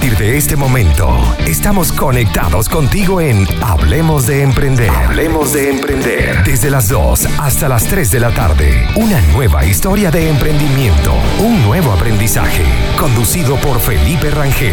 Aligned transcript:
partir 0.00 0.16
de 0.16 0.38
este 0.38 0.56
momento, 0.56 1.10
estamos 1.46 1.92
conectados 1.92 2.70
contigo 2.70 3.20
en 3.20 3.44
Hablemos 3.62 4.26
de 4.26 4.42
Emprender. 4.42 4.88
Hablemos 4.88 5.52
de 5.52 5.68
Emprender. 5.68 6.42
Desde 6.42 6.70
las 6.70 6.88
2 6.88 7.38
hasta 7.38 7.68
las 7.68 7.86
3 7.86 8.10
de 8.10 8.20
la 8.20 8.30
tarde. 8.30 8.86
Una 8.96 9.20
nueva 9.34 9.66
historia 9.66 10.10
de 10.10 10.30
emprendimiento. 10.30 11.12
Un 11.44 11.62
nuevo 11.66 11.92
aprendizaje. 11.92 12.64
Conducido 12.98 13.56
por 13.56 13.78
Felipe 13.78 14.30
Rangel. 14.30 14.72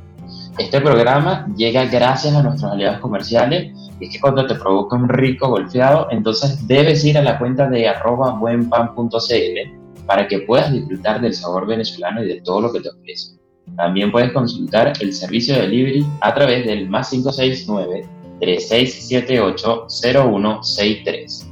Este 0.58 0.82
programa 0.82 1.46
llega 1.56 1.86
gracias 1.86 2.34
a 2.34 2.42
nuestros 2.42 2.70
aliados 2.70 3.00
comerciales 3.00 3.72
es 4.02 4.10
que 4.10 4.20
cuando 4.20 4.46
te 4.46 4.54
provoca 4.54 4.96
un 4.96 5.08
rico 5.08 5.48
golfeado, 5.48 6.08
entonces 6.10 6.66
debes 6.66 7.04
ir 7.04 7.18
a 7.18 7.22
la 7.22 7.38
cuenta 7.38 7.68
de 7.68 7.88
arroba 7.88 8.32
buenpan.cl 8.34 10.06
para 10.06 10.26
que 10.26 10.40
puedas 10.40 10.72
disfrutar 10.72 11.20
del 11.20 11.34
sabor 11.34 11.66
venezolano 11.66 12.22
y 12.22 12.28
de 12.28 12.40
todo 12.40 12.60
lo 12.62 12.72
que 12.72 12.80
te 12.80 12.88
ofrece. 12.88 13.36
También 13.76 14.10
puedes 14.10 14.32
consultar 14.32 14.92
el 15.00 15.12
servicio 15.12 15.54
de 15.54 15.62
delivery 15.62 16.06
a 16.20 16.34
través 16.34 16.66
del 16.66 16.88
más 16.88 17.10
569 17.10 18.08
3678 18.40 19.86
0163. 19.88 21.48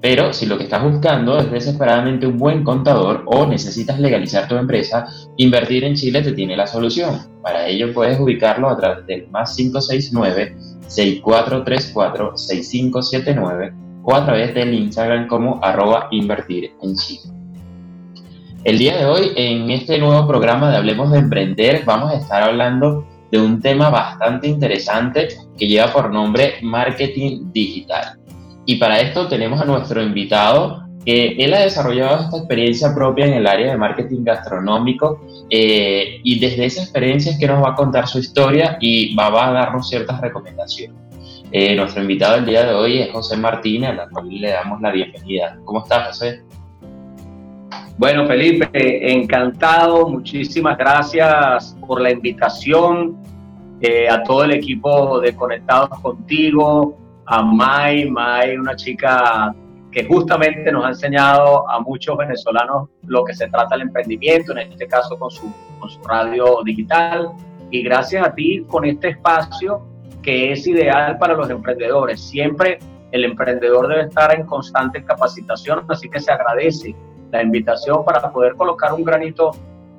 Pero 0.00 0.32
si 0.32 0.46
lo 0.46 0.56
que 0.56 0.64
estás 0.64 0.84
buscando 0.84 1.38
es 1.38 1.50
desesperadamente 1.50 2.26
un 2.26 2.38
buen 2.38 2.62
contador 2.62 3.24
o 3.26 3.46
necesitas 3.46 3.98
legalizar 3.98 4.46
tu 4.46 4.54
empresa, 4.54 5.06
Invertir 5.36 5.82
en 5.82 5.96
Chile 5.96 6.22
te 6.22 6.32
tiene 6.32 6.56
la 6.56 6.68
solución. 6.68 7.18
Para 7.42 7.66
ello 7.66 7.92
puedes 7.92 8.20
ubicarlo 8.20 8.68
a 8.68 8.76
través 8.76 9.06
del 9.06 9.28
más 9.30 9.56
569 9.56 10.54
6434-6579 10.88 13.72
o 14.02 14.14
a 14.14 14.24
través 14.24 14.54
del 14.54 14.72
Instagram 14.74 15.28
como 15.28 15.60
arroba 15.62 16.08
invertir 16.10 16.72
en 16.82 16.96
Chile. 16.96 17.30
El 18.64 18.78
día 18.78 18.96
de 18.96 19.06
hoy, 19.06 19.30
en 19.36 19.70
este 19.70 19.98
nuevo 19.98 20.26
programa 20.26 20.68
de 20.70 20.78
Hablemos 20.78 21.12
de 21.12 21.18
Emprender, 21.18 21.84
vamos 21.84 22.12
a 22.12 22.16
estar 22.16 22.42
hablando 22.42 23.06
de 23.30 23.40
un 23.40 23.60
tema 23.60 23.90
bastante 23.90 24.48
interesante 24.48 25.28
que 25.56 25.68
lleva 25.68 25.92
por 25.92 26.10
nombre 26.10 26.54
marketing 26.62 27.52
digital. 27.52 28.18
Y 28.66 28.74
para 28.76 29.00
esto 29.00 29.28
tenemos 29.28 29.60
a 29.60 29.64
nuestro 29.64 30.02
invitado, 30.02 30.87
que 31.08 31.28
él 31.38 31.54
ha 31.54 31.60
desarrollado 31.60 32.24
esta 32.24 32.36
experiencia 32.36 32.94
propia 32.94 33.24
en 33.24 33.32
el 33.32 33.46
área 33.46 33.70
de 33.70 33.78
marketing 33.78 34.24
gastronómico 34.24 35.24
eh, 35.48 36.20
y 36.22 36.38
desde 36.38 36.66
esa 36.66 36.82
experiencia 36.82 37.32
es 37.32 37.38
que 37.38 37.46
nos 37.46 37.64
va 37.64 37.70
a 37.70 37.74
contar 37.74 38.06
su 38.06 38.18
historia 38.18 38.76
y 38.78 39.16
va, 39.16 39.48
a 39.48 39.52
darnos 39.52 39.88
ciertas 39.88 40.20
recomendaciones. 40.20 40.98
Eh, 41.50 41.74
nuestro 41.74 42.02
invitado 42.02 42.36
el 42.36 42.44
día 42.44 42.66
de 42.66 42.74
hoy 42.74 42.98
es 42.98 43.10
José 43.10 43.38
Martínez, 43.38 43.98
a 43.98 44.06
cual 44.10 44.28
le 44.28 44.50
damos 44.50 44.82
la 44.82 44.90
bienvenida. 44.90 45.58
¿Cómo 45.64 45.82
estás, 45.82 46.08
José? 46.08 46.42
Bueno, 47.96 48.26
Felipe, 48.26 48.68
encantado. 49.10 50.10
Muchísimas 50.10 50.76
gracias 50.76 51.74
por 51.86 52.02
la 52.02 52.10
invitación. 52.10 53.16
Eh, 53.80 54.10
a 54.10 54.22
todo 54.24 54.44
el 54.44 54.50
equipo 54.50 55.20
de 55.20 55.34
Conectados 55.34 55.88
Contigo, 56.02 56.98
a 57.24 57.42
Mai, 57.42 58.10
Mai, 58.10 58.58
una 58.58 58.76
chica 58.76 59.54
que 59.98 60.04
justamente 60.04 60.70
nos 60.70 60.84
ha 60.84 60.90
enseñado 60.90 61.68
a 61.68 61.80
muchos 61.80 62.16
venezolanos 62.16 62.88
lo 63.08 63.24
que 63.24 63.34
se 63.34 63.48
trata 63.48 63.74
del 63.74 63.88
emprendimiento, 63.88 64.52
en 64.52 64.70
este 64.70 64.86
caso 64.86 65.18
con 65.18 65.28
su, 65.28 65.52
con 65.80 65.90
su 65.90 66.00
radio 66.04 66.58
digital. 66.64 67.32
Y 67.72 67.82
gracias 67.82 68.24
a 68.24 68.32
ti 68.32 68.64
con 68.68 68.84
este 68.84 69.08
espacio 69.08 69.82
que 70.22 70.52
es 70.52 70.64
ideal 70.68 71.18
para 71.18 71.34
los 71.34 71.50
emprendedores. 71.50 72.20
Siempre 72.20 72.78
el 73.10 73.24
emprendedor 73.24 73.88
debe 73.88 74.02
estar 74.02 74.32
en 74.32 74.46
constante 74.46 75.02
capacitación, 75.02 75.84
así 75.88 76.08
que 76.08 76.20
se 76.20 76.30
agradece 76.30 76.94
la 77.32 77.42
invitación 77.42 78.04
para 78.04 78.30
poder 78.30 78.54
colocar 78.54 78.92
un 78.92 79.02
granito 79.02 79.50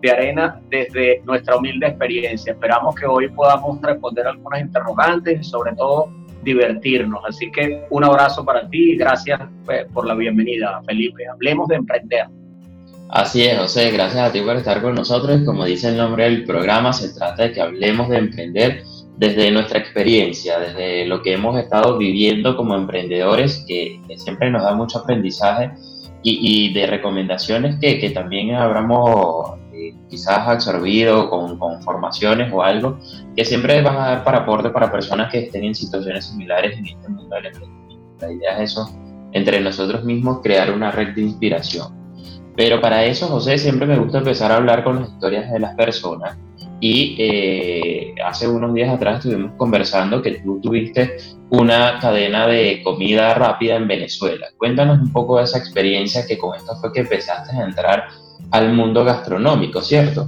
de 0.02 0.12
arena 0.12 0.62
desde 0.70 1.22
nuestra 1.26 1.58
humilde 1.58 1.88
experiencia. 1.88 2.54
Esperamos 2.54 2.96
que 2.96 3.06
hoy 3.06 3.28
podamos 3.28 3.82
responder 3.82 4.28
algunas 4.28 4.62
interrogantes 4.62 5.42
y 5.42 5.44
sobre 5.44 5.74
todo 5.74 6.10
divertirnos. 6.50 7.22
Así 7.28 7.52
que 7.52 7.86
un 7.90 8.04
abrazo 8.04 8.44
para 8.44 8.68
ti 8.70 8.92
y 8.92 8.98
gracias 8.98 9.40
pues, 9.66 9.86
por 9.94 10.06
la 10.06 10.16
bienvenida, 10.16 10.82
Felipe. 10.86 11.28
Hablemos 11.28 11.68
de 11.68 11.76
emprender. 11.76 12.26
Así 13.10 13.44
es, 13.44 13.58
José, 13.58 13.90
gracias 13.92 14.30
a 14.30 14.32
ti 14.32 14.42
por 14.42 14.56
estar 14.56 14.82
con 14.82 14.94
nosotros. 14.94 15.42
Como 15.44 15.66
dice 15.66 15.90
el 15.90 15.98
nombre 15.98 16.26
del 16.26 16.44
programa, 16.44 16.94
se 16.94 17.14
trata 17.14 17.44
de 17.44 17.52
que 17.52 17.62
hablemos 17.62 18.10
de 18.10 18.18
emprender 18.18 18.84
desde 19.18 19.52
nuestra 19.52 19.80
experiencia, 19.80 20.60
desde 20.60 21.06
lo 21.06 21.22
que 21.22 21.34
hemos 21.34 21.58
estado 21.58 21.98
viviendo 21.98 22.56
como 22.56 22.76
emprendedores, 22.76 23.66
que, 23.68 24.00
siempre 24.16 24.52
nos 24.52 24.64
da 24.64 24.74
mucho 24.74 25.00
aprendizaje 25.00 25.72
y, 26.22 26.72
de 26.74 26.86
recomendaciones 26.86 27.78
que, 27.80 28.00
que 28.00 28.12
también 28.12 28.56
quizás 30.10 30.48
absorbido 30.48 31.30
con, 31.30 31.58
con, 31.58 31.82
formaciones 31.84 32.52
o 32.54 32.62
algo, 32.62 33.00
que 33.36 33.46
siempre 33.46 33.82
van 33.82 33.96
a 33.96 34.08
dar 34.08 34.24
para 34.24 34.40
aporte 34.40 34.70
para 34.70 34.92
personas 34.92 35.32
que 35.32 35.46
estén 35.46 35.64
en 35.64 35.76
situaciones 35.76 36.26
similares 36.26 36.78
en 36.78 36.88
este 36.88 37.10
mundo 37.10 37.36
del 37.36 37.48
emprendimiento. 37.48 38.18
La 38.22 38.32
idea 38.32 38.58
es 38.60 38.72
eso, 38.72 38.90
entre 39.32 39.60
nosotros 39.60 40.04
mismos 40.04 40.40
crear 40.42 40.72
una 40.72 40.92
red 40.92 41.14
de 41.16 41.22
inspiración. 41.22 42.00
Pero 42.56 42.82
para 42.82 43.06
eso, 43.06 43.28
José, 43.28 43.58
siempre 43.58 43.88
me 43.88 43.98
gusta 43.98 44.18
empezar 44.18 44.52
a 44.52 44.58
hablar 44.58 44.84
con 44.84 45.00
las 45.00 45.10
historias 45.10 45.50
de 45.50 45.60
las 45.60 45.76
personas. 45.76 46.38
Y 46.82 47.16
eh, 47.18 48.16
hace 48.26 48.48
unos 48.48 48.74
días 48.74 48.94
atrás 48.94 49.18
estuvimos 49.18 49.54
conversando 49.58 50.22
que 50.22 50.40
tú 50.40 50.60
tuviste 50.62 51.18
una 51.50 52.00
cadena 52.00 52.48
de 52.48 52.82
comida 52.84 53.34
rápida 53.34 53.76
en 53.76 53.88
Venezuela. 53.88 54.48
Cuéntanos 54.58 55.00
un 55.00 55.12
poco 55.12 55.38
de 55.38 55.46
esa 55.46 55.58
experiencia 55.58 56.26
que 56.28 56.38
con 56.38 56.56
esto 56.56 56.76
fue 56.82 56.92
que 56.92 57.02
empezaste 57.02 57.56
a 57.56 57.64
entrar 57.64 58.08
al 58.52 58.74
mundo 58.74 59.04
gastronómico, 59.04 59.82
¿cierto? 59.82 60.28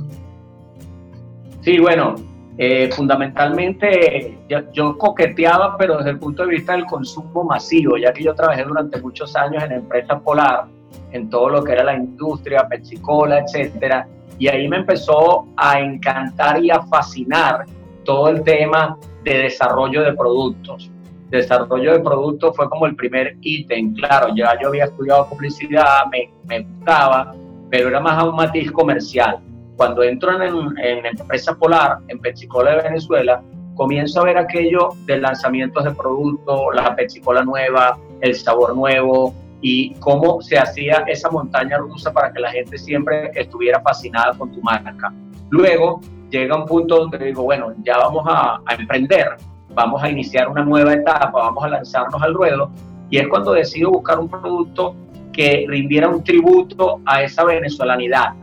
Sí, 1.62 1.80
bueno, 1.80 2.16
eh, 2.58 2.90
fundamentalmente 2.92 4.38
yo, 4.74 4.98
coqueteaba, 4.98 5.78
pero 5.78 5.98
desde 5.98 6.12
el 6.12 6.20
punto 6.20 6.44
de 6.44 6.50
vista 6.50 6.74
del 6.74 6.86
consumo 6.86 7.44
masivo, 7.44 7.98
ya 7.98 8.12
que 8.14 8.24
yo 8.24 8.36
trabajé 8.36 8.64
durante 8.64 9.02
muchos 9.02 9.36
años 9.36 9.64
en 9.64 9.72
empresa 9.74 10.20
polar, 10.20 10.66
en 11.12 11.30
todo 11.30 11.50
lo 11.50 11.64
que 11.64 11.74
era 11.74 11.84
la 11.84 11.96
industria, 11.96 12.68
Pepsi-Cola, 12.68 13.40
etcétera, 13.40 14.08
y 14.38 14.48
ahí 14.48 14.68
me 14.68 14.78
empezó 14.78 15.48
a 15.56 15.80
encantar 15.80 16.64
y 16.64 16.72
a 16.72 16.82
fascinar 16.82 17.66
todo 18.04 18.30
el 18.30 18.44
tema 18.44 18.98
de 19.24 19.38
desarrollo 19.38 20.04
de 20.04 20.14
productos. 20.14 20.90
Desarrollo 21.30 21.94
de 21.94 22.00
productos 22.00 22.56
fue 22.56 22.70
como 22.70 22.86
el 22.86 22.96
primer 22.96 23.38
ítem, 23.42 23.94
claro, 23.94 24.36
ya 24.36 24.60
yo 24.62 24.68
había 24.68 24.86
estudiado 24.86 25.28
publicidad, 25.30 26.06
me, 26.12 26.30
me 26.46 26.64
gustaba, 26.64 27.34
pero 27.72 27.88
era 27.88 28.00
más 28.00 28.20
a 28.20 28.26
un 28.26 28.36
matiz 28.36 28.72
comercial. 28.72 29.40
Cuando 29.78 30.04
entro 30.04 30.40
en, 30.40 30.78
en 30.78 31.06
Empresa 31.06 31.56
Polar, 31.56 32.00
en 32.10 32.20
Pepsi-Cola 32.20 32.76
de 32.76 32.84
Venezuela, 32.84 33.42
comienzo 33.76 34.22
a 34.22 34.26
ver 34.26 34.38
aquello 34.38 34.90
de 35.06 35.18
lanzamientos 35.18 35.86
de 35.86 35.92
productos, 35.92 36.60
la 36.76 36.96
Pepsi-Cola 36.96 37.44
nueva, 37.44 37.98
el 38.20 38.36
sabor 38.36 38.76
nuevo 38.76 39.34
y 39.62 39.94
cómo 39.96 40.42
se 40.42 40.58
hacía 40.60 41.06
esa 41.08 41.32
montaña 41.32 41.78
rusa 41.78 42.12
para 42.12 42.32
que 42.34 42.42
la 42.42 42.52
gente 42.52 42.78
siempre 42.78 43.32
estuviera 43.34 43.80
fascinada 43.82 44.34
con 44.38 44.52
tu 44.52 44.62
marca. 44.62 45.14
Luego 45.50 46.02
llega 46.30 46.56
un 46.56 46.66
punto 46.66 46.98
donde 46.98 47.18
digo, 47.20 47.44
bueno, 47.44 47.74
ya 47.84 47.98
vamos 47.98 48.26
a, 48.28 48.60
a 48.66 48.76
emprender, 48.76 49.38
vamos 49.74 50.04
a 50.04 50.10
iniciar 50.10 50.50
una 50.50 50.64
nueva 50.64 50.94
etapa, 50.94 51.32
vamos 51.32 51.64
a 51.64 51.70
lanzarnos 51.70 52.22
al 52.22 52.34
ruedo 52.34 52.70
y 53.10 53.18
es 53.18 53.28
cuando 53.30 53.54
decido 53.54 53.92
buscar 53.92 54.20
un 54.20 54.30
producto 54.30 54.96
que 55.32 55.66
rindiera 55.68 56.10
un 56.10 56.24
tributo 56.24 57.02
a 57.06 57.24
esa 57.24 57.44
venezolanidad 57.44 58.34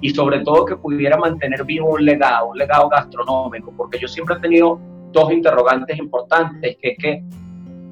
y 0.00 0.10
sobre 0.10 0.40
todo 0.40 0.64
que 0.64 0.76
pudiera 0.76 1.16
mantener 1.16 1.64
vivo 1.64 1.94
un 1.94 2.04
legado, 2.04 2.50
un 2.50 2.58
legado 2.58 2.88
gastronómico, 2.88 3.72
porque 3.76 3.98
yo 3.98 4.06
siempre 4.06 4.36
he 4.36 4.40
tenido 4.40 4.80
dos 5.12 5.32
interrogantes 5.32 5.98
importantes, 5.98 6.76
que 6.80 6.88
es 6.90 6.98
que 6.98 7.22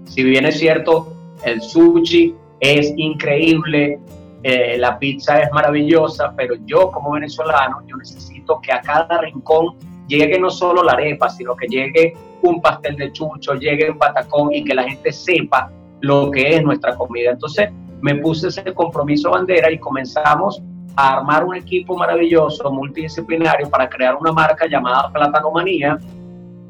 si 0.05 0.23
bien 0.23 0.47
es 0.47 0.59
cierto, 0.59 1.13
el 1.45 1.61
sushi 1.61 2.35
es 2.61 2.93
increíble, 2.97 3.99
eh, 4.43 4.77
la 4.79 4.99
pizza 4.99 5.41
es 5.41 5.51
maravillosa, 5.53 6.33
pero 6.37 6.55
yo 6.65 6.91
como 6.93 7.13
venezolano, 7.13 7.83
yo 7.87 7.97
necesito 7.97 8.61
que 8.61 8.73
a 8.73 8.81
cada 8.81 9.21
rincón 9.21 9.75
llegue 10.07 10.39
no 10.39 10.51
solo 10.51 10.85
la 10.85 10.93
arepa, 10.93 11.29
sino 11.29 11.57
que 11.57 11.67
llegue 11.67 12.15
un 12.43 12.61
pastel 12.61 12.97
de 12.97 13.13
chucho, 13.13 13.55
llegue 13.55 13.91
un 13.91 13.99
patacón 13.99 14.55
y 14.55 14.63
que 14.63 14.75
la 14.75 14.85
gente 14.85 15.13
sepa 15.13 15.71
lo 16.01 16.31
que 16.31 16.57
es 16.57 16.63
nuestra 16.63 16.95
comida. 16.95 17.33
Entonces, 17.33 17.71
me 18.01 18.17
puse 18.17 18.49
ese 18.49 18.75
compromiso 18.75 19.31
bandera 19.31 19.71
y 19.71 19.79
comenzamos 19.79 20.63
a 20.97 21.19
armar 21.19 21.45
un 21.45 21.57
equipo 21.57 21.97
maravilloso, 21.97 22.71
multidisciplinario, 22.71 23.69
para 23.69 23.89
crear 23.89 24.17
una 24.17 24.33
marca 24.33 24.67
llamada 24.67 25.13
Platanomanía. 25.13 25.99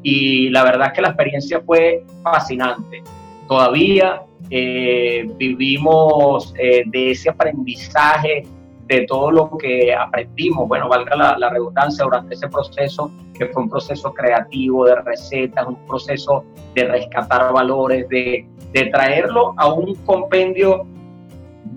Y 0.03 0.49
la 0.49 0.63
verdad 0.63 0.87
es 0.87 0.93
que 0.93 1.01
la 1.01 1.09
experiencia 1.09 1.61
fue 1.61 2.03
fascinante. 2.23 3.03
Todavía 3.47 4.21
eh, 4.49 5.29
vivimos 5.37 6.53
eh, 6.57 6.83
de 6.87 7.11
ese 7.11 7.29
aprendizaje, 7.29 8.43
de 8.85 9.05
todo 9.05 9.31
lo 9.31 9.57
que 9.57 9.93
aprendimos, 9.93 10.67
bueno, 10.67 10.87
valga 10.87 11.15
la, 11.37 11.49
redundancia, 11.49 12.05
durante 12.05 12.35
ese 12.35 12.47
proceso, 12.47 13.11
que 13.37 13.47
fue 13.47 13.63
un 13.63 13.69
proceso 13.69 14.13
creativo 14.13 14.85
de 14.85 14.95
recetas, 15.01 15.67
un 15.67 15.75
proceso 15.85 16.45
de 16.73 16.85
rescatar 16.85 17.51
valores, 17.51 18.07
de, 18.07 18.47
de 18.71 18.85
traerlo 18.85 19.53
a 19.57 19.73
un 19.73 19.95
compendio 19.95 20.85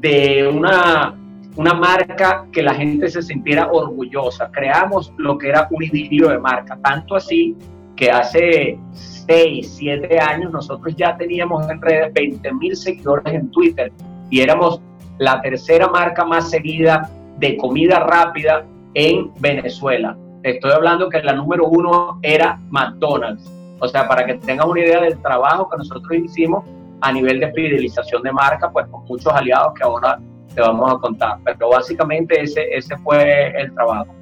de 0.00 0.49
una, 0.49 1.14
una 1.56 1.75
marca 1.75 2.47
que 2.52 2.62
la 2.62 2.75
gente 2.75 3.08
se 3.08 3.23
sintiera 3.23 3.70
orgullosa. 3.70 4.50
Creamos 4.50 5.12
lo 5.19 5.37
que 5.38 5.49
era 5.49 5.69
un 5.70 5.82
idilio 5.82 6.29
de 6.29 6.38
marca, 6.38 6.79
tanto 6.82 7.17
así 7.17 7.56
que 7.97 8.11
hace 8.11 8.79
6, 8.93 9.75
7 9.76 10.19
años 10.19 10.50
nosotros 10.52 10.94
ya 10.97 11.17
teníamos 11.19 11.69
en 11.69 11.81
redes 11.82 12.12
20 12.14 12.55
mil 12.55 12.75
seguidores 12.75 13.35
en 13.35 13.50
Twitter 13.50 13.93
y 14.31 14.41
éramos 14.41 14.81
la 15.19 15.43
tercera 15.43 15.87
marca 15.88 16.25
más 16.25 16.49
seguida 16.49 17.11
de 17.37 17.58
comida 17.58 18.00
rápida 18.00 18.64
en 18.94 19.31
Venezuela. 19.38 20.17
Estoy 20.43 20.73
hablando 20.73 21.11
que 21.11 21.23
la 21.23 21.35
número 21.35 21.67
uno 21.67 22.19
era 22.23 22.58
McDonald's. 22.70 23.53
O 23.81 23.88
sea, 23.88 24.08
para 24.08 24.25
que 24.25 24.35
tengan 24.35 24.69
una 24.69 24.81
idea 24.81 25.00
del 25.00 25.20
trabajo 25.20 25.69
que 25.69 25.76
nosotros 25.76 26.11
hicimos 26.25 26.64
a 27.00 27.12
nivel 27.12 27.41
de 27.41 27.52
fidelización 27.52 28.23
de 28.23 28.32
marca, 28.32 28.70
pues 28.70 28.87
con 28.88 29.05
muchos 29.05 29.32
aliados 29.32 29.75
que 29.75 29.85
ahora 29.85 30.19
te 30.55 30.61
vamos 30.61 30.93
a 30.93 30.99
contar. 30.99 31.38
Pero 31.44 31.70
básicamente 31.70 32.41
ese, 32.41 32.67
ese 32.73 32.97
fue 32.99 33.52
el 33.61 33.73
trabajo. 33.75 34.14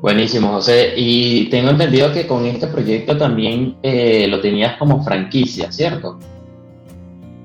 Buenísimo, 0.00 0.48
José. 0.48 0.94
Y 0.96 1.48
tengo 1.48 1.70
entendido 1.70 2.12
que 2.12 2.26
con 2.26 2.44
este 2.44 2.66
proyecto 2.66 3.16
también 3.16 3.76
eh, 3.82 4.26
lo 4.28 4.40
tenías 4.40 4.76
como 4.76 5.02
franquicia, 5.04 5.70
¿cierto? 5.70 6.18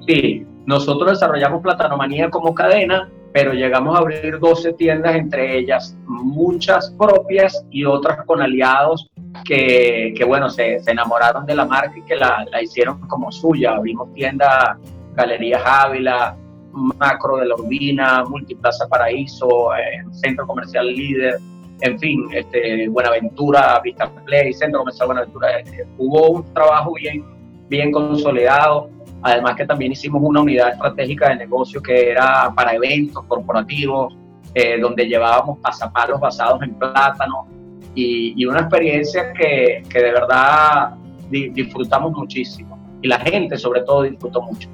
Sí, 0.07 0.45
nosotros 0.65 1.11
desarrollamos 1.11 1.61
Platanomanía 1.61 2.29
como 2.31 2.55
cadena, 2.55 3.09
pero 3.37 3.53
llegamos 3.53 3.95
a 3.95 3.99
abrir 3.99 4.39
12 4.39 4.73
tiendas, 4.73 5.15
entre 5.15 5.59
ellas 5.59 5.95
muchas 6.07 6.89
propias 6.97 7.63
y 7.69 7.85
otras 7.85 8.25
con 8.25 8.41
aliados 8.41 9.11
que, 9.45 10.11
que 10.17 10.25
bueno, 10.25 10.49
se, 10.49 10.79
se, 10.79 10.89
enamoraron 10.89 11.45
de 11.45 11.53
la 11.53 11.63
marca 11.63 11.93
y 11.95 12.01
que 12.01 12.15
la, 12.15 12.43
la 12.51 12.63
hicieron 12.63 12.99
como 13.01 13.31
suya. 13.31 13.75
Abrimos 13.75 14.11
tiendas 14.15 14.77
Galerías 15.13 15.61
Ávila, 15.63 16.35
Macro 16.71 17.37
de 17.37 17.45
la 17.45 17.53
Urbina, 17.53 18.23
Multiplaza 18.23 18.87
Paraíso, 18.87 19.71
eh, 19.75 20.03
Centro 20.13 20.47
Comercial 20.47 20.87
Líder, 20.87 21.37
en 21.81 21.99
fin, 21.99 22.27
este, 22.33 22.89
Buenaventura, 22.89 23.79
Vista 23.83 24.09
Play, 24.25 24.51
Centro 24.51 24.79
Comercial 24.79 25.09
Buenaventura. 25.09 25.59
Eh, 25.59 25.85
hubo 25.99 26.31
un 26.31 26.53
trabajo 26.55 26.93
bien, 26.95 27.23
bien 27.69 27.91
consolidado 27.91 28.89
Además 29.23 29.55
que 29.55 29.65
también 29.65 29.91
hicimos 29.91 30.21
una 30.23 30.41
unidad 30.41 30.69
estratégica 30.69 31.29
de 31.29 31.37
negocio 31.37 31.81
que 31.81 32.11
era 32.11 32.53
para 32.55 32.73
eventos 32.73 33.23
corporativos, 33.25 34.15
eh, 34.53 34.79
donde 34.79 35.05
llevábamos 35.05 35.59
pasapalos 35.59 36.19
basados 36.19 36.61
en 36.63 36.73
plátano 36.75 37.47
y, 37.95 38.45
una 38.45 38.61
experiencia 38.61 39.33
que, 39.33 39.83
de 39.91 40.11
verdad 40.11 40.95
disfrutamos 41.29 42.13
muchísimo. 42.13 42.77
Y 43.01 43.07
la 43.07 43.19
gente 43.19 43.57
sobre 43.57 43.81
todo 43.81 44.03
disfrutó 44.03 44.41
mucho. 44.41 44.69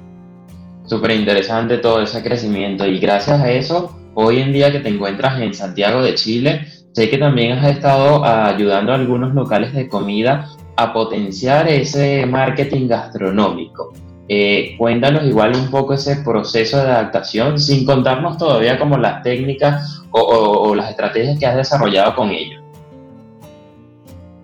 Súper 0.86 1.12
interesante 1.12 1.78
todo 1.78 2.02
ese 2.02 2.22
crecimiento 2.22 2.86
y 2.86 2.98
gracias 2.98 3.40
a 3.40 3.50
eso, 3.50 3.98
hoy 4.14 4.40
en 4.40 4.52
día 4.52 4.70
que 4.70 4.80
te 4.80 4.90
encuentras 4.90 5.40
en 5.40 5.54
Santiago 5.54 6.02
de 6.02 6.14
Chile, 6.14 6.66
sé 6.92 7.08
que 7.08 7.18
también 7.18 7.52
has 7.52 7.66
estado 7.70 8.24
ayudando 8.24 8.92
a 8.92 8.96
algunos 8.96 9.34
locales 9.34 9.72
de 9.72 9.88
comida 9.88 10.48
a 10.76 10.92
potenciar 10.92 11.68
ese 11.68 12.26
marketing 12.26 12.88
gastronómico. 12.88 13.92
Eh, 14.26 14.74
cuéntanos 14.78 15.24
igual 15.24 15.54
un 15.54 15.70
poco 15.70 15.94
ese 15.94 16.16
proceso 16.16 16.78
de 16.78 16.84
adaptación, 16.84 17.58
sin 17.58 17.84
contarnos 17.84 18.38
todavía 18.38 18.78
como 18.78 18.96
las 18.96 19.22
técnicas 19.22 20.02
o, 20.10 20.74
las 20.74 20.90
estrategias 20.90 21.38
que 21.38 21.46
has 21.46 21.56
desarrollado 21.56 22.14
con 22.14 22.30
ellos. 22.30 22.62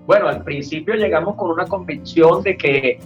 Bueno, 0.07 0.29
al 0.29 0.43
principio 0.43 0.95
llegamos 0.95 1.37
con 1.37 1.51
una 1.51 1.65
convicción 1.65 2.43
de 2.43 2.57
que 2.57 2.99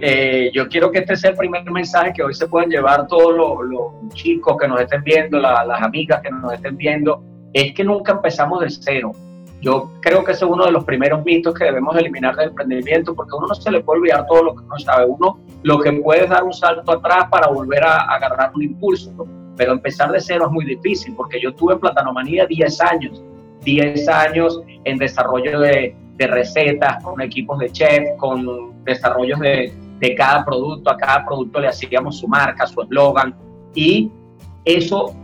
eh, 0.00 0.50
yo 0.54 0.68
quiero 0.68 0.90
que 0.90 1.00
este 1.00 1.16
sea 1.16 1.30
el 1.30 1.36
primer 1.36 1.70
mensaje 1.70 2.12
que 2.14 2.22
hoy 2.22 2.34
se 2.34 2.48
puedan 2.48 2.70
llevar 2.70 3.06
todos 3.06 3.36
los, 3.36 4.14
chicos 4.14 4.56
que 4.58 4.66
nos 4.66 4.80
estén 4.80 5.04
viendo, 5.04 5.38
las 5.38 5.82
amigas 5.82 6.20
que 6.22 6.30
nos 6.30 6.52
estén 6.54 6.76
viendo, 6.76 7.22
es 7.52 7.74
que 7.74 7.84
nunca 7.84 8.12
empezamos 8.12 8.60
de 8.60 8.70
cero. 8.70 9.12
Yo 9.60 9.90
creo 10.00 10.22
que 10.22 10.32
ese 10.32 10.44
es 10.44 10.50
uno 10.50 10.66
de 10.66 10.72
los 10.72 10.84
primeros 10.84 11.24
mitos 11.24 11.52
que 11.54 11.64
debemos 11.64 11.96
eliminar 11.96 12.36
del 12.36 12.50
emprendimiento, 12.50 13.14
porque 13.14 13.34
uno 13.36 13.48
no 13.48 13.54
se 13.54 13.70
le 13.70 13.80
puede 13.80 14.00
olvidar 14.00 14.26
todo 14.26 14.42
lo 14.44 14.54
que 14.54 14.62
uno 14.62 14.78
sabe. 14.78 15.06
Uno 15.06 15.38
lo 15.62 15.80
que 15.80 15.92
puede 15.92 16.24
es 16.24 16.30
dar 16.30 16.44
un 16.44 16.52
salto 16.52 16.92
atrás 16.92 17.26
para 17.30 17.48
volver 17.48 17.82
a, 17.82 18.02
agarrar 18.02 18.52
un 18.54 18.62
impulso, 18.62 19.26
pero 19.56 19.72
empezar 19.72 20.12
de 20.12 20.20
cero 20.20 20.46
es 20.46 20.52
muy 20.52 20.64
difícil, 20.64 21.14
porque 21.16 21.40
yo 21.40 21.52
tuve 21.54 21.74
en 21.74 21.80
Platanomanía 21.80 22.46
10 22.46 22.80
años, 22.82 23.22
10 23.64 24.08
años 24.08 24.62
en 24.84 24.96
desarrollo 24.98 25.58
de, 25.60 25.96
recetas, 26.18 27.02
con 27.02 27.20
equipos 27.20 27.58
de 27.60 27.70
chef, 27.70 28.16
con 28.16 28.84
desarrollos 28.84 29.38
de, 29.40 29.72
de 30.00 30.14
cada 30.14 30.44
producto, 30.44 30.90
a 30.90 30.96
cada 30.96 31.24
producto 31.24 31.60
le 31.60 31.68
hacíamos 31.68 32.18
su 32.18 32.26
marca, 32.26 32.66
su 32.66 32.80
eslogan, 32.82 33.34
y 33.74 34.10
eso 34.64 35.14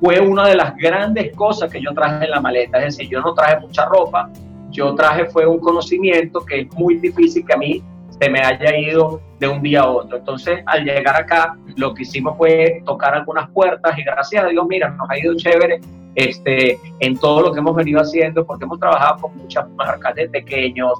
fue 0.00 0.20
una 0.20 0.48
de 0.48 0.56
las 0.56 0.76
grandes 0.76 1.34
cosas 1.34 1.70
que 1.70 1.80
yo 1.80 1.92
traje 1.92 2.24
en 2.24 2.30
la 2.30 2.40
maleta. 2.40 2.78
Es 2.78 2.96
decir, 2.96 3.10
yo 3.10 3.20
no 3.20 3.34
traje 3.34 3.58
mucha 3.60 3.86
ropa, 3.86 4.30
yo 4.70 4.94
traje 4.94 5.26
fue 5.26 5.46
un 5.46 5.58
conocimiento 5.58 6.44
que 6.44 6.60
es 6.60 6.72
muy 6.74 6.96
difícil 6.96 7.44
que 7.44 7.52
a 7.54 7.56
mí 7.56 7.82
se 8.20 8.30
me 8.30 8.40
haya 8.40 8.76
ido 8.76 9.20
de 9.38 9.48
un 9.48 9.62
día 9.62 9.82
a 9.82 9.88
otro. 9.88 10.18
Entonces, 10.18 10.60
al 10.66 10.84
llegar 10.84 11.16
acá, 11.16 11.56
lo 11.76 11.94
que 11.94 12.02
hicimos 12.02 12.36
fue 12.36 12.82
tocar 12.84 13.14
algunas 13.14 13.48
puertas 13.50 13.96
y 13.98 14.02
gracias 14.02 14.44
a 14.44 14.48
Dios, 14.48 14.66
mira, 14.68 14.88
nos 14.90 15.08
ha 15.08 15.18
ido 15.18 15.34
chévere 15.36 15.80
este, 16.14 16.78
en 17.00 17.16
todo 17.16 17.42
lo 17.42 17.52
que 17.52 17.60
hemos 17.60 17.76
venido 17.76 18.00
haciendo, 18.00 18.44
porque 18.44 18.64
hemos 18.64 18.80
trabajado 18.80 19.22
con 19.22 19.36
muchas 19.36 19.68
marcas 19.70 20.14
de 20.16 20.28
pequeños, 20.28 20.92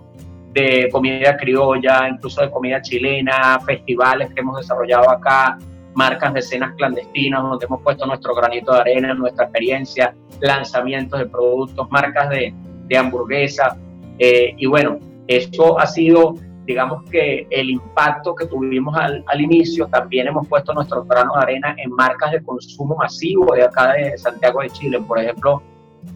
de 0.53 0.89
comida 0.93 1.37
criolla, 1.37 2.09
incluso 2.09 2.41
de 2.41 2.51
comida 2.51 2.81
chilena, 2.81 3.59
festivales 3.67 4.33
que 4.33 4.41
hemos 4.41 4.57
desarrollado 4.59 5.11
acá, 5.11 5.59
marcas 5.99 6.33
de 6.33 6.39
escenas 6.39 6.75
clandestinas, 6.77 7.43
donde 7.43 7.67
hemos 7.67 7.83
puesto 7.83 8.07
nuestro 8.07 8.33
granito 8.33 8.73
de 8.73 8.81
arena, 8.83 9.15
nuestra 9.15 9.47
experiencia, 9.47 10.15
lanzamientos 10.41 11.19
de 11.19 11.27
productos, 11.27 11.91
marcas 11.91 12.31
de, 12.31 12.55
de 12.87 12.97
hamburguesa. 12.97 13.77
Eh, 14.21 14.55
y 14.57 14.67
bueno, 14.67 15.01
eso 15.27 15.77
ha 15.81 15.87
sido, 15.87 16.37
digamos 16.67 17.03
que 17.11 17.49
el 17.51 17.71
impacto 17.71 18.33
que 18.37 18.47
tuvimos 18.47 18.97
al, 18.97 19.25
al, 19.27 19.41
inicio, 19.41 19.89
también 19.89 20.29
hemos 20.29 20.47
puesto 20.47 20.73
nuestro 20.73 21.05
grano 21.05 21.33
de 21.35 21.43
arena 21.43 21.75
en 21.77 21.91
marcas 21.91 22.31
de 22.31 22.45
consumo 22.45 22.95
masivo 22.95 23.53
de 23.57 23.65
acá 23.65 23.95
de 23.95 24.17
Santiago 24.19 24.63
de 24.63 24.71
Chile. 24.71 25.01
Por 25.01 25.19
ejemplo, 25.19 25.61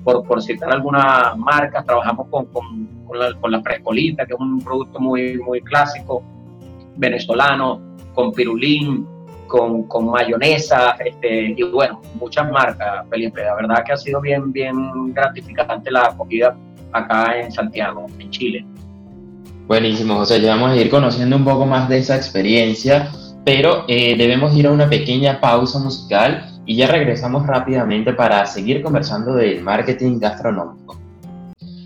por, 0.05 0.25
por 0.25 0.41
citar 0.41 0.71
algunas 0.71 1.37
marcas, 1.37 1.85
trabajamos 1.85 2.29
con, 2.29 2.47
con, 2.47 2.87
con, 3.05 3.19
la, 3.19 3.35
con 3.35 3.51
la 3.51 3.61
Frescolita, 3.61 4.27
que 4.27 4.35
es 4.35 4.41
un 4.41 4.61
producto 4.61 5.01
muy, 5.01 5.39
muy 5.39 5.61
clásico 5.61 6.23
venezolano, 6.97 7.81
con 8.15 8.31
Pirulín, 8.33 9.07
con, 9.53 10.11
mayonesa, 10.11 10.97
este, 11.05 11.55
y 11.57 11.63
bueno, 11.65 12.01
muchas 12.15 12.51
marcas, 12.51 13.07
Felipe. 13.11 13.43
La 13.43 13.55
verdad 13.55 13.85
que 13.85 13.93
ha 13.93 13.97
sido 13.97 14.21
bien, 14.21 14.51
bien 14.51 15.13
gratificante 15.13 15.91
la 15.91 16.15
comida 16.17 16.57
acá 16.93 17.39
en 17.39 17.53
Santiago, 17.53 18.07
en 18.19 18.31
Chile. 18.31 18.67
Buenísimo, 19.67 20.17
José. 20.17 20.41
Ya 20.41 20.55
vamos 20.55 20.71
a 20.71 20.77
ir 20.77 20.89
conociendo 20.89 21.37
un 21.37 21.45
poco 21.45 21.67
más 21.67 21.89
de 21.89 21.99
esa 21.99 22.17
experiencia, 22.17 23.11
pero 23.45 23.85
eh, 23.89 24.17
debemos 24.17 24.57
ir 24.57 24.67
a 24.67 24.73
una 24.73 24.89
pequeña 24.89 25.41
pausa 25.41 25.79
musical 25.79 26.47
y 26.65 26.77
ya 26.77 26.87
regresamos 26.87 27.47
rápidamente 27.47 28.15
para 28.15 28.47
seguir 28.47 28.83
conversando 28.83 29.35
del 29.35 29.63
marketing 29.63 30.19
gastronómico. 30.19 31.02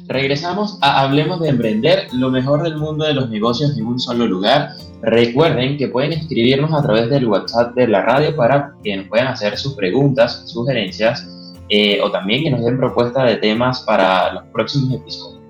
Regresamos 0.08 0.78
a 0.82 1.02
Hablemos 1.02 1.40
de 1.40 1.48
Emprender, 1.48 2.06
lo 2.12 2.30
mejor 2.30 2.62
del 2.62 2.76
mundo 2.76 3.04
de 3.04 3.12
los 3.12 3.28
negocios 3.28 3.76
en 3.76 3.86
un 3.86 3.98
solo 3.98 4.24
lugar. 4.26 4.70
Recuerden 5.02 5.76
que 5.76 5.88
pueden 5.88 6.12
escribirnos 6.12 6.72
a 6.72 6.80
través 6.82 7.10
del 7.10 7.26
WhatsApp 7.26 7.74
de 7.74 7.88
la 7.88 8.02
radio 8.02 8.36
para 8.36 8.72
que 8.84 8.96
nos 8.96 9.08
puedan 9.08 9.26
hacer 9.26 9.58
sus 9.58 9.74
preguntas, 9.74 10.44
sugerencias 10.46 11.28
eh, 11.70 12.00
o 12.00 12.12
también 12.12 12.44
que 12.44 12.52
nos 12.52 12.64
den 12.64 12.76
propuestas 12.76 13.28
de 13.28 13.34
temas 13.36 13.80
para 13.80 14.32
los 14.32 14.44
próximos 14.52 14.94
episodios. 14.94 15.40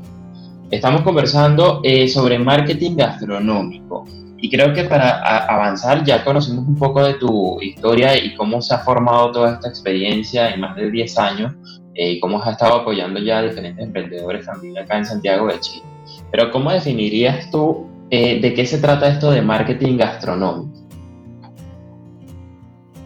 Estamos 0.71 1.03
conversando 1.03 1.81
eh, 1.85 2.09
sobre 2.09 2.39
marketing 2.39 2.97
gastronómico 2.97 4.07
y 4.39 4.51
creo 4.51 4.73
que 4.73 4.85
para 4.85 5.19
avanzar 5.47 6.05
ya 6.05 6.25
conocimos 6.25 6.67
un 6.67 6.77
poco 6.77 7.05
de 7.05 7.15
tu 7.15 7.61
historia 7.61 8.17
y 8.17 8.35
cómo 8.35 8.61
se 8.63 8.75
ha 8.75 8.79
formado 8.79 9.31
toda 9.31 9.55
esta 9.55 9.69
experiencia 9.69 10.51
en 10.51 10.61
más 10.61 10.75
de 10.77 10.91
10 10.91 11.19
años, 11.19 11.53
y 11.95 12.19
cómo 12.19 12.43
has 12.43 12.53
estado 12.53 12.81
apoyando 12.81 13.21
ya 13.21 13.39
a 13.39 13.43
diferentes 13.43 13.85
emprendedores 13.85 14.45
también 14.45 14.77
acá 14.77 14.99
en 14.99 15.05
Santiago 15.05 15.47
de 15.47 15.61
Chile. 15.61 15.85
Pero 16.31 16.51
¿cómo 16.51 16.73
definirías 16.73 17.51
tú 17.51 17.87
de 18.11 18.53
qué 18.55 18.67
se 18.67 18.79
trata 18.79 19.09
esto 19.09 19.31
de 19.31 19.43
marketing 19.43 19.97
gastronómico? 19.97 20.77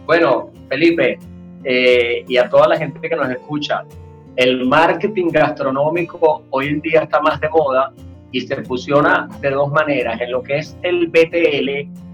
Bueno, 0.05 0.49
Felipe, 0.67 1.19
y 2.27 2.37
a 2.37 2.49
toda 2.49 2.67
la 2.67 2.77
gente 2.77 2.99
que 3.07 3.15
nos 3.15 3.29
escucha, 3.29 3.83
el 4.39 4.65
marketing 4.65 5.31
gastronómico 5.31 6.43
hoy 6.51 6.67
en 6.67 6.79
día 6.79 7.01
está 7.01 7.19
más 7.19 7.41
de 7.41 7.49
moda 7.49 7.91
y 8.31 8.39
se 8.39 8.63
fusiona 8.63 9.27
de 9.41 9.49
dos 9.49 9.69
maneras, 9.69 10.21
en 10.21 10.31
lo 10.31 10.41
que 10.41 10.59
es 10.59 10.77
el 10.81 11.07
BTL 11.07 11.69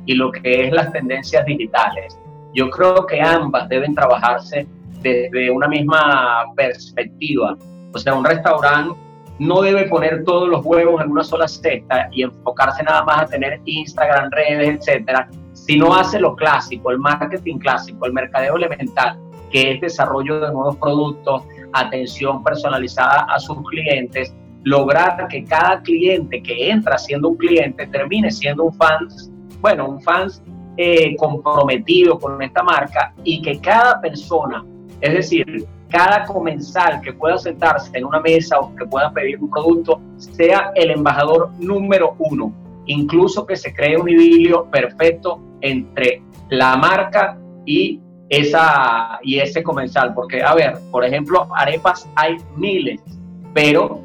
y 0.08 0.13
lo 0.15 0.32
que 0.32 0.65
es 0.65 0.74
las 0.74 0.91
tendencias 0.91 1.46
digitales. 1.46 2.17
Yo 2.55 2.72
creo 2.72 3.05
que 3.05 3.22
ambas 3.22 3.70
deben 3.70 3.94
trabajarse 3.94 4.65
desde 5.03 5.51
una 5.51 5.67
misma 5.67 6.46
perspectiva. 6.55 7.55
O 7.94 8.00
sea, 8.00 8.15
un 8.15 8.25
restaurante 8.25 9.00
no 9.38 9.62
debe 9.62 9.84
poner 9.84 10.24
todos 10.24 10.50
los 10.50 10.65
huevos 10.65 11.03
en 11.03 11.12
una 11.12 11.24
sola 11.24 11.48
cesta 11.48 12.10
y 12.12 12.24
enfocarse 12.24 12.82
nada 12.82 13.03
más 13.03 13.22
a 13.22 13.25
tener 13.27 13.62
Instagram, 13.65 14.32
redes, 14.32 14.79
etcétera, 14.79 15.29
sino 15.53 15.94
hace 15.94 16.20
lo 16.20 16.36
clásico, 16.36 16.89
el 16.89 16.98
marketing 16.98 17.60
clásico, 17.60 18.08
el 18.08 18.13
mercadeo 18.13 18.55
elemental, 18.55 19.20
que 19.51 19.74
es 19.74 19.82
desarrollo 19.82 20.39
de 20.39 20.51
nuevos 20.51 20.75
productos, 20.77 21.44
atención 21.79 22.44
personalizada 22.44 23.25
a 23.29 23.39
sus 23.39 23.58
clientes, 23.70 24.34
lograr 24.63 25.27
que 25.27 25.44
cada 25.44 25.82
cliente 25.82 26.41
que 26.41 26.70
entra 26.70 26.98
siendo 26.98 27.29
un 27.29 27.38
cliente 27.38 27.86
termine 27.88 28.32
siendo 28.32 28.63
un 28.65 28.74
fan, 28.74 29.08
bueno, 29.62 29.89
un 29.89 30.01
fan 30.01 30.29
eh, 30.77 31.15
comprometido 31.17 32.20
con 32.20 32.41
esta 32.41 32.63
marca 32.63 33.13
y 33.24 33.41
que 33.41 33.60
cada 33.60 34.01
persona, 34.01 34.65
es 35.01 35.13
decir, 35.13 35.65
cada 35.89 36.25
comensal 36.25 37.00
que 37.01 37.13
pueda 37.13 37.38
sentarse 37.38 37.91
en 37.98 38.05
una 38.05 38.20
mesa 38.20 38.60
o 38.60 38.75
que 38.75 38.86
pueda 38.86 39.12
pedir 39.12 39.41
un 39.41 39.50
producto 39.50 40.01
sea 40.17 40.72
el 40.75 40.91
embajador 40.91 41.51
número 41.60 42.15
uno. 42.20 42.53
Incluso 42.88 43.46
que 43.46 43.55
se 43.55 43.74
cree 43.74 43.98
un 43.98 44.10
idilio 44.10 44.65
perfecto 44.70 45.39
entre 45.62 46.22
la 46.50 46.75
marca 46.75 47.38
y 47.65 48.01
esa 48.38 49.20
y 49.24 49.39
ese 49.39 49.63
comensal, 49.63 50.13
porque 50.13 50.42
a 50.42 50.54
ver, 50.54 50.77
por 50.92 51.04
ejemplo, 51.04 51.48
arepas 51.56 52.10
hay 52.15 52.38
miles, 52.56 53.01
pero 53.54 54.01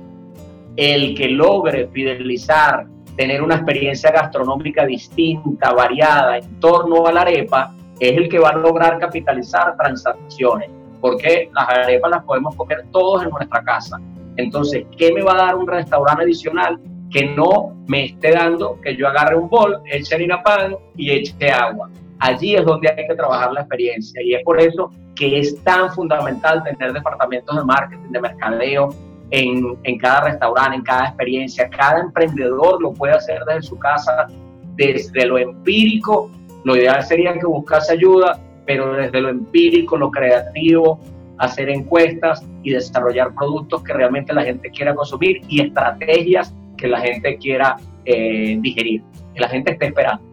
el 0.76 1.14
que 1.14 1.28
logre 1.28 1.88
fidelizar, 1.88 2.86
tener 3.16 3.42
una 3.42 3.56
experiencia 3.56 4.10
gastronómica 4.10 4.86
distinta, 4.86 5.72
variada 5.72 6.38
en 6.38 6.60
torno 6.60 7.06
a 7.06 7.12
la 7.12 7.22
arepa, 7.22 7.74
es 7.98 8.16
el 8.16 8.28
que 8.28 8.38
va 8.38 8.50
a 8.50 8.56
lograr 8.56 8.98
capitalizar 8.98 9.76
transacciones, 9.76 10.70
porque 11.00 11.50
las 11.52 11.68
arepas 11.68 12.10
las 12.10 12.24
podemos 12.24 12.54
comer 12.56 12.86
todos 12.90 13.24
en 13.24 13.30
nuestra 13.30 13.62
casa. 13.62 14.00
Entonces, 14.36 14.86
¿qué 14.96 15.12
me 15.12 15.22
va 15.22 15.32
a 15.34 15.46
dar 15.46 15.56
un 15.56 15.66
restaurante 15.66 16.22
adicional 16.22 16.80
que 17.10 17.26
no 17.26 17.76
me 17.88 18.06
esté 18.06 18.30
dando 18.32 18.80
que 18.80 18.96
yo 18.96 19.08
agarre 19.08 19.36
un 19.36 19.48
bol, 19.48 19.80
eche 19.84 20.14
harina 20.14 20.42
pan 20.42 20.76
y 20.96 21.10
eche 21.10 21.50
agua? 21.50 21.90
Allí 22.20 22.54
es 22.54 22.64
donde 22.64 22.88
hay 22.88 23.06
que 23.06 23.14
trabajar 23.14 23.52
la 23.52 23.60
experiencia 23.60 24.22
y 24.22 24.34
es 24.34 24.42
por 24.44 24.60
eso 24.60 24.92
que 25.16 25.40
es 25.40 25.62
tan 25.64 25.92
fundamental 25.92 26.62
tener 26.62 26.92
departamentos 26.92 27.56
de 27.56 27.64
marketing, 27.64 28.10
de 28.10 28.20
mercadeo 28.20 28.88
en, 29.30 29.78
en 29.84 29.98
cada 29.98 30.22
restaurante, 30.22 30.76
en 30.76 30.82
cada 30.82 31.06
experiencia. 31.06 31.68
Cada 31.70 32.00
emprendedor 32.00 32.80
lo 32.82 32.92
puede 32.92 33.14
hacer 33.14 33.42
desde 33.46 33.62
su 33.62 33.78
casa, 33.78 34.28
desde 34.76 35.26
lo 35.26 35.38
empírico. 35.38 36.30
Lo 36.64 36.76
ideal 36.76 37.02
sería 37.02 37.32
que 37.34 37.46
buscase 37.46 37.94
ayuda, 37.94 38.38
pero 38.66 38.92
desde 38.92 39.20
lo 39.20 39.30
empírico, 39.30 39.96
lo 39.96 40.10
creativo, 40.10 41.00
hacer 41.38 41.70
encuestas 41.70 42.44
y 42.62 42.72
desarrollar 42.72 43.34
productos 43.34 43.82
que 43.82 43.94
realmente 43.94 44.32
la 44.32 44.42
gente 44.42 44.70
quiera 44.70 44.94
consumir 44.94 45.40
y 45.48 45.62
estrategias 45.62 46.54
que 46.76 46.86
la 46.86 47.00
gente 47.00 47.36
quiera 47.38 47.76
eh, 48.04 48.58
digerir, 48.60 49.02
que 49.34 49.40
la 49.40 49.48
gente 49.48 49.72
esté 49.72 49.86
esperando. 49.86 50.29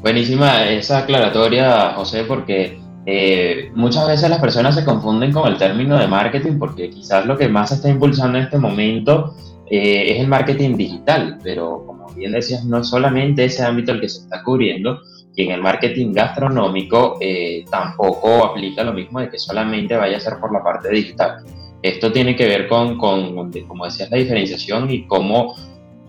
Buenísima 0.00 0.70
esa 0.70 0.98
aclaratoria, 0.98 1.94
José, 1.96 2.24
porque 2.24 2.78
eh, 3.04 3.70
muchas 3.74 4.06
veces 4.06 4.30
las 4.30 4.38
personas 4.38 4.74
se 4.74 4.84
confunden 4.84 5.32
con 5.32 5.48
el 5.48 5.58
término 5.58 5.98
de 5.98 6.06
marketing 6.06 6.58
porque 6.58 6.88
quizás 6.90 7.26
lo 7.26 7.36
que 7.36 7.48
más 7.48 7.70
se 7.70 7.76
está 7.76 7.88
impulsando 7.88 8.38
en 8.38 8.44
este 8.44 8.58
momento 8.58 9.34
eh, 9.70 10.12
es 10.12 10.20
el 10.20 10.28
marketing 10.28 10.76
digital, 10.76 11.38
pero 11.42 11.84
como 11.84 12.06
bien 12.14 12.32
decías, 12.32 12.64
no 12.64 12.78
es 12.78 12.88
solamente 12.88 13.44
ese 13.44 13.64
ámbito 13.64 13.92
el 13.92 14.00
que 14.00 14.08
se 14.08 14.20
está 14.20 14.42
cubriendo, 14.42 15.00
y 15.34 15.44
en 15.44 15.52
el 15.52 15.62
marketing 15.62 16.12
gastronómico 16.12 17.16
eh, 17.20 17.64
tampoco 17.70 18.44
aplica 18.44 18.82
lo 18.84 18.92
mismo 18.92 19.20
de 19.20 19.28
que 19.28 19.38
solamente 19.38 19.96
vaya 19.96 20.16
a 20.16 20.20
ser 20.20 20.38
por 20.40 20.52
la 20.52 20.62
parte 20.62 20.90
digital. 20.90 21.44
Esto 21.82 22.10
tiene 22.10 22.34
que 22.34 22.46
ver 22.46 22.66
con, 22.66 22.98
con 22.98 23.34
como 23.66 23.84
decías, 23.84 24.10
la 24.10 24.16
diferenciación 24.16 24.90
y 24.90 25.06
cómo 25.06 25.54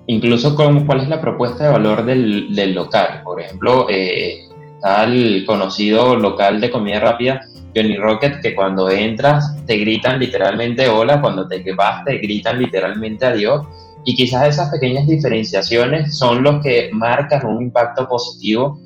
incluso 0.10 0.56
con 0.56 0.86
cuál 0.86 1.02
es 1.02 1.08
la 1.08 1.22
propuesta 1.22 1.66
de 1.66 1.72
valor 1.72 2.04
del, 2.04 2.54
del 2.56 2.74
local. 2.74 3.22
Por 3.24 3.40
ejemplo, 3.40 3.86
eh, 3.90 4.48
el 5.06 5.46
conocido 5.46 6.16
local 6.16 6.60
de 6.60 6.72
comida 6.72 7.00
rápida 7.00 7.42
Johnny 7.76 7.96
Rocket, 7.96 8.42
que 8.42 8.56
cuando 8.56 8.90
entras 8.90 9.64
te 9.68 9.78
gritan 9.78 10.20
literalmente 10.20 10.90
hola, 10.90 11.22
cuando 11.22 11.48
te 11.48 11.64
vas 11.74 12.04
te 12.06 12.18
gritan 12.18 12.58
literalmente 12.58 13.26
adiós. 13.26 13.68
Y 14.04 14.16
quizás 14.16 14.48
esas 14.48 14.72
pequeñas 14.72 15.06
diferenciaciones 15.06 16.18
son 16.18 16.42
los 16.42 16.64
que 16.64 16.90
marcan 16.92 17.46
un 17.46 17.62
impacto 17.62 18.08
positivo. 18.08 18.80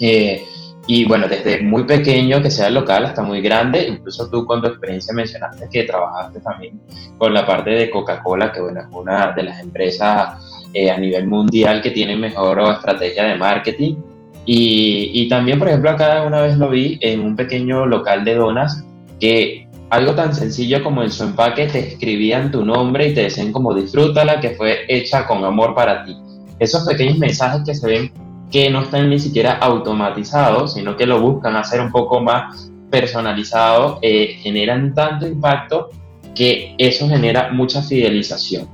Eh, 0.00 0.42
y 0.86 1.04
bueno, 1.04 1.26
desde 1.28 1.62
muy 1.62 1.84
pequeño 1.84 2.40
que 2.40 2.50
sea 2.50 2.70
local 2.70 3.06
hasta 3.06 3.22
muy 3.22 3.40
grande, 3.40 3.88
incluso 3.88 4.30
tú 4.30 4.46
con 4.46 4.62
tu 4.62 4.68
experiencia 4.68 5.12
mencionaste 5.12 5.68
que 5.70 5.82
trabajaste 5.82 6.40
también 6.40 6.80
con 7.18 7.34
la 7.34 7.44
parte 7.44 7.70
de 7.70 7.90
Coca-Cola, 7.90 8.52
que 8.52 8.60
bueno, 8.60 8.80
es 8.80 8.86
una 8.92 9.32
de 9.32 9.42
las 9.42 9.60
empresas 9.60 10.68
eh, 10.72 10.90
a 10.90 10.96
nivel 10.96 11.26
mundial 11.26 11.82
que 11.82 11.90
tiene 11.90 12.16
mejor 12.16 12.60
estrategia 12.72 13.24
de 13.24 13.34
marketing. 13.36 13.96
Y, 14.44 15.10
y, 15.12 15.28
también, 15.28 15.58
por 15.58 15.66
ejemplo, 15.66 15.90
acá 15.90 16.22
una 16.22 16.42
vez 16.42 16.56
lo 16.56 16.70
vi 16.70 17.00
en 17.02 17.18
un 17.20 17.34
pequeño 17.34 17.84
local 17.84 18.24
de 18.24 18.36
donas 18.36 18.84
que 19.18 19.66
algo 19.90 20.14
tan 20.14 20.32
sencillo 20.34 20.84
como 20.84 21.02
en 21.02 21.10
su 21.10 21.24
empaque 21.24 21.66
te 21.66 21.80
escribían 21.80 22.52
tu 22.52 22.64
nombre 22.64 23.08
y 23.08 23.14
te 23.14 23.22
decían 23.22 23.50
como 23.50 23.74
disfrútala, 23.74 24.40
que 24.40 24.50
fue 24.50 24.84
hecha 24.88 25.26
con 25.26 25.44
amor 25.44 25.74
para 25.74 26.04
ti. 26.04 26.16
Esos 26.60 26.86
pequeños 26.86 27.18
mensajes 27.18 27.62
que 27.64 27.74
se 27.74 27.86
ven 27.86 28.12
que 28.50 28.70
no 28.70 28.82
están 28.82 29.10
ni 29.10 29.18
siquiera 29.18 29.58
automatizados, 29.58 30.74
sino 30.74 30.96
que 30.96 31.06
lo 31.06 31.20
buscan 31.20 31.56
hacer 31.56 31.80
un 31.80 31.90
poco 31.90 32.20
más 32.20 32.70
personalizado, 32.90 33.98
eh, 34.02 34.38
generan 34.40 34.94
tanto 34.94 35.26
impacto 35.26 35.90
que 36.34 36.74
eso 36.78 37.08
genera 37.08 37.50
mucha 37.52 37.82
fidelización. 37.82 38.68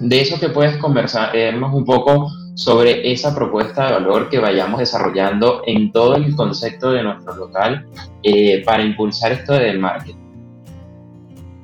De 0.00 0.20
eso 0.20 0.38
que 0.38 0.50
puedes 0.50 0.76
conversarnos 0.76 1.74
un 1.74 1.84
poco 1.84 2.30
sobre 2.54 3.10
esa 3.10 3.34
propuesta 3.34 3.86
de 3.86 3.92
valor 3.92 4.28
que 4.28 4.38
vayamos 4.38 4.80
desarrollando 4.80 5.62
en 5.64 5.92
todo 5.92 6.16
el 6.16 6.34
concepto 6.34 6.90
de 6.90 7.04
nuestro 7.04 7.36
local 7.36 7.86
eh, 8.22 8.62
para 8.64 8.82
impulsar 8.82 9.32
esto 9.32 9.54
del 9.54 9.78
marketing. 9.78 10.16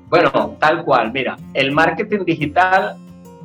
Bueno, 0.09 0.57
tal 0.61 0.85
cual, 0.85 1.13
mira, 1.13 1.37
el 1.53 1.73
marketing 1.73 2.25
digital 2.25 2.97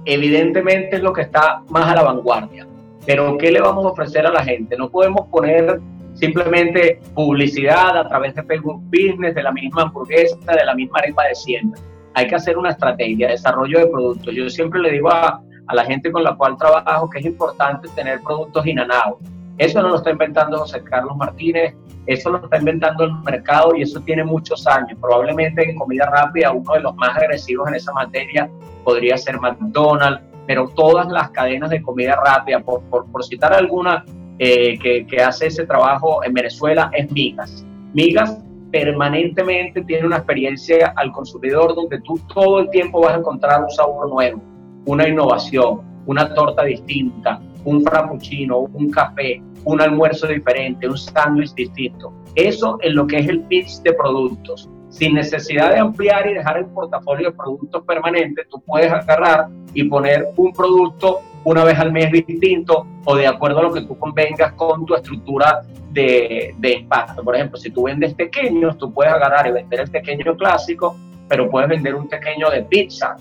evidentemente 0.06 0.98
es 0.98 1.02
lo 1.02 1.12
que 1.12 1.22
está 1.22 1.64
más 1.70 1.92
a 1.92 1.96
la 1.96 2.04
vanguardia. 2.04 2.69
Pero 3.06 3.38
¿qué 3.38 3.52
le 3.52 3.62
vamos 3.62 3.86
a 3.86 3.90
ofrecer 3.90 4.26
a 4.26 4.32
la 4.32 4.44
gente? 4.44 4.78
No 4.78 4.90
podemos 4.90 5.28
poner 5.28 5.80
simplemente 6.14 7.00
publicidad 7.14 7.98
a 7.98 8.08
través 8.08 8.36
de 8.36 8.44
Facebook 8.44 8.82
Business, 8.86 9.34
de 9.36 9.44
la 9.44 9.52
misma 9.52 9.84
hamburguesa, 9.84 10.38
de 10.46 10.66
la 10.66 10.76
misma 10.76 11.00
arepa 11.00 11.24
de 11.26 11.36
siembra. 11.36 11.82
Hay 12.14 12.28
que 12.28 12.36
hacer 12.36 12.58
una 12.58 12.72
estrategia, 12.72 13.30
desarrollo 13.30 13.80
de 13.80 13.88
productos. 13.88 14.34
Yo 14.36 14.50
siempre 14.50 14.82
le 14.82 14.92
digo 14.92 15.10
a, 15.10 15.42
a 15.68 15.76
la 15.76 15.86
gente 15.86 16.12
con 16.12 16.24
la 16.24 16.36
cual 16.36 16.58
trabajo 16.58 17.10
que 17.10 17.20
es 17.20 17.26
importante 17.26 17.88
tener 17.96 18.20
productos 18.22 18.66
inanados. 18.66 19.20
Eso 19.60 19.82
no 19.82 19.90
lo 19.90 19.96
está 19.98 20.12
inventando 20.12 20.58
José 20.60 20.82
Carlos 20.84 21.18
Martínez, 21.18 21.76
eso 22.06 22.30
lo 22.30 22.44
está 22.44 22.58
inventando 22.58 23.04
el 23.04 23.14
mercado 23.24 23.76
y 23.76 23.82
eso 23.82 24.00
tiene 24.02 24.24
muchos 24.24 24.66
años. 24.66 24.98
Probablemente 25.02 25.70
en 25.70 25.76
comida 25.76 26.06
rápida 26.06 26.52
uno 26.52 26.74
de 26.74 26.80
los 26.80 26.96
más 26.96 27.16
agresivos 27.18 27.68
en 27.68 27.76
esa 27.76 27.92
materia 27.92 28.50
podría 28.86 29.18
ser 29.18 29.40
McDonald's, 29.40 30.22
pero 30.50 30.68
todas 30.68 31.08
las 31.10 31.30
cadenas 31.30 31.70
de 31.70 31.80
comida 31.80 32.20
rápida, 32.26 32.60
por, 32.60 32.82
por, 32.90 33.24
citar 33.24 33.54
alguna 33.54 34.04
eh, 34.40 34.80
que, 34.80 35.06
que, 35.06 35.22
hace 35.22 35.46
ese 35.46 35.64
trabajo 35.68 36.24
en 36.24 36.34
Venezuela, 36.34 36.90
es 36.92 37.12
Migas. 37.12 37.64
Migas 37.94 38.44
permanentemente 38.72 39.84
tiene 39.84 40.08
una 40.08 40.16
experiencia 40.16 40.92
al 40.96 41.12
consumidor 41.12 41.76
donde 41.76 42.02
tú 42.02 42.20
todo 42.34 42.62
el 42.62 42.70
tiempo 42.72 43.02
vas 43.02 43.14
a 43.14 43.18
encontrar 43.18 43.62
un 43.62 43.70
sabor 43.70 44.10
nuevo, 44.10 44.42
una 44.86 45.08
innovación, 45.08 45.82
una 46.08 46.34
torta 46.34 46.64
distinta, 46.64 47.40
un 47.64 47.84
frappuccino, 47.84 48.62
un 48.74 48.90
café, 48.90 49.40
un 49.66 49.80
almuerzo 49.80 50.26
diferente, 50.26 50.90
un 50.90 50.98
sándwich 50.98 51.54
distinto. 51.54 52.12
Eso 52.34 52.80
es 52.82 52.92
lo 52.96 53.06
que 53.06 53.18
es 53.18 53.28
el 53.28 53.46
mix 53.52 53.84
de 53.84 53.94
productos 53.94 54.68
sin 54.90 55.14
necesidad 55.14 55.72
de 55.72 55.80
ampliar 55.80 56.28
y 56.28 56.34
dejar 56.34 56.58
el 56.58 56.66
portafolio 56.66 57.30
de 57.30 57.36
productos 57.36 57.84
permanentes, 57.86 58.48
tú 58.50 58.62
puedes 58.62 58.92
agarrar 58.92 59.48
y 59.74 59.84
poner 59.84 60.28
un 60.36 60.52
producto 60.52 61.20
una 61.44 61.64
vez 61.64 61.80
al 61.80 61.92
mes 61.92 62.12
distinto 62.12 62.86
o 63.06 63.16
de 63.16 63.28
acuerdo 63.28 63.60
a 63.60 63.64
lo 63.64 63.74
que 63.74 63.82
tú 63.82 63.98
convengas 63.98 64.54
con 64.54 64.86
tu 64.86 64.96
estructura 64.96 65.62
de, 65.92 66.54
de 66.58 66.74
impacto. 66.74 67.24
Por 67.24 67.36
ejemplo, 67.36 67.58
si 67.58 67.70
tú 67.72 67.84
vendes 67.84 68.14
pequeños, 68.14 68.78
tú 68.78 68.94
puedes 68.94 69.14
agarrar 69.14 69.48
y 69.48 69.52
vender 69.52 69.82
el 69.82 69.90
pequeño 69.90 70.36
clásico 70.36 70.96
pero 71.30 71.50
puedes 71.50 71.70
vender 71.70 71.96
un 71.96 72.10
pequeño 72.10 72.50
de 72.50 72.64
pizza 72.64 73.16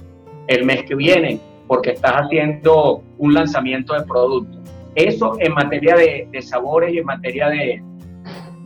el 0.49 0.65
mes 0.65 0.83
que 0.85 0.95
viene 0.95 1.39
porque 1.69 1.91
estás 1.91 2.15
haciendo 2.15 3.03
un 3.19 3.35
lanzamiento 3.35 3.93
de 3.93 4.03
producto. 4.05 4.59
Eso 4.95 5.37
en 5.39 5.53
materia 5.53 5.95
de, 5.95 6.43
sabores 6.43 6.95
y 6.95 6.99
en 6.99 7.05
materia 7.05 7.49
de, 7.51 7.83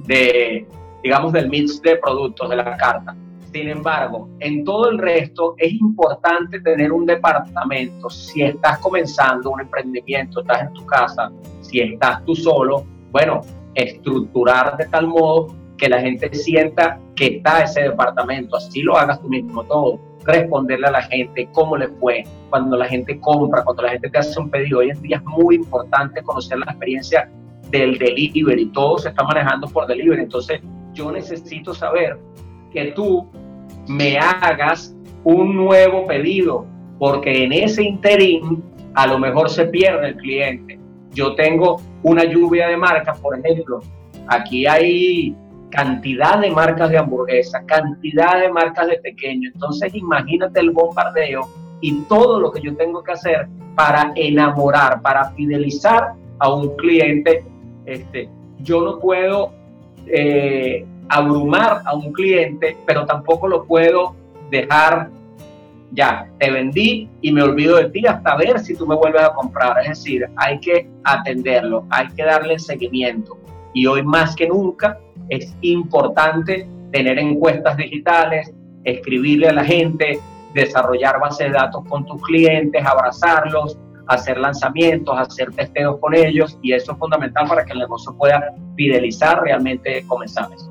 de, 0.07 0.67
digamos, 1.03 1.33
del 1.33 1.49
mix 1.49 1.81
de 1.83 1.97
productos 1.97 2.51
de 2.51 2.57
la 2.57 2.77
carta. 2.77 3.15
Sin 3.53 3.69
embargo, 3.69 4.31
en 4.41 4.65
todo 4.65 4.91
el 4.91 4.99
resto 4.99 5.55
es 5.59 5.73
importante 5.75 6.61
tener 6.61 6.91
un 6.91 7.05
departamento. 7.05 8.09
Si 8.09 8.43
estás 8.43 8.79
comenzando 8.79 9.51
un 9.51 9.61
emprendimiento, 9.61 10.41
estás 10.41 10.63
en 10.63 10.73
tu 10.73 10.87
casa, 10.87 11.31
si 11.61 11.81
estás 11.81 12.25
tú 12.25 12.35
solo, 12.35 12.87
bueno, 13.11 13.43
estructurar 13.75 14.77
de 14.79 14.87
tal 14.87 15.07
modo 15.07 15.55
que 15.77 15.89
la 15.89 16.01
gente 16.01 16.33
sienta 16.33 16.99
que 17.15 17.27
está 17.39 17.65
ese 17.65 17.83
departamento, 17.83 18.57
así 18.57 18.83
lo 18.83 18.97
hagas 18.97 19.21
tú 19.21 19.29
mismo 19.29 19.65
todo, 19.65 19.99
responderle 20.25 20.87
a 20.87 20.93
la 20.93 21.03
gente 21.03 21.49
cómo 21.53 21.77
le 21.77 21.89
fue, 21.89 22.25
cuando 22.49 22.77
la 22.77 22.87
gente 22.87 23.19
compra, 23.21 23.65
cuando 23.65 23.83
la 23.83 23.91
gente 23.91 24.09
te 24.09 24.19
hace 24.19 24.39
un 24.39 24.49
pedido. 24.49 24.79
Hoy 24.79 24.91
en 24.91 25.03
día 25.03 25.17
es 25.17 25.25
muy 25.25 25.57
importante 25.57 26.23
conocer 26.23 26.59
la 26.59 26.67
experiencia 26.67 27.31
del 27.71 27.99
delivery, 27.99 28.67
todo 28.67 28.99
se 28.99 29.09
está 29.09 29.25
manejando 29.25 29.67
por 29.69 29.87
delivery, 29.87 30.23
entonces 30.23 30.61
yo 30.93 31.11
necesito 31.11 31.75
saber 31.75 32.19
que 32.73 32.93
tú 32.93 33.29
me 33.87 34.19
hagas 34.19 34.95
un 35.25 35.57
nuevo 35.57 36.07
pedido, 36.07 36.67
porque 36.99 37.45
en 37.45 37.53
ese 37.53 37.83
interín 37.83 38.63
a 38.95 39.07
lo 39.07 39.19
mejor 39.19 39.51
se 39.51 39.67
pierde 39.67 40.09
el 40.09 40.17
cliente. 40.17 40.79
Yo 41.13 41.35
tengo 41.35 41.81
una 42.03 42.25
lluvia 42.25 42.69
de 42.69 42.77
marcas, 42.77 43.19
por 43.21 43.39
ejemplo, 43.39 43.81
aquí 44.29 44.67
hay 44.67 45.37
cantidad 45.71 46.39
de 46.39 46.51
marcas 46.51 46.91
de 46.91 46.99
hamburguesa, 46.99 47.65
cantidad 47.67 48.41
de 48.41 48.51
marcas 48.51 48.89
de 48.89 48.99
pequeño. 48.99 49.51
Entonces 49.53 49.95
imagínate 49.95 50.61
el 50.61 50.71
bombardeo 50.71 51.49
y 51.81 52.03
todo 52.03 52.39
lo 52.39 52.53
que 52.53 52.61
yo 52.61 52.77
tengo 52.77 53.03
que 53.03 53.13
hacer 53.13 53.49
para 53.75 54.13
enamorar, 54.15 55.01
para 55.01 55.31
fidelizar 55.33 56.13
a 56.39 56.53
un 56.53 56.77
cliente. 56.77 57.45
Este, 57.87 58.29
yo 58.61 58.83
no 58.83 58.99
puedo 58.99 59.53
eh, 60.13 60.87
abrumar 61.09 61.83
a 61.85 61.95
un 61.95 62.13
cliente, 62.13 62.77
pero 62.87 63.05
tampoco 63.07 63.49
lo 63.49 63.65
puedo 63.65 64.15
dejar 64.51 65.09
ya, 65.95 66.27
te 66.39 66.51
vendí 66.51 67.09
y 67.21 67.33
me 67.33 67.43
olvido 67.43 67.77
de 67.77 67.91
ti 67.91 68.07
hasta 68.07 68.37
ver 68.37 68.59
si 68.61 68.75
tú 68.75 68.87
me 68.87 68.95
vuelves 68.95 69.23
a 69.23 69.35
comprar. 69.35 69.79
Es 69.83 69.89
decir, 69.89 70.27
hay 70.37 70.59
que 70.61 70.89
atenderlo, 71.05 71.85
hay 71.91 72.09
que 72.09 72.25
darle 72.25 72.59
seguimiento. 72.59 73.39
Y 73.75 73.87
hoy 73.87 74.03
más 74.03 74.35
que 74.35 74.49
nunca 74.49 74.99
es 75.29 75.55
importante 75.61 76.67
tener 76.93 77.19
encuestas 77.19 77.77
digitales, 77.77 78.53
escribirle 78.85 79.49
a 79.49 79.53
la 79.53 79.65
gente, 79.65 80.21
desarrollar 80.55 81.21
bases 81.21 81.49
de 81.49 81.53
datos 81.53 81.85
con 81.89 82.05
tus 82.07 82.21
clientes, 82.23 82.85
abrazarlos, 82.85 83.79
hacer 84.15 84.39
lanzamientos, 84.39 85.15
hacer 85.19 85.53
testeos 85.53 85.99
con 86.01 86.15
ellos 86.15 86.59
y 86.63 86.73
eso 86.73 86.93
es 86.93 86.99
fundamental 86.99 87.47
para 87.49 87.65
que 87.65 87.73
el 87.73 87.81
negocio 87.81 88.15
pueda 88.17 88.55
fidelizar 88.77 89.43
realmente 89.43 90.05
comensales. 90.07 90.69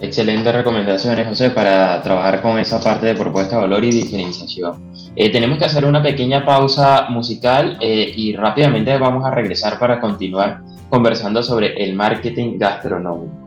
Excelentes 0.00 0.54
recomendaciones, 0.54 1.28
José, 1.28 1.50
para 1.50 2.00
trabajar 2.02 2.40
con 2.40 2.58
esa 2.58 2.80
parte 2.80 3.06
de 3.06 3.14
propuesta 3.14 3.56
de 3.56 3.62
valor 3.62 3.84
y 3.84 3.90
diferenciación. 3.90 4.90
Eh, 5.14 5.30
tenemos 5.30 5.58
que 5.58 5.66
hacer 5.66 5.84
una 5.84 6.02
pequeña 6.02 6.44
pausa 6.46 7.06
musical 7.10 7.76
eh, 7.80 8.10
y 8.16 8.34
rápidamente 8.34 8.96
vamos 8.96 9.26
a 9.26 9.30
regresar 9.30 9.78
para 9.78 10.00
continuar 10.00 10.62
conversando 10.88 11.42
sobre 11.42 11.84
el 11.84 11.94
marketing 11.94 12.58
gastronómico. 12.58 13.39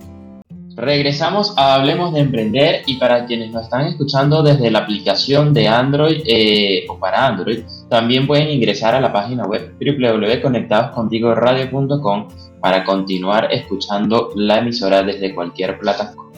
Regresamos 0.76 1.54
a 1.56 1.76
Hablemos 1.76 2.14
de 2.14 2.22
Emprender 2.22 2.82
y 2.88 2.96
para 2.96 3.28
quienes 3.28 3.52
nos 3.52 3.66
están 3.66 3.86
escuchando 3.86 4.42
desde 4.42 4.72
la 4.72 4.80
aplicación 4.80 5.54
de 5.54 5.68
Android 5.68 6.24
eh, 6.26 6.86
o 6.90 6.98
para 6.98 7.28
Android, 7.28 7.60
también 7.90 8.26
pueden 8.26 8.50
ingresar 8.50 8.96
a 8.96 9.00
la 9.00 9.14
página 9.14 9.46
web 9.46 9.76
www.conectadoscontigoradio.com 9.80 12.28
para 12.60 12.84
continuar 12.84 13.50
escuchando 13.52 14.32
la 14.36 14.58
emisora 14.60 15.04
desde 15.04 15.36
cualquier 15.36 15.78
plataforma. 15.78 16.32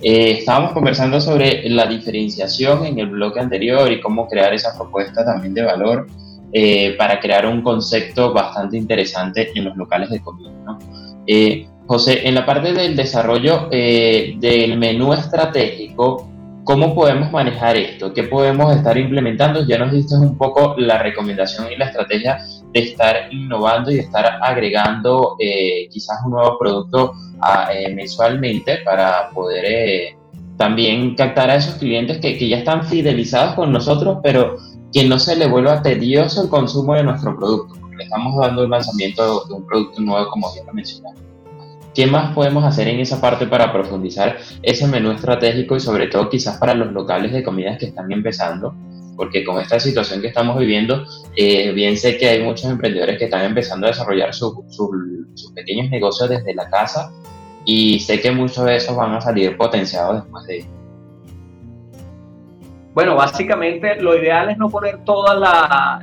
Eh, 0.00 0.36
estábamos 0.38 0.72
conversando 0.72 1.20
sobre 1.20 1.68
la 1.68 1.86
diferenciación 1.86 2.86
en 2.86 3.00
el 3.00 3.08
bloque 3.08 3.40
anterior 3.40 3.90
y 3.90 4.00
cómo 4.00 4.28
crear 4.28 4.54
esa 4.54 4.72
propuesta 4.76 5.24
también 5.24 5.52
de 5.52 5.62
valor 5.62 6.06
eh, 6.52 6.94
para 6.96 7.18
crear 7.18 7.44
un 7.46 7.60
concepto 7.62 8.32
bastante 8.32 8.76
interesante 8.76 9.50
en 9.52 9.64
los 9.64 9.76
locales 9.76 10.10
de 10.10 10.20
comida. 10.20 10.52
¿no? 10.64 10.78
José, 11.86 12.26
en 12.26 12.34
la 12.34 12.46
parte 12.46 12.72
del 12.72 12.96
desarrollo 12.96 13.68
eh, 13.70 14.36
del 14.38 14.78
menú 14.78 15.12
estratégico, 15.12 16.30
¿cómo 16.64 16.94
podemos 16.94 17.30
manejar 17.30 17.76
esto? 17.76 18.14
¿Qué 18.14 18.22
podemos 18.22 18.74
estar 18.74 18.96
implementando? 18.96 19.66
Ya 19.66 19.76
nos 19.76 19.92
diste 19.92 20.14
un 20.16 20.38
poco 20.38 20.76
la 20.78 20.96
recomendación 20.98 21.70
y 21.70 21.76
la 21.76 21.86
estrategia 21.86 22.38
de 22.72 22.80
estar 22.80 23.28
innovando 23.30 23.90
y 23.90 23.98
estar 23.98 24.38
agregando 24.40 25.36
eh, 25.38 25.86
quizás 25.90 26.16
un 26.24 26.32
nuevo 26.32 26.58
producto 26.58 27.12
eh, 27.74 27.94
mensualmente 27.94 28.78
para 28.78 29.28
poder 29.30 30.16
también 30.56 31.14
captar 31.16 31.50
a 31.50 31.56
esos 31.56 31.74
clientes 31.74 32.18
que, 32.18 32.38
que 32.38 32.48
ya 32.48 32.58
están 32.58 32.86
fidelizados 32.86 33.56
con 33.56 33.72
nosotros, 33.72 34.18
pero 34.22 34.56
que 34.90 35.04
no 35.04 35.18
se 35.18 35.36
le 35.36 35.48
vuelva 35.48 35.82
tedioso 35.82 36.44
el 36.44 36.48
consumo 36.48 36.94
de 36.94 37.04
nuestro 37.04 37.36
producto, 37.36 37.74
porque 37.78 37.96
le 37.96 38.04
estamos 38.04 38.36
dando 38.40 38.62
el 38.62 38.70
lanzamiento 38.70 39.44
de 39.44 39.54
un 39.54 39.66
producto 39.66 40.00
nuevo, 40.00 40.30
como 40.30 40.50
bien 40.54 40.64
lo 40.66 40.72
mencionaste. 40.72 41.33
¿Qué 41.94 42.08
más 42.08 42.34
podemos 42.34 42.64
hacer 42.64 42.88
en 42.88 42.98
esa 42.98 43.20
parte 43.20 43.46
para 43.46 43.72
profundizar 43.72 44.38
ese 44.62 44.88
menú 44.88 45.12
estratégico 45.12 45.76
y 45.76 45.80
sobre 45.80 46.08
todo 46.08 46.28
quizás 46.28 46.58
para 46.58 46.74
los 46.74 46.92
locales 46.92 47.32
de 47.32 47.44
comidas 47.44 47.78
que 47.78 47.86
están 47.86 48.10
empezando? 48.10 48.74
Porque 49.16 49.44
con 49.44 49.60
esta 49.60 49.78
situación 49.78 50.20
que 50.20 50.26
estamos 50.26 50.58
viviendo, 50.58 51.04
eh, 51.36 51.70
bien 51.70 51.96
sé 51.96 52.18
que 52.18 52.28
hay 52.28 52.42
muchos 52.42 52.68
emprendedores 52.68 53.16
que 53.16 53.26
están 53.26 53.44
empezando 53.44 53.86
a 53.86 53.90
desarrollar 53.90 54.34
sus 54.34 54.56
pequeños 55.54 55.88
negocios 55.88 56.28
desde 56.28 56.52
la 56.52 56.68
casa 56.68 57.12
y 57.64 58.00
sé 58.00 58.20
que 58.20 58.32
muchos 58.32 58.64
de 58.64 58.74
esos 58.74 58.96
van 58.96 59.14
a 59.14 59.20
salir 59.20 59.56
potenciados 59.56 60.24
después 60.24 60.44
de 60.46 60.66
Bueno, 62.92 63.14
básicamente 63.14 64.02
lo 64.02 64.16
ideal 64.20 64.50
es 64.50 64.58
no 64.58 64.68
poner 64.68 65.04
todas 65.04 65.36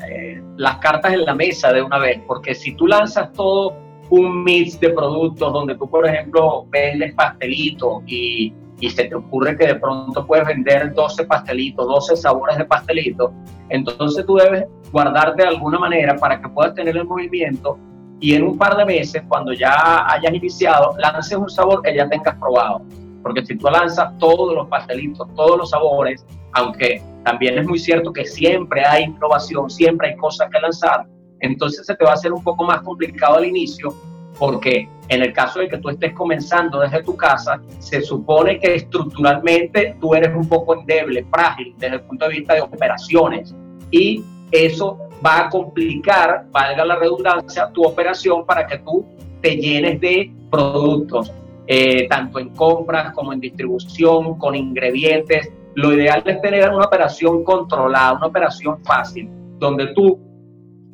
eh, 0.09 0.41
las 0.55 0.77
cartas 0.77 1.11
en 1.11 1.25
la 1.25 1.35
mesa 1.35 1.73
de 1.73 1.81
una 1.81 1.97
vez, 1.99 2.21
porque 2.25 2.55
si 2.55 2.75
tú 2.75 2.87
lanzas 2.87 3.33
todo 3.33 3.90
un 4.11 4.43
mix 4.43 4.79
de 4.79 4.89
productos 4.89 5.51
donde 5.51 5.75
tú, 5.75 5.89
por 5.89 6.07
ejemplo, 6.07 6.65
vendes 6.69 7.13
pastelitos 7.15 8.03
y, 8.05 8.53
y 8.79 8.89
se 8.89 9.05
te 9.05 9.15
ocurre 9.15 9.57
que 9.57 9.67
de 9.67 9.75
pronto 9.75 10.27
puedes 10.27 10.45
vender 10.45 10.93
12 10.93 11.25
pastelitos, 11.25 11.87
12 11.87 12.17
sabores 12.17 12.57
de 12.57 12.65
pastelitos, 12.65 13.31
entonces 13.69 14.25
tú 14.25 14.35
debes 14.35 14.65
guardarte 14.91 15.43
de 15.43 15.49
alguna 15.49 15.79
manera 15.79 16.15
para 16.17 16.39
que 16.39 16.49
puedas 16.49 16.75
tener 16.75 16.95
el 16.95 17.05
movimiento 17.05 17.79
y 18.21 18.35
en 18.35 18.43
un 18.43 18.57
par 18.57 18.77
de 18.77 18.85
meses, 18.85 19.23
cuando 19.27 19.51
ya 19.51 20.05
hayas 20.07 20.31
iniciado, 20.31 20.95
lances 20.99 21.35
un 21.35 21.49
sabor 21.49 21.81
que 21.81 21.95
ya 21.95 22.07
tengas 22.07 22.35
probado. 22.35 22.83
Porque 23.23 23.43
si 23.43 23.57
tú 23.57 23.67
lanzas 23.67 24.15
todos 24.19 24.53
los 24.53 24.67
pastelitos, 24.67 25.27
todos 25.35 25.57
los 25.57 25.71
sabores, 25.71 26.23
aunque 26.53 27.01
también 27.25 27.57
es 27.57 27.67
muy 27.67 27.79
cierto 27.79 28.13
que 28.13 28.25
siempre 28.25 28.85
hay 28.85 29.05
innovación, 29.05 29.71
siempre 29.71 30.09
hay 30.09 30.17
cosas 30.17 30.49
que 30.51 30.59
lanzar, 30.59 31.07
entonces 31.41 31.85
se 31.85 31.95
te 31.95 32.03
va 32.05 32.11
a 32.11 32.13
hacer 32.13 32.31
un 32.31 32.43
poco 32.43 32.63
más 32.63 32.81
complicado 32.81 33.37
al 33.37 33.45
inicio 33.45 33.95
porque 34.37 34.89
en 35.09 35.21
el 35.21 35.33
caso 35.33 35.59
de 35.59 35.67
que 35.67 35.77
tú 35.77 35.89
estés 35.89 36.13
comenzando 36.13 36.79
desde 36.79 37.03
tu 37.03 37.15
casa, 37.15 37.61
se 37.79 38.01
supone 38.01 38.59
que 38.59 38.75
estructuralmente 38.75 39.97
tú 39.99 40.15
eres 40.15 40.33
un 40.35 40.47
poco 40.47 40.73
endeble, 40.73 41.25
frágil 41.29 41.75
desde 41.77 41.95
el 41.95 42.01
punto 42.01 42.27
de 42.27 42.31
vista 42.37 42.53
de 42.55 42.61
operaciones 42.61 43.53
y 43.91 44.23
eso 44.51 44.97
va 45.25 45.41
a 45.41 45.49
complicar, 45.49 46.45
valga 46.51 46.85
la 46.85 46.95
redundancia, 46.95 47.69
tu 47.73 47.83
operación 47.83 48.45
para 48.45 48.65
que 48.65 48.79
tú 48.79 49.05
te 49.41 49.57
llenes 49.57 49.99
de 50.01 50.33
productos, 50.49 51.31
eh, 51.67 52.07
tanto 52.07 52.39
en 52.39 52.49
compras 52.49 53.13
como 53.13 53.33
en 53.33 53.39
distribución, 53.39 54.37
con 54.37 54.55
ingredientes. 54.55 55.51
Lo 55.75 55.93
ideal 55.93 56.23
es 56.25 56.41
tener 56.41 56.69
una 56.69 56.85
operación 56.85 57.43
controlada, 57.43 58.13
una 58.13 58.27
operación 58.27 58.83
fácil, 58.83 59.29
donde 59.59 59.93
tú 59.93 60.19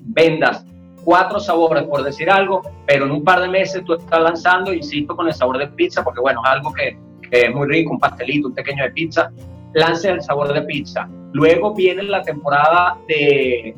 vendas 0.07 0.65
cuatro 1.03 1.39
sabores, 1.39 1.83
por 1.83 2.03
decir 2.03 2.29
algo, 2.29 2.61
pero 2.85 3.05
en 3.05 3.11
un 3.11 3.23
par 3.23 3.39
de 3.39 3.47
meses 3.47 3.81
tú 3.85 3.93
estás 3.93 4.21
lanzando, 4.21 4.73
insisto, 4.73 5.15
con 5.15 5.27
el 5.27 5.33
sabor 5.33 5.57
de 5.57 5.67
pizza, 5.67 6.03
porque 6.03 6.19
bueno, 6.19 6.41
es 6.43 6.51
algo 6.51 6.73
que, 6.73 6.97
es 7.31 7.55
muy 7.55 7.67
rico, 7.67 7.93
un 7.93 7.99
pastelito, 7.99 8.49
un 8.49 8.53
pequeño 8.53 8.83
de 8.83 8.91
pizza, 8.91 9.31
lance 9.73 10.09
el 10.09 10.21
sabor 10.21 10.53
de 10.53 10.61
pizza. 10.63 11.07
Luego 11.31 11.73
viene 11.73 12.03
la 12.03 12.23
temporada 12.23 12.97
de, 13.07 13.73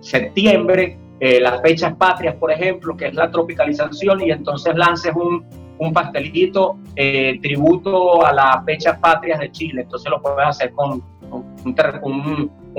septiembre, 0.00 0.96
eh, 1.18 1.40
las 1.40 1.60
fechas 1.60 1.94
patrias, 1.96 2.36
por 2.36 2.52
ejemplo, 2.52 2.96
que 2.96 3.06
es 3.06 3.14
la 3.14 3.30
tropicalización, 3.30 4.20
y 4.20 4.30
entonces 4.30 4.76
lances 4.76 5.12
un, 5.16 5.44
un 5.78 5.92
pastelito 5.92 6.76
eh, 6.94 7.38
tributo 7.42 8.24
a 8.24 8.32
las 8.32 8.64
fechas 8.64 8.98
patrias 8.98 9.40
de 9.40 9.50
Chile. 9.50 9.82
Entonces 9.82 10.10
lo 10.10 10.20
puedes 10.20 10.46
hacer 10.46 10.72
con, 10.72 11.02
un, 11.30 11.74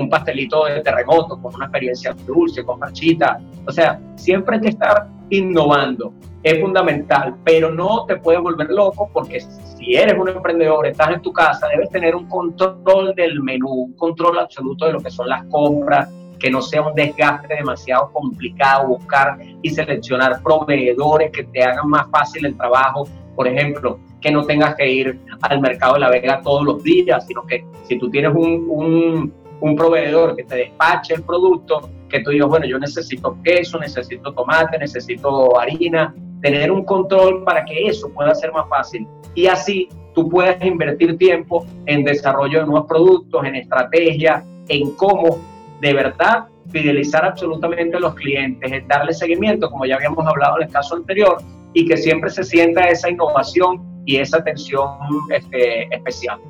pastelito 0.08 0.64
de 0.66 0.80
terremoto, 0.80 1.40
con 1.40 1.54
una 1.54 1.66
experiencia 1.66 2.14
dulce, 2.26 2.64
con 2.64 2.78
marchita. 2.78 3.38
O 3.66 3.72
sea, 3.72 4.00
siempre 4.16 4.56
hay 4.56 4.62
que 4.62 4.68
estar 4.68 5.08
innovando. 5.30 6.12
Es 6.42 6.60
fundamental, 6.60 7.34
pero 7.44 7.72
no 7.72 8.04
te 8.06 8.16
puedes 8.16 8.40
volver 8.40 8.70
loco 8.70 9.10
porque 9.12 9.40
si 9.40 9.94
eres 9.94 10.16
un 10.18 10.28
emprendedor, 10.28 10.86
estás 10.86 11.10
en 11.10 11.22
tu 11.22 11.32
casa, 11.32 11.66
debes 11.68 11.90
tener 11.90 12.14
un 12.14 12.28
control 12.28 13.14
del 13.16 13.42
menú, 13.42 13.68
un 13.68 13.92
control 13.94 14.38
absoluto 14.38 14.86
de 14.86 14.92
lo 14.92 15.00
que 15.00 15.10
son 15.10 15.28
las 15.28 15.44
compras, 15.46 16.08
que 16.38 16.50
no 16.50 16.62
sea 16.62 16.82
un 16.82 16.94
desgaste 16.94 17.54
demasiado 17.54 18.12
complicado 18.12 18.88
buscar 18.88 19.38
y 19.62 19.70
seleccionar 19.70 20.42
proveedores 20.42 21.32
que 21.32 21.44
te 21.44 21.64
hagan 21.64 21.88
más 21.88 22.08
fácil 22.10 22.46
el 22.46 22.56
trabajo. 22.56 23.08
Por 23.34 23.48
ejemplo, 23.48 23.98
que 24.20 24.30
no 24.30 24.44
tengas 24.44 24.74
que 24.76 24.90
ir 24.90 25.20
al 25.40 25.60
mercado 25.60 25.94
de 25.94 26.00
La 26.00 26.10
Vega 26.10 26.40
todos 26.42 26.64
los 26.64 26.82
días, 26.82 27.26
sino 27.26 27.44
que 27.46 27.64
si 27.84 27.98
tú 27.98 28.10
tienes 28.10 28.32
un, 28.34 28.66
un, 28.68 29.32
un 29.60 29.76
proveedor 29.76 30.36
que 30.36 30.44
te 30.44 30.56
despache 30.56 31.14
el 31.14 31.22
producto, 31.22 31.90
que 32.08 32.20
tú 32.20 32.30
digas, 32.30 32.48
bueno, 32.48 32.66
yo 32.66 32.78
necesito 32.78 33.36
queso, 33.42 33.78
necesito 33.78 34.32
tomate, 34.32 34.78
necesito 34.78 35.58
harina, 35.58 36.14
tener 36.40 36.70
un 36.70 36.84
control 36.84 37.42
para 37.44 37.64
que 37.64 37.86
eso 37.88 38.08
pueda 38.10 38.34
ser 38.34 38.52
más 38.52 38.68
fácil. 38.68 39.06
Y 39.34 39.46
así 39.46 39.88
tú 40.14 40.28
puedas 40.28 40.62
invertir 40.64 41.16
tiempo 41.18 41.66
en 41.86 42.04
desarrollo 42.04 42.60
de 42.60 42.66
nuevos 42.66 42.88
productos, 42.88 43.44
en 43.44 43.56
estrategia, 43.56 44.44
en 44.68 44.92
cómo 44.92 45.38
de 45.80 45.92
verdad 45.92 46.46
fidelizar 46.70 47.24
absolutamente 47.24 47.96
a 47.96 48.00
los 48.00 48.14
clientes, 48.14 48.70
en 48.70 48.86
darle 48.88 49.12
seguimiento, 49.12 49.70
como 49.70 49.86
ya 49.86 49.96
habíamos 49.96 50.26
hablado 50.26 50.56
en 50.56 50.66
el 50.66 50.72
caso 50.72 50.96
anterior, 50.96 51.38
y 51.72 51.86
que 51.86 51.96
siempre 51.96 52.30
se 52.30 52.42
sienta 52.44 52.88
esa 52.88 53.10
innovación 53.10 53.82
y 54.06 54.16
esa 54.16 54.38
atención 54.38 54.88
este, 55.30 55.94
especial. 55.94 56.40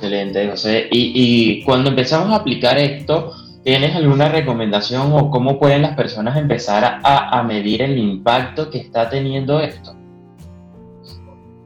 Excelente, 0.00 0.48
José. 0.48 0.88
Y, 0.90 1.62
cuando 1.62 1.90
empezamos 1.90 2.30
a 2.30 2.36
aplicar 2.36 2.78
esto, 2.78 3.34
¿Tienes 3.62 3.94
alguna 3.94 4.30
recomendación 4.30 5.12
o 5.12 5.30
cómo 5.30 5.58
pueden 5.58 5.82
las 5.82 5.94
personas 5.94 6.34
empezar 6.38 6.98
a, 7.04 7.42
medir 7.42 7.82
el 7.82 7.98
impacto 7.98 8.70
que 8.70 8.78
está 8.78 9.10
teniendo 9.10 9.60
esto? 9.60 9.94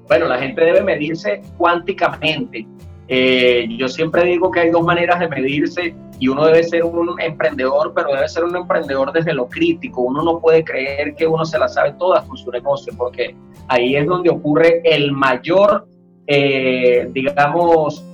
Bueno, 0.09 0.27
la 0.27 0.39
gente 0.39 0.65
debe 0.65 0.83
medirse 0.83 1.41
cuánticamente. 1.57 2.67
Eh, 3.07 3.69
yo 3.79 3.87
siempre 3.87 4.25
digo 4.25 4.51
que 4.51 4.59
hay 4.59 4.71
dos 4.71 4.83
maneras 4.83 5.21
de 5.21 5.29
medirse 5.29 5.95
y 6.19 6.27
uno 6.27 6.47
debe 6.47 6.65
ser 6.65 6.83
un 6.83 7.21
emprendedor, 7.21 7.93
pero 7.95 8.09
debe 8.13 8.29
ser 8.29 8.43
un 8.43 8.57
emprendedor 8.57 9.13
desde 9.13 9.33
lo 9.33 9.49
crítico. 9.49 10.01
Uno 10.03 10.25
no 10.25 10.41
puede 10.41 10.65
creer 10.65 11.15
que 11.15 11.29
uno 11.29 11.45
se 11.45 11.61
la 11.61 11.69
sabe 11.69 11.93
todas 11.93 12.25
con 12.25 12.37
su 12.37 12.51
negocio, 12.51 12.93
porque 12.97 13.37
ahí 13.69 13.95
es 13.95 14.05
donde 14.05 14.31
ocurre 14.31 14.83
el 14.85 15.13
mayor, 15.13 15.87
eh, 16.27 17.09
digamos, 17.13 18.05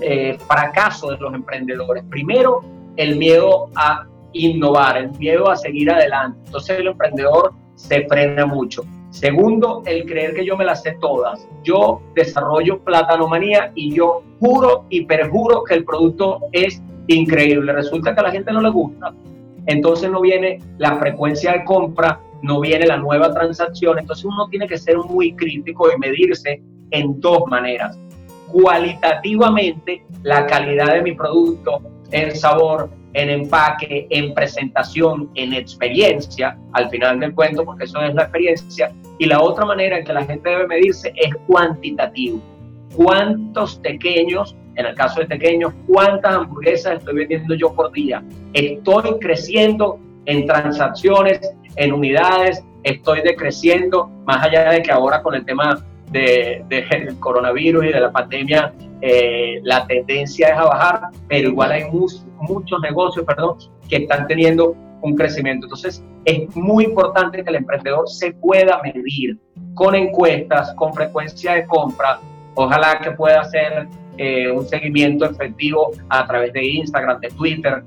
eh, 0.00 0.38
fracaso 0.46 1.10
de 1.10 1.18
los 1.18 1.34
emprendedores. 1.34 2.04
Primero, 2.08 2.60
el 2.96 3.16
miedo 3.16 3.68
a 3.74 4.06
innovar, 4.32 4.96
el 4.96 5.10
miedo 5.18 5.50
a 5.50 5.56
seguir 5.56 5.90
adelante. 5.90 6.38
Entonces 6.46 6.78
el 6.78 6.88
emprendedor 6.88 7.52
se 7.74 8.06
frena 8.06 8.46
mucho. 8.46 8.84
Segundo, 9.10 9.82
el 9.86 10.04
creer 10.04 10.34
que 10.34 10.44
yo 10.44 10.56
me 10.56 10.64
las 10.64 10.82
sé 10.82 10.96
todas. 11.00 11.46
Yo 11.64 12.00
desarrollo 12.14 12.78
platanomanía 12.80 13.72
y 13.74 13.94
yo 13.94 14.22
juro 14.38 14.84
y 14.88 15.04
perjuro 15.04 15.64
que 15.64 15.74
el 15.74 15.84
producto 15.84 16.40
es 16.52 16.80
increíble. 17.08 17.72
Resulta 17.72 18.14
que 18.14 18.20
a 18.20 18.24
la 18.24 18.30
gente 18.30 18.52
no 18.52 18.60
le 18.60 18.70
gusta. 18.70 19.12
Entonces 19.66 20.10
no 20.10 20.20
viene 20.20 20.60
la 20.78 20.96
frecuencia 20.96 21.52
de 21.52 21.64
compra, 21.64 22.20
no 22.42 22.60
viene 22.60 22.86
la 22.86 22.98
nueva 22.98 23.32
transacción. 23.34 23.98
Entonces 23.98 24.24
uno 24.24 24.48
tiene 24.48 24.68
que 24.68 24.78
ser 24.78 24.96
muy 24.98 25.34
crítico 25.34 25.88
y 25.92 25.98
medirse 25.98 26.62
en 26.92 27.20
dos 27.20 27.42
maneras. 27.48 27.98
Cualitativamente, 28.52 30.04
la 30.22 30.46
calidad 30.46 30.94
de 30.94 31.02
mi 31.02 31.12
producto, 31.12 31.80
en 32.10 32.34
sabor, 32.34 32.90
en 33.12 33.30
empaque, 33.30 34.06
en 34.10 34.34
presentación, 34.34 35.30
en 35.34 35.52
experiencia, 35.52 36.56
al 36.72 36.88
final 36.90 37.20
del 37.20 37.34
cuento, 37.34 37.64
porque 37.64 37.84
eso 37.84 38.00
es 38.02 38.14
la 38.14 38.22
experiencia. 38.22 38.92
Y 39.18 39.26
la 39.26 39.40
otra 39.40 39.64
manera 39.64 39.98
en 39.98 40.04
que 40.04 40.12
la 40.12 40.24
gente 40.24 40.48
debe 40.48 40.66
medirse 40.66 41.12
es 41.16 41.34
cuantitativo. 41.46 42.40
¿Cuántos 42.96 43.76
pequeños, 43.76 44.56
en 44.76 44.86
el 44.86 44.94
caso 44.94 45.20
de 45.20 45.26
pequeños, 45.26 45.72
cuántas 45.86 46.34
hamburguesas 46.34 46.98
estoy 46.98 47.14
vendiendo 47.14 47.54
yo 47.54 47.72
por 47.72 47.92
día? 47.92 48.22
Estoy 48.52 49.18
creciendo 49.20 49.98
en 50.26 50.46
transacciones, 50.46 51.40
en 51.76 51.92
unidades, 51.92 52.64
estoy 52.82 53.20
decreciendo, 53.22 54.08
más 54.24 54.44
allá 54.44 54.70
de 54.70 54.82
que 54.82 54.90
ahora 54.90 55.22
con 55.22 55.34
el 55.34 55.44
tema 55.44 55.84
del 56.10 56.68
de, 56.68 57.14
coronavirus 57.20 57.86
y 57.86 57.88
de 57.88 58.00
la 58.00 58.12
pandemia 58.12 58.72
eh, 59.02 59.60
la 59.62 59.86
tendencia 59.86 60.48
es 60.48 60.58
a 60.58 60.64
bajar, 60.64 61.00
pero 61.28 61.48
igual 61.48 61.72
hay 61.72 61.84
muchos, 61.90 62.26
muchos 62.40 62.80
negocios 62.80 63.24
perdón, 63.24 63.56
que 63.88 63.96
están 63.96 64.26
teniendo 64.26 64.76
un 65.02 65.16
crecimiento. 65.16 65.66
Entonces, 65.66 66.04
es 66.26 66.54
muy 66.54 66.84
importante 66.84 67.42
que 67.42 67.48
el 67.48 67.56
emprendedor 67.56 68.08
se 68.08 68.32
pueda 68.32 68.80
medir 68.82 69.38
con 69.74 69.94
encuestas, 69.94 70.74
con 70.74 70.92
frecuencia 70.92 71.54
de 71.54 71.66
compra. 71.66 72.20
Ojalá 72.54 72.98
que 73.02 73.12
pueda 73.12 73.40
hacer 73.40 73.88
eh, 74.18 74.50
un 74.50 74.66
seguimiento 74.66 75.24
efectivo 75.24 75.92
a 76.10 76.26
través 76.26 76.52
de 76.52 76.62
Instagram, 76.62 77.20
de 77.20 77.28
Twitter, 77.28 77.82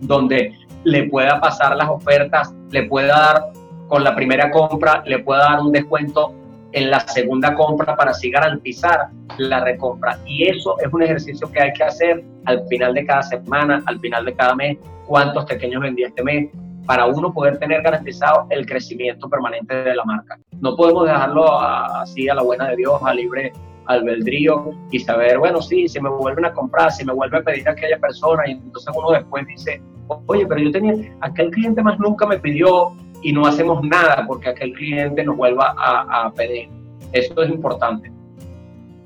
donde 0.00 0.52
le 0.84 1.04
pueda 1.04 1.40
pasar 1.40 1.74
las 1.76 1.88
ofertas, 1.88 2.54
le 2.70 2.82
pueda 2.82 3.18
dar 3.18 3.44
con 3.88 4.04
la 4.04 4.14
primera 4.14 4.50
compra, 4.50 5.02
le 5.06 5.20
pueda 5.20 5.44
dar 5.44 5.60
un 5.60 5.72
descuento 5.72 6.34
en 6.76 6.90
la 6.90 7.00
segunda 7.00 7.54
compra 7.54 7.96
para 7.96 8.10
así 8.10 8.30
garantizar 8.30 9.08
la 9.38 9.60
recompra. 9.60 10.18
Y 10.26 10.46
eso 10.46 10.76
es 10.78 10.92
un 10.92 11.02
ejercicio 11.02 11.50
que 11.50 11.62
hay 11.62 11.72
que 11.72 11.84
hacer 11.84 12.22
al 12.44 12.66
final 12.68 12.92
de 12.92 13.06
cada 13.06 13.22
semana, 13.22 13.82
al 13.86 13.98
final 13.98 14.26
de 14.26 14.34
cada 14.34 14.54
mes, 14.54 14.76
cuántos 15.06 15.46
pequeños 15.46 15.80
vendí 15.80 16.02
este 16.04 16.22
mes, 16.22 16.50
para 16.84 17.06
uno 17.06 17.32
poder 17.32 17.58
tener 17.58 17.80
garantizado 17.80 18.46
el 18.50 18.66
crecimiento 18.66 19.26
permanente 19.28 19.74
de 19.74 19.96
la 19.96 20.04
marca. 20.04 20.38
No 20.60 20.76
podemos 20.76 21.06
dejarlo 21.06 21.58
así 21.58 22.28
a 22.28 22.34
la 22.34 22.42
buena 22.42 22.68
de 22.68 22.76
Dios, 22.76 23.00
a 23.02 23.14
libre 23.14 23.52
albedrío 23.86 24.72
y 24.90 25.00
saber, 25.00 25.38
bueno, 25.38 25.62
sí, 25.62 25.88
si 25.88 25.98
me 25.98 26.10
vuelven 26.10 26.44
a 26.44 26.52
comprar, 26.52 26.92
si 26.92 27.06
me 27.06 27.14
vuelve 27.14 27.38
a 27.38 27.42
pedir 27.42 27.66
a 27.68 27.72
aquella 27.72 27.98
persona 27.98 28.42
y 28.46 28.52
entonces 28.52 28.94
uno 28.94 29.12
después 29.12 29.46
dice, 29.46 29.80
oye, 30.26 30.46
pero 30.46 30.60
yo 30.60 30.70
tenía, 30.72 30.94
aquel 31.22 31.50
cliente 31.50 31.82
más 31.82 31.98
nunca 31.98 32.26
me 32.26 32.38
pidió 32.38 32.92
y 33.22 33.32
no 33.32 33.46
hacemos 33.46 33.82
nada 33.82 34.24
porque 34.26 34.50
aquel 34.50 34.72
cliente 34.72 35.24
nos 35.24 35.36
vuelva 35.36 35.74
a, 35.76 36.32
pedir. 36.34 36.68
Eso 37.12 37.42
es 37.42 37.50
importante. 37.50 38.10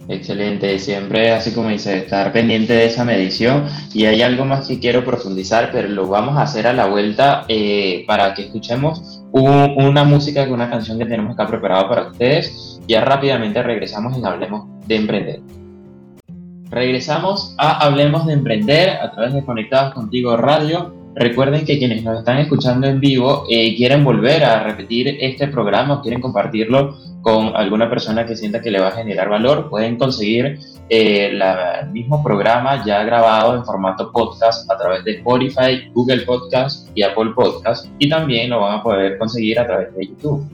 Excelente, 0.08 0.76
siempre 0.78 1.30
así 1.30 1.52
como 1.52 1.68
dice, 1.68 1.98
estar 1.98 2.32
pendiente 2.32 2.72
de 2.72 2.86
esa 2.86 3.04
medición 3.04 3.66
y 3.94 4.06
hay 4.06 4.22
algo 4.22 4.44
más 4.44 4.66
que 4.66 4.80
quiero 4.80 5.04
profundizar, 5.04 5.70
pero 5.70 5.88
lo 5.88 6.08
vamos 6.08 6.36
a 6.36 6.42
hacer 6.42 6.66
a 6.66 6.72
la 6.72 6.86
vuelta 6.86 7.44
eh, 7.46 8.04
para 8.08 8.34
que 8.34 8.46
escuchemos 8.46 9.22
una 9.30 10.02
música, 10.02 10.42
una 10.50 10.68
canción 10.68 10.98
que 10.98 11.04
tenemos 11.04 11.34
acá 11.34 11.46
preparada 11.46 11.88
para 11.88 12.08
ustedes. 12.08 12.80
Ya 12.88 13.04
rápidamente 13.04 13.62
regresamos 13.62 14.18
y 14.18 14.24
Hablemos 14.24 14.66
de 14.88 14.96
Emprender. 14.96 15.40
Regresamos 16.70 17.54
a 17.58 17.84
Hablemos 17.84 18.26
de 18.26 18.32
Emprender 18.32 18.90
a 18.90 19.12
través 19.12 19.32
de 19.32 19.44
Conectados 19.44 19.94
Contigo 19.94 20.36
Radio 20.36 20.99
Recuerden 21.14 21.64
que 21.64 21.78
quienes 21.78 22.04
nos 22.04 22.20
están 22.20 22.38
escuchando 22.38 22.86
en 22.86 23.00
vivo 23.00 23.44
eh, 23.48 23.74
quieren 23.76 24.04
volver 24.04 24.44
a 24.44 24.62
repetir 24.62 25.16
este 25.20 25.48
programa 25.48 25.94
o 25.94 26.02
quieren 26.02 26.20
compartirlo 26.20 26.96
con 27.20 27.56
alguna 27.56 27.90
persona 27.90 28.24
que 28.24 28.36
sienta 28.36 28.60
que 28.60 28.70
le 28.70 28.80
va 28.80 28.88
a 28.88 28.92
generar 28.92 29.28
valor, 29.28 29.68
pueden 29.68 29.98
conseguir 29.98 30.60
eh, 30.88 31.26
el 31.32 31.90
mismo 31.90 32.22
programa 32.22 32.84
ya 32.84 33.02
grabado 33.02 33.56
en 33.56 33.64
formato 33.64 34.12
podcast 34.12 34.70
a 34.70 34.78
través 34.78 35.04
de 35.04 35.16
Spotify, 35.16 35.90
Google 35.92 36.22
Podcast 36.22 36.88
y 36.94 37.02
Apple 37.02 37.32
Podcast 37.34 37.86
y 37.98 38.08
también 38.08 38.50
lo 38.50 38.60
van 38.60 38.78
a 38.78 38.82
poder 38.82 39.18
conseguir 39.18 39.58
a 39.58 39.66
través 39.66 39.92
de 39.96 40.06
YouTube. 40.06 40.48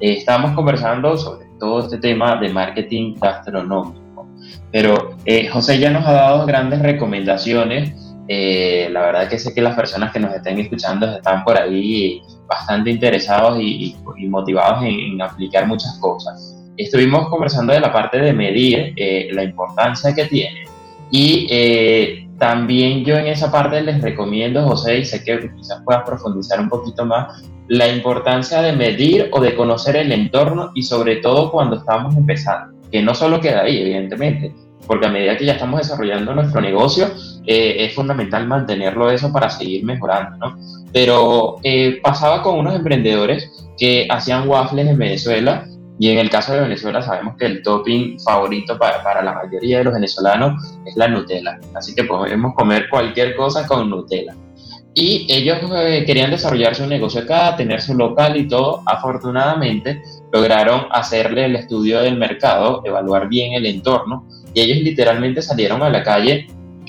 Eh, 0.00 0.14
estamos 0.14 0.52
conversando 0.52 1.18
sobre 1.18 1.46
todo 1.58 1.80
este 1.80 1.98
tema 1.98 2.36
de 2.36 2.48
marketing 2.48 3.16
gastronómico, 3.20 4.26
pero 4.72 5.16
José 5.52 5.78
ya 5.78 5.90
nos 5.90 6.06
ha 6.06 6.12
dado 6.12 6.46
grandes 6.46 6.80
recomendaciones 6.80 8.09
eh, 8.28 8.88
la 8.90 9.00
verdad 9.00 9.28
que 9.28 9.38
sé 9.38 9.54
que 9.54 9.62
las 9.62 9.74
personas 9.74 10.12
que 10.12 10.20
nos 10.20 10.34
estén 10.34 10.58
escuchando 10.58 11.06
están 11.16 11.44
por 11.44 11.58
ahí 11.58 12.22
bastante 12.46 12.90
interesados 12.90 13.58
y, 13.60 13.96
motivados 14.28 14.84
en, 14.84 15.20
aplicar 15.20 15.66
muchas 15.66 15.98
cosas. 15.98 16.56
Estuvimos 16.76 17.28
conversando 17.28 17.72
de 17.72 17.80
la 17.80 17.92
parte 17.92 18.18
de 18.18 18.32
medir 18.32 18.94
eh, 18.96 19.28
la 19.32 19.44
importancia 19.44 20.14
que 20.14 20.24
tiene 20.26 20.64
y 21.10 21.46
eh, 21.50 22.28
también 22.38 23.04
yo 23.04 23.16
en 23.16 23.26
esa 23.26 23.50
parte 23.50 23.82
les 23.82 24.00
recomiendo, 24.00 24.66
José, 24.66 24.98
y 24.98 25.04
sé 25.04 25.22
que 25.22 25.50
quizás 25.56 25.82
puedas 25.84 26.04
profundizar 26.04 26.60
un 26.60 26.68
poquito 26.68 27.04
más, 27.04 27.44
la 27.68 27.88
importancia 27.88 28.62
de 28.62 28.72
medir 28.72 29.28
o 29.32 29.40
de 29.40 29.54
conocer 29.54 29.96
el 29.96 30.10
entorno 30.10 30.70
y 30.74 30.82
sobre 30.82 31.16
todo 31.16 31.52
cuando 31.52 31.76
estamos 31.76 32.16
empezando, 32.16 32.74
que 32.90 33.02
no 33.02 33.14
solo 33.14 33.40
queda 33.40 33.62
ahí, 33.62 33.80
evidentemente, 33.80 34.52
porque 34.90 35.06
a 35.06 35.08
medida 35.08 35.36
que 35.36 35.44
ya 35.44 35.52
estamos 35.52 35.78
desarrollando 35.78 36.34
nuestro 36.34 36.60
negocio, 36.60 37.06
eh, 37.46 37.76
es 37.78 37.94
fundamental 37.94 38.48
mantenerlo 38.48 39.08
eso 39.08 39.32
para 39.32 39.48
seguir 39.48 39.84
mejorando, 39.84 40.36
¿no? 40.38 40.58
Pero 40.92 41.58
eh, 41.62 42.00
pasaba 42.02 42.42
con 42.42 42.58
unos 42.58 42.74
emprendedores 42.74 43.52
que 43.78 44.08
hacían 44.10 44.48
waffles 44.48 44.88
en 44.88 44.98
Venezuela 44.98 45.64
y 45.96 46.10
en 46.10 46.18
el 46.18 46.28
caso 46.28 46.54
de 46.54 46.62
Venezuela 46.62 47.02
sabemos 47.02 47.36
que 47.36 47.46
el 47.46 47.62
topping 47.62 48.18
favorito 48.18 48.76
para, 48.76 49.00
para 49.04 49.22
la 49.22 49.32
mayoría 49.32 49.78
de 49.78 49.84
los 49.84 49.94
venezolanos 49.94 50.60
es 50.84 50.96
la 50.96 51.06
Nutella, 51.06 51.60
así 51.72 51.94
que 51.94 52.02
podemos 52.02 52.52
comer 52.56 52.88
cualquier 52.90 53.36
cosa 53.36 53.64
con 53.68 53.88
Nutella. 53.88 54.34
Y 54.92 55.24
ellos 55.30 55.58
eh, 55.76 56.02
querían 56.04 56.32
desarrollar 56.32 56.74
su 56.74 56.84
negocio 56.84 57.20
acá, 57.20 57.54
tener 57.54 57.80
su 57.80 57.94
local 57.94 58.36
y 58.36 58.48
todo. 58.48 58.82
Afortunadamente, 58.86 60.02
lograron 60.32 60.86
hacerle 60.90 61.44
el 61.44 61.54
estudio 61.54 62.00
del 62.00 62.18
mercado, 62.18 62.82
evaluar 62.84 63.28
bien 63.28 63.52
el 63.52 63.66
entorno 63.66 64.26
y 64.54 64.60
ellos 64.60 64.78
literalmente 64.78 65.42
salieron 65.42 65.82
a 65.82 65.90
la 65.90 66.02
calle 66.02 66.46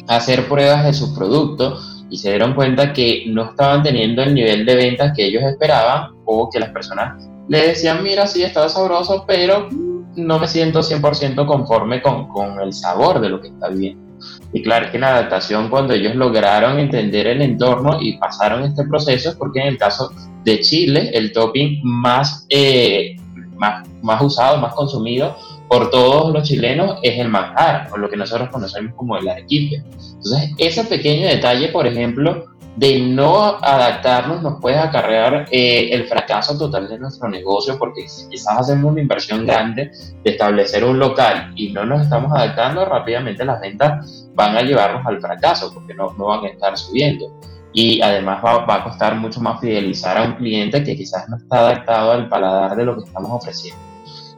a 0.08 0.18
hacer 0.18 0.48
pruebas 0.48 0.86
de 0.86 0.94
sus 0.94 1.10
productos 1.12 2.06
y 2.10 2.18
se 2.18 2.30
dieron 2.30 2.54
cuenta 2.54 2.94
que 2.94 3.24
no 3.28 3.52
estaban 3.52 3.84
teniendo 3.84 4.22
el 4.22 4.34
nivel 4.34 4.66
de 4.66 4.76
ventas 4.76 5.14
que 5.16 5.26
ellos 5.26 5.44
esperaban 5.44 6.12
o 6.26 6.50
que 6.50 6.60
las 6.60 6.70
personas 6.70 7.24
le 7.48 7.68
decían, 7.68 8.04
mira, 8.04 8.28
sí, 8.28 8.44
está 8.44 8.68
sabroso, 8.70 9.26
pero 9.28 9.68
no 10.16 10.40
me 10.40 10.48
siento 10.48 10.82
100% 10.82 11.46
conforme 11.46 12.02
con, 12.02 12.28
con 12.28 12.60
el 12.62 12.74
sabor 12.74 13.20
de 13.20 13.30
lo 13.30 13.42
que 13.42 13.50
está 13.50 13.70
viviendo. 13.70 14.12
Y 14.54 14.62
claro, 14.62 14.86
es 14.86 14.92
que 14.92 15.00
la 15.00 15.16
adaptación, 15.16 15.70
cuando 15.70 15.94
ellos 15.94 16.16
lograron 16.16 16.80
entender 16.80 17.28
el 17.28 17.42
entorno 17.42 17.98
y 18.02 18.18
pasaron 18.18 18.64
este 18.64 18.86
proceso, 18.86 19.30
es 19.30 19.36
porque 19.36 19.62
en 19.62 19.68
el 19.68 19.78
caso 19.78 20.12
de 20.44 20.60
Chile, 20.60 21.12
el 21.14 21.32
topping 21.32 21.82
más, 21.84 22.46
eh, 22.50 23.16
más, 23.56 23.88
más 24.02 24.22
usado, 24.22 24.58
más 24.58 24.74
consumido 24.74 25.36
por 25.72 25.90
todos 25.90 26.34
los 26.34 26.44
chilenos 26.44 27.00
es 27.02 27.18
el 27.18 27.30
manjar, 27.30 27.88
o 27.94 27.98
lo 27.98 28.10
que 28.10 28.18
nosotros 28.18 28.50
conocemos 28.50 28.94
como 28.94 29.16
el 29.16 29.30
arequipe. 29.30 29.78
Entonces, 29.78 30.52
ese 30.58 30.84
pequeño 30.84 31.30
detalle, 31.30 31.70
por 31.70 31.88
ejemplo, 31.88 32.48
de 32.76 33.00
no 33.00 33.58
adaptarnos 33.62 34.42
nos 34.42 34.60
puede 34.60 34.78
acarrear 34.78 35.46
eh, 35.50 35.88
el 35.94 36.10
fracaso 36.10 36.58
total 36.58 36.90
de 36.90 37.00
nuestro 37.00 37.30
negocio 37.30 37.80
porque 37.80 38.06
quizás 38.30 38.60
hacemos 38.60 38.92
una 38.92 39.00
inversión 39.00 39.46
grande 39.46 39.92
de 40.22 40.32
establecer 40.32 40.84
un 40.84 41.00
local 41.00 41.54
y 41.56 41.72
no 41.72 41.86
nos 41.86 42.02
estamos 42.02 42.34
adaptando, 42.34 42.84
rápidamente 42.84 43.46
las 43.46 43.62
ventas 43.62 44.28
van 44.36 44.58
a 44.58 44.64
llevarnos 44.64 45.06
al 45.06 45.22
fracaso 45.22 45.74
porque 45.74 45.94
no, 45.94 46.12
no 46.18 46.26
van 46.26 46.44
a 46.44 46.48
estar 46.50 46.78
subiendo. 46.78 47.32
Y 47.72 48.02
además 48.02 48.44
va, 48.44 48.66
va, 48.66 48.76
a 48.76 48.84
costar 48.84 49.16
mucho 49.16 49.40
más 49.40 49.62
fidelizar 49.62 50.18
a 50.18 50.24
un 50.24 50.34
cliente 50.34 50.84
que 50.84 50.98
quizás 50.98 51.30
no 51.30 51.38
está 51.38 51.60
adaptado 51.60 52.12
al 52.12 52.28
paladar 52.28 52.76
de 52.76 52.84
lo 52.84 52.98
que 52.98 53.06
estamos 53.06 53.32
ofreciendo. 53.32 53.92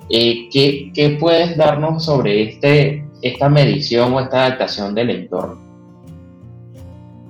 Eh, 0.09 0.49
¿qué, 0.51 0.91
¿Qué 0.93 1.17
puedes 1.19 1.55
darnos 1.57 2.05
sobre 2.05 2.43
este, 2.43 3.05
esta 3.21 3.49
medición 3.49 4.13
o 4.13 4.19
esta 4.19 4.45
adaptación 4.45 4.93
del 4.93 5.09
entorno? 5.09 5.63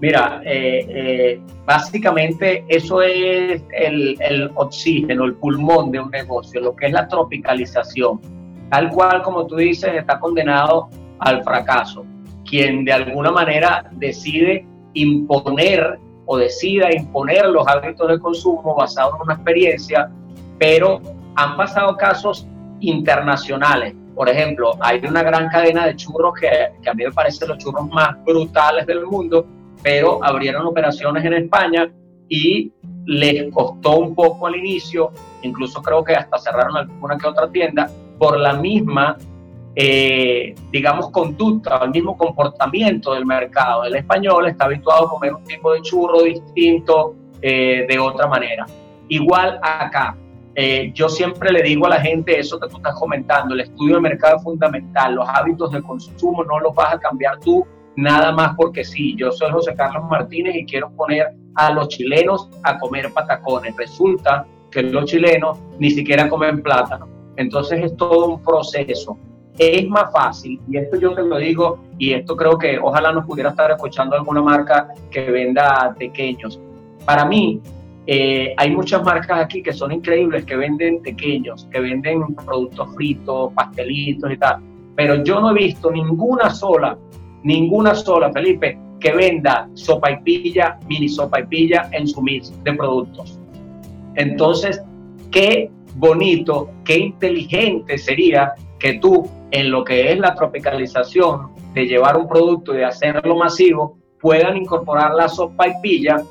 Mira, 0.01 0.41
eh, 0.43 0.86
eh, 0.89 1.41
básicamente 1.65 2.65
eso 2.67 3.01
es 3.01 3.63
el, 3.71 4.17
el, 4.19 4.51
oxígeno, 4.55 5.23
el 5.23 5.36
pulmón 5.36 5.91
de 5.91 5.99
un 6.01 6.12
negocio, 6.12 6.59
lo 6.59 6.75
que 6.75 6.88
es 6.88 6.91
la 6.91 7.07
tropicalización. 7.07 8.19
Tal 8.69 8.89
cual 8.89 9.21
como 9.21 9.47
tú 9.47 9.55
dices, 9.55 9.91
está 9.93 10.19
condenado 10.19 10.89
al 11.19 11.41
fracaso. 11.43 12.05
Quien 12.49 12.83
de 12.83 12.91
alguna 12.91 13.31
manera 13.31 13.89
decide 13.93 14.65
imponer 14.93 15.99
o 16.25 16.38
decida 16.38 16.93
imponer 16.93 17.45
los 17.45 17.65
hábitos 17.67 18.07
de 18.09 18.19
consumo 18.19 18.75
basados 18.75 19.15
en 19.15 19.21
una 19.21 19.36
experiencia, 19.36 20.09
pero 20.59 21.01
han 21.36 21.55
pasado 21.55 21.95
casos 21.95 22.45
internacionales. 22.89 23.96
Por 24.15 24.30
ejemplo, 24.30 24.78
hay 24.80 25.02
una 25.08 25.24
gran 25.24 25.50
cadena 25.50 25.88
de 25.88 25.96
churros 25.96 26.34
que, 26.39 26.50
que 26.82 26.89
a 26.89 26.93
mí 26.93 27.04
me 27.04 27.12
parecen 27.12 27.50
los 27.50 27.58
churros 27.58 27.89
más 27.89 28.24
brutales 28.24 28.86
del 28.86 29.06
mundo, 29.06 29.46
pero 29.82 30.24
abrieron 30.24 30.65
operaciones 30.65 31.26
en 31.26 31.34
España 31.34 31.91
y 32.30 32.72
les 33.06 33.52
costó 33.52 33.98
un 33.98 34.15
poco 34.15 34.48
al 34.48 34.56
inicio, 34.56 35.12
incluso 35.41 35.82
creo 35.82 36.04
que 36.04 36.13
hasta 36.13 36.38
cerraron 36.38 36.78
alguna 36.78 37.17
que 37.17 37.28
otra 37.28 37.50
tienda, 37.50 37.89
por 38.17 38.39
la 38.39 38.54
misma, 38.54 39.17
eh, 39.76 40.56
digamos, 40.72 41.10
conducta, 41.10 41.80
el 41.84 41.89
mismo 41.89 42.15
comportamiento 42.15 43.13
del 43.13 43.26
mercado. 43.26 43.84
El 43.86 43.96
español 43.96 44.48
está 44.48 44.65
habituado 44.65 45.08
a 45.08 45.10
comer 45.10 45.34
un 45.34 45.43
tipo 45.43 45.74
de 45.74 45.82
churro 45.82 46.24
distinto 46.24 47.15
eh, 47.41 47.86
de 47.88 48.00
otra 48.00 48.28
manera. 48.28 48.65
Igual 49.10 49.60
acá, 49.62 50.15
eh, 50.56 50.92
yo 50.94 51.10
siempre 51.10 51.52
le 51.52 51.63
digo 51.63 51.86
a 51.88 51.89
la 51.89 52.02
gente 52.02 52.39
eso 52.39 52.60
que 52.60 52.68
tú 52.68 52.78
estás 52.78 52.96
comentando, 53.00 53.54
el 53.54 53.62
estudio 53.62 53.96
de 53.96 54.02
mercado 54.02 54.38
es 54.38 54.44
fundamental, 54.44 55.16
los 55.16 55.28
hábitos 55.28 55.72
de 55.72 55.82
consumo 55.82 56.44
no 56.44 56.60
los 56.60 56.76
vas 56.76 56.94
a 56.94 57.00
cambiar 57.00 57.39
tú, 57.39 57.66
nada 57.96 58.32
más 58.32 58.56
porque 58.56 58.84
sí, 58.84 59.16
yo 59.18 59.32
soy 59.32 59.52
José 59.52 59.74
Carlos 59.76 60.04
Martínez 60.10 60.56
y 60.56 60.66
quiero 60.66 60.92
poner 60.92 61.34
a 61.56 61.72
los 61.72 61.88
chilenos 61.89 62.50
a 62.63 62.78
comer 62.80 63.12
patacones. 63.13 63.76
Resulta 63.78 64.46
que 64.72 64.84
los 64.84 65.06
chilenos 65.06 65.60
ni 65.80 65.92
siquiera 65.92 66.30
comen 66.30 66.62
plátano. 66.62 67.08
Entonces 67.36 67.84
es 67.84 67.98
todo 67.98 68.28
un 68.28 68.44
proceso. 68.44 69.18
Es 69.58 69.88
más 69.88 70.12
fácil, 70.12 70.60
y 70.68 70.78
esto 70.78 70.98
yo 70.98 71.13
te 71.13 71.22
lo 71.22 71.38
digo, 71.38 71.78
y 72.00 72.13
esto 72.13 72.36
creo 72.36 72.58
que 72.58 72.80
ojalá 72.80 73.12
nos 73.12 73.26
pudiera 73.26 73.52
estar 73.52 73.70
escuchando 73.70 74.16
alguna 74.16 74.42
marca 74.42 74.89
que 75.12 75.30
venda 75.30 75.96
pequeños. 75.98 76.60
Para 77.06 77.24
mí, 77.24 77.62
eh, 78.06 78.54
hay 78.58 78.72
muchas 78.72 79.04
marcas 79.04 79.39
aquí 79.39 79.63
que 79.63 79.74
son 79.74 79.92
increíbles, 79.92 80.46
que 80.46 80.56
venden 80.56 81.02
pequeños, 81.02 81.68
que 81.72 81.80
venden 81.80 82.36
productos 82.36 82.94
fritos, 82.96 83.54
pastelitos 83.54 84.32
y 84.32 84.38
tal. 84.38 84.62
Pero 84.96 85.24
yo 85.24 85.39
no 85.39 85.52
he 85.52 85.54
visto 85.54 85.92
ninguna 85.92 86.50
sola 86.50 86.98
ninguna 87.44 87.94
sola, 87.94 88.32
Felipe, 88.32 88.78
que 89.00 89.13
venda 89.13 89.70
sopa 89.74 90.12
y 90.12 90.18
pilla, 90.24 90.80
mini 90.88 91.10
sopa 91.10 91.42
y 91.42 91.46
pilla 91.46 91.89
en 91.92 92.08
su 92.08 92.22
mix 92.22 92.52
de 92.63 92.74
productos. 92.74 93.39
Entonces, 94.16 94.82
qué 95.32 95.70
bonito, 95.96 96.70
qué 96.86 96.98
inteligente 96.98 97.98
sería 97.98 98.54
que 98.80 99.00
tú, 99.00 99.30
en 99.52 99.72
lo 99.72 99.84
que 99.84 100.12
es 100.12 100.20
la 100.20 100.34
tropicalización, 100.34 101.54
de 101.74 101.86
llevar 101.86 102.18
un 102.18 102.28
producto 102.28 102.74
y 102.74 102.78
de 102.78 102.86
hacerlo 102.86 103.36
masivo, 103.36 103.98
puedan 104.20 104.58
incorporar 104.58 105.13
la 105.16 105.28
sopa 105.28 105.68
y 105.68 105.82
pilla 105.82 106.24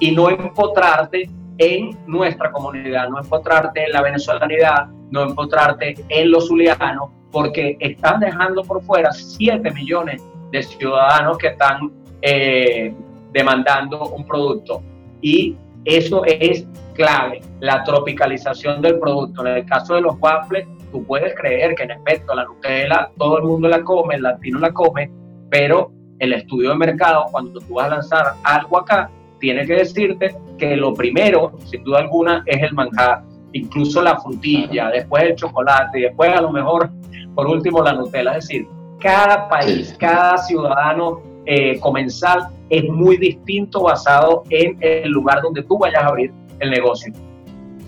y 0.00 0.12
no 0.12 0.30
empotrarte 0.30 1.30
en 1.58 1.90
nuestra 2.06 2.52
comunidad, 2.52 3.08
no 3.08 3.18
empotrarte 3.20 3.84
en 3.84 3.92
la 3.92 4.02
venezolanidad, 4.02 4.86
no 5.10 5.22
empotrarte 5.22 5.94
en 6.08 6.30
los 6.30 6.48
zulianos, 6.48 7.10
porque 7.32 7.76
están 7.80 8.20
dejando 8.20 8.62
por 8.62 8.82
fuera 8.82 9.12
7 9.12 9.70
millones 9.72 10.22
de 10.52 10.62
ciudadanos 10.62 11.36
que 11.38 11.48
están 11.48 11.92
eh, 12.22 12.94
demandando 13.32 14.08
un 14.08 14.24
producto. 14.24 14.82
Y 15.20 15.56
eso 15.84 16.24
es 16.24 16.66
clave, 16.94 17.40
la 17.60 17.82
tropicalización 17.82 18.80
del 18.80 18.98
producto. 18.98 19.46
En 19.46 19.58
el 19.58 19.66
caso 19.66 19.94
de 19.94 20.02
los 20.02 20.16
waffles, 20.20 20.66
tú 20.90 21.04
puedes 21.04 21.34
creer 21.34 21.74
que 21.74 21.84
en 21.84 21.92
efecto 21.92 22.34
la 22.34 22.44
Nutella 22.44 23.10
todo 23.18 23.38
el 23.38 23.44
mundo 23.44 23.68
la 23.68 23.82
come, 23.82 24.16
el 24.16 24.22
latino 24.22 24.58
la 24.58 24.72
come, 24.72 25.10
pero 25.50 25.92
el 26.18 26.32
estudio 26.32 26.70
de 26.70 26.76
mercado, 26.76 27.26
cuando 27.30 27.60
tú 27.60 27.74
vas 27.74 27.86
a 27.86 27.90
lanzar 27.90 28.34
algo 28.42 28.78
acá, 28.78 29.10
tiene 29.38 29.66
que 29.66 29.74
decirte 29.74 30.36
que 30.58 30.76
lo 30.76 30.94
primero, 30.94 31.52
sin 31.64 31.84
duda 31.84 32.00
alguna, 32.00 32.42
es 32.46 32.62
el 32.62 32.72
manjar, 32.72 33.22
incluso 33.52 34.02
la 34.02 34.18
frutilla, 34.20 34.90
después 34.90 35.24
el 35.24 35.34
chocolate, 35.36 35.98
y 35.98 36.02
después 36.02 36.30
a 36.34 36.40
lo 36.40 36.50
mejor, 36.50 36.90
por 37.34 37.46
último, 37.46 37.82
la 37.82 37.92
Nutella. 37.92 38.36
Es 38.36 38.48
decir, 38.48 38.66
cada 39.00 39.48
país, 39.48 39.96
cada 39.98 40.36
ciudadano 40.38 41.20
eh, 41.46 41.78
comensal 41.80 42.48
es 42.68 42.84
muy 42.84 43.16
distinto 43.16 43.82
basado 43.82 44.44
en 44.50 44.76
el 44.80 45.10
lugar 45.10 45.40
donde 45.42 45.62
tú 45.62 45.78
vayas 45.78 46.02
a 46.02 46.08
abrir 46.08 46.32
el 46.60 46.70
negocio. 46.70 47.12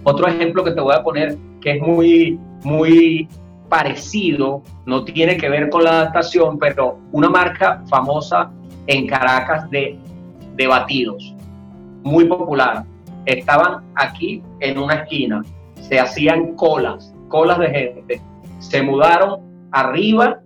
Otro 0.05 0.29
ejemplo 0.29 0.65
que 0.65 0.71
te 0.71 0.81
voy 0.81 0.95
a 0.95 1.03
poner 1.03 1.37
que 1.61 1.73
es 1.73 1.83
muy, 1.83 2.39
muy 2.65 3.29
parecido, 3.69 4.63
no 4.87 5.05
tiene 5.05 5.37
que 5.37 5.49
ver 5.49 5.69
con 5.69 5.85
la 5.85 5.91
adaptación, 5.91 6.59
pero 6.59 6.99
una 7.13 7.29
marca 7.29 7.83
famosa 7.89 8.51
en 8.87 9.07
Caracas 9.07 9.71
de, 9.71 9.99
de 10.57 10.67
batidos, 10.67 11.35
muy 12.03 12.25
popular. 12.27 12.85
Estaban 13.27 13.85
aquí 13.95 14.43
en 14.61 14.79
una 14.79 14.95
esquina, 14.95 15.43
se 15.81 15.99
hacían 15.99 16.55
colas, 16.55 17.15
colas 17.29 17.59
de 17.59 17.71
gente. 17.71 18.23
Se 18.59 18.83
mudaron 18.83 19.41
arriba 19.73 20.41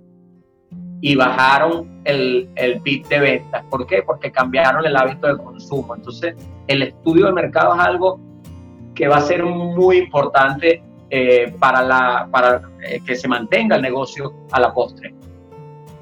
y 1.01 1.17
bajaron 1.17 2.01
el, 2.05 2.49
el 2.57 2.81
PIB 2.81 3.07
de 3.09 3.19
ventas. 3.19 3.65
¿Por 3.71 3.87
qué? 3.87 4.03
Porque 4.03 4.31
cambiaron 4.31 4.85
el 4.87 4.97
hábito 4.97 5.27
de 5.27 5.37
consumo. 5.37 5.95
Entonces, 5.95 6.35
el 6.67 6.83
estudio 6.83 7.27
de 7.27 7.33
mercado 7.33 7.75
es 7.75 7.81
algo 7.81 8.21
que 8.95 9.09
va 9.09 9.17
a 9.17 9.21
ser 9.21 9.45
muy 9.45 9.99
importante 9.99 10.83
eh, 11.11 11.55
para, 11.59 11.83
la, 11.83 12.29
para 12.31 12.63
eh, 12.83 13.01
que 13.05 13.15
se 13.15 13.29
mantenga 13.29 13.77
el 13.77 13.83
negocio 13.83 14.33
a 14.51 14.61
la 14.61 14.73
postre. 14.73 15.15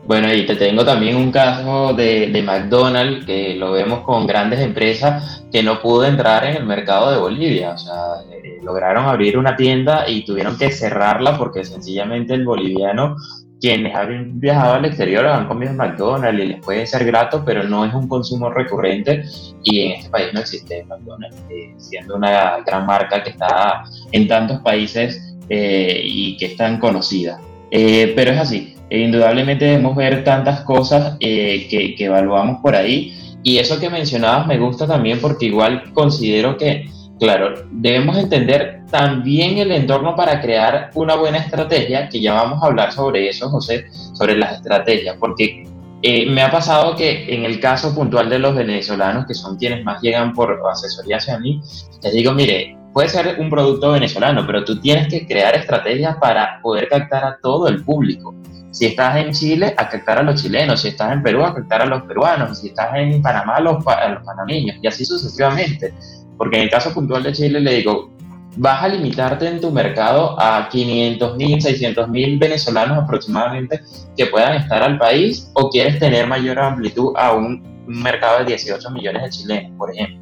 Bueno, 0.05 0.33
y 0.35 0.45
te 0.47 0.57
tengo 0.57 0.85
también 0.85 1.17
un 1.17 1.31
caso 1.31 1.95
de, 1.95 2.29
de, 2.29 2.43
McDonald's, 2.43 3.25
que 3.25 3.55
lo 3.55 3.71
vemos 3.71 4.01
con 4.01 4.27
grandes 4.27 4.59
empresas 4.61 5.45
que 5.53 5.63
no 5.63 5.81
pudo 5.81 6.05
entrar 6.05 6.45
en 6.45 6.57
el 6.57 6.67
mercado 6.67 7.13
de 7.13 7.19
Bolivia. 7.19 7.71
O 7.71 7.79
sea, 7.79 7.95
eh, 8.33 8.59
lograron 8.63 9.05
abrir 9.05 9.39
una 9.39 9.55
tienda 9.55 10.09
y 10.09 10.25
tuvieron 10.25 10.59
que 10.59 10.73
cerrarla 10.73 11.39
porque 11.39 11.65
sencillamente 11.65 12.35
el 12.35 12.45
boliviano 12.45 13.17
quienes 13.63 13.95
han 13.95 14.41
viajado 14.41 14.75
al 14.75 14.85
exterior 14.85 15.25
han 15.25 15.47
comido 15.47 15.73
McDonald's 15.73 16.43
y 16.43 16.47
les 16.49 16.61
puede 16.61 16.85
ser 16.85 17.05
grato, 17.05 17.45
pero 17.47 17.63
no 17.63 17.85
es 17.85 17.95
un 17.95 18.09
consumo 18.09 18.51
recurrente 18.51 19.23
y 19.63 19.83
en 19.83 19.93
este 19.93 20.11
país 20.11 20.35
no 20.35 20.41
existe 20.41 20.85
McDonald's, 20.85 21.37
eh, 21.49 21.73
siendo 21.79 22.17
una 22.17 22.59
gran 22.67 22.85
marca 22.85 23.23
que 23.23 23.31
está 23.31 23.85
en 24.11 24.27
tantos 24.27 24.61
países 24.63 25.37
eh, 25.49 26.03
y 26.05 26.37
que 26.39 26.47
es 26.47 26.57
tan 26.57 26.81
conocida. 26.81 27.39
Eh, 27.71 28.13
pero 28.17 28.33
es 28.33 28.39
así, 28.39 28.72
indudablemente 28.99 29.65
debemos 29.65 29.97
ver 29.97 30.25
tantas 30.25 30.61
cosas 30.63 31.17
que, 31.19 31.67
que 31.69 32.05
evaluamos 32.05 32.61
por 32.61 32.75
ahí 32.75 33.15
y 33.43 33.59
eso 33.59 33.81
que 33.81 33.91
mencionabas 33.91 34.47
me 34.47 34.59
gusta 34.59 34.87
también 34.87 35.21
porque 35.21 35.47
igual 35.47 35.93
considero 35.93 36.57
que, 36.57 36.89
claro, 37.19 37.55
debemos 37.73 38.17
entender 38.17 38.83
también 38.91 39.59
el 39.59 39.73
entorno 39.73 40.15
para 40.15 40.41
crear 40.41 40.91
una 40.95 41.17
buena 41.17 41.39
estrategia, 41.39 42.09
que 42.09 42.21
ya 42.21 42.35
vamos 42.35 42.63
a 42.63 42.67
hablar 42.67 42.93
sobre 42.93 43.29
eso, 43.29 43.49
José, 43.49 43.87
sobre 44.15 44.37
las 44.37 44.57
estrategias, 44.57 45.17
porque 45.19 45.67
eh, 46.03 46.31
me 46.31 46.43
ha 46.43 46.51
pasado 46.51 46.95
que 46.95 47.35
en 47.35 47.45
el 47.45 47.59
caso 47.59 47.95
puntual 47.95 48.29
de 48.29 48.39
los 48.39 48.55
venezolanos, 48.55 49.27
que 49.27 49.35
son 49.35 49.57
quienes 49.57 49.85
más 49.85 50.01
llegan 50.03 50.33
por 50.35 50.61
asesoría 50.71 51.17
hacia 51.17 51.39
mí, 51.39 51.61
les 52.03 52.13
digo, 52.13 52.33
mire, 52.33 52.77
puede 52.93 53.09
ser 53.09 53.41
un 53.41 53.51
producto 53.51 53.93
venezolano, 53.93 54.47
pero 54.47 54.65
tú 54.65 54.81
tienes 54.81 55.09
que 55.09 55.27
crear 55.27 55.55
estrategias 55.57 56.17
para 56.19 56.61
poder 56.61 56.89
captar 56.89 57.25
a 57.25 57.39
todo 57.43 57.67
el 57.67 57.83
público. 57.83 58.35
Si 58.73 58.87
estás 58.87 59.17
en 59.17 59.33
Chile, 59.33 59.75
a 59.77 59.89
captar 59.89 60.19
a 60.19 60.23
los 60.23 60.43
chilenos. 60.43 60.81
Si 60.81 60.89
estás 60.89 61.13
en 61.13 61.23
Perú, 61.23 61.45
a 61.45 61.55
captar 61.55 61.83
a 61.83 61.87
los 61.87 62.03
peruanos. 62.03 62.59
Si 62.59 62.69
estás 62.69 62.89
en 62.95 63.21
Panamá, 63.21 63.57
a 63.57 63.61
los, 63.61 63.85
panameños. 63.85 64.77
Y 64.83 64.87
así 64.87 65.05
sucesivamente. 65.05 65.95
Porque 66.39 66.57
en 66.57 66.63
el 66.65 66.71
caso 66.71 66.93
puntual 66.93 67.23
de 67.23 67.33
Chile, 67.33 67.61
le 67.61 67.75
digo, 67.75 68.11
vas 68.57 68.83
a 68.83 68.89
limitarte 68.89 69.47
en 69.47 69.61
tu 69.61 69.71
mercado 69.71 70.41
a 70.41 70.69
500 70.71 71.37
mil, 71.37 71.61
600 71.61 72.09
mil 72.09 72.39
venezolanos 72.39 73.05
aproximadamente 73.05 73.83
que 74.17 74.27
puedan 74.27 74.57
estar 74.57 74.83
al 74.83 74.99
país 74.99 75.51
o 75.55 75.69
quieres 75.69 75.99
tener 75.99 76.27
mayor 76.27 76.59
amplitud 76.59 77.13
a 77.17 77.33
un, 77.33 77.71
mercado 77.85 78.39
de 78.39 78.45
18 78.45 78.91
millones 78.91 79.23
de 79.23 79.31
chilenos, 79.31 79.73
por 79.77 79.93
ejemplo. 79.93 80.17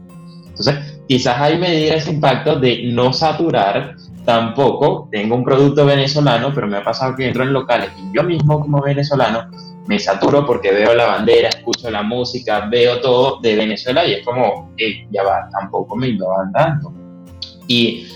Entonces, 0.49 0.77
quizás 1.07 1.39
hay 1.39 1.59
medir 1.59 1.93
ese 1.93 2.11
impacto 2.11 2.59
de 2.59 2.91
no 2.93 3.13
saturar 3.13 3.97
tampoco. 4.31 5.09
Tengo 5.11 5.35
un 5.35 5.45
producto 5.45 5.85
venezolano, 5.85 6.53
pero 6.55 6.69
me 6.69 6.77
ha 6.77 6.85
pasado 6.85 7.17
que 7.17 7.27
entro 7.27 7.43
en 7.43 7.53
locales 7.53 7.91
y 7.99 8.17
yo 8.17 8.23
mismo 8.23 8.61
como 8.61 8.81
venezolano 8.81 9.51
me 9.89 9.99
saturo 9.99 10.47
porque 10.47 10.71
veo 10.71 10.95
la 10.95 11.07
bandera, 11.07 11.49
escucho 11.49 11.91
la 11.91 12.05
música, 12.05 12.69
veo 12.71 13.01
todo 13.01 13.41
de 13.41 13.57
Venezuela 13.57 14.07
y 14.07 14.13
es 14.13 14.25
como, 14.25 14.71
ya 15.11 15.25
va, 15.25 15.49
tampoco 15.51 15.97
me 15.97 16.11
innovan 16.11 16.53
tanto. 16.53 16.93
Y 17.67 18.07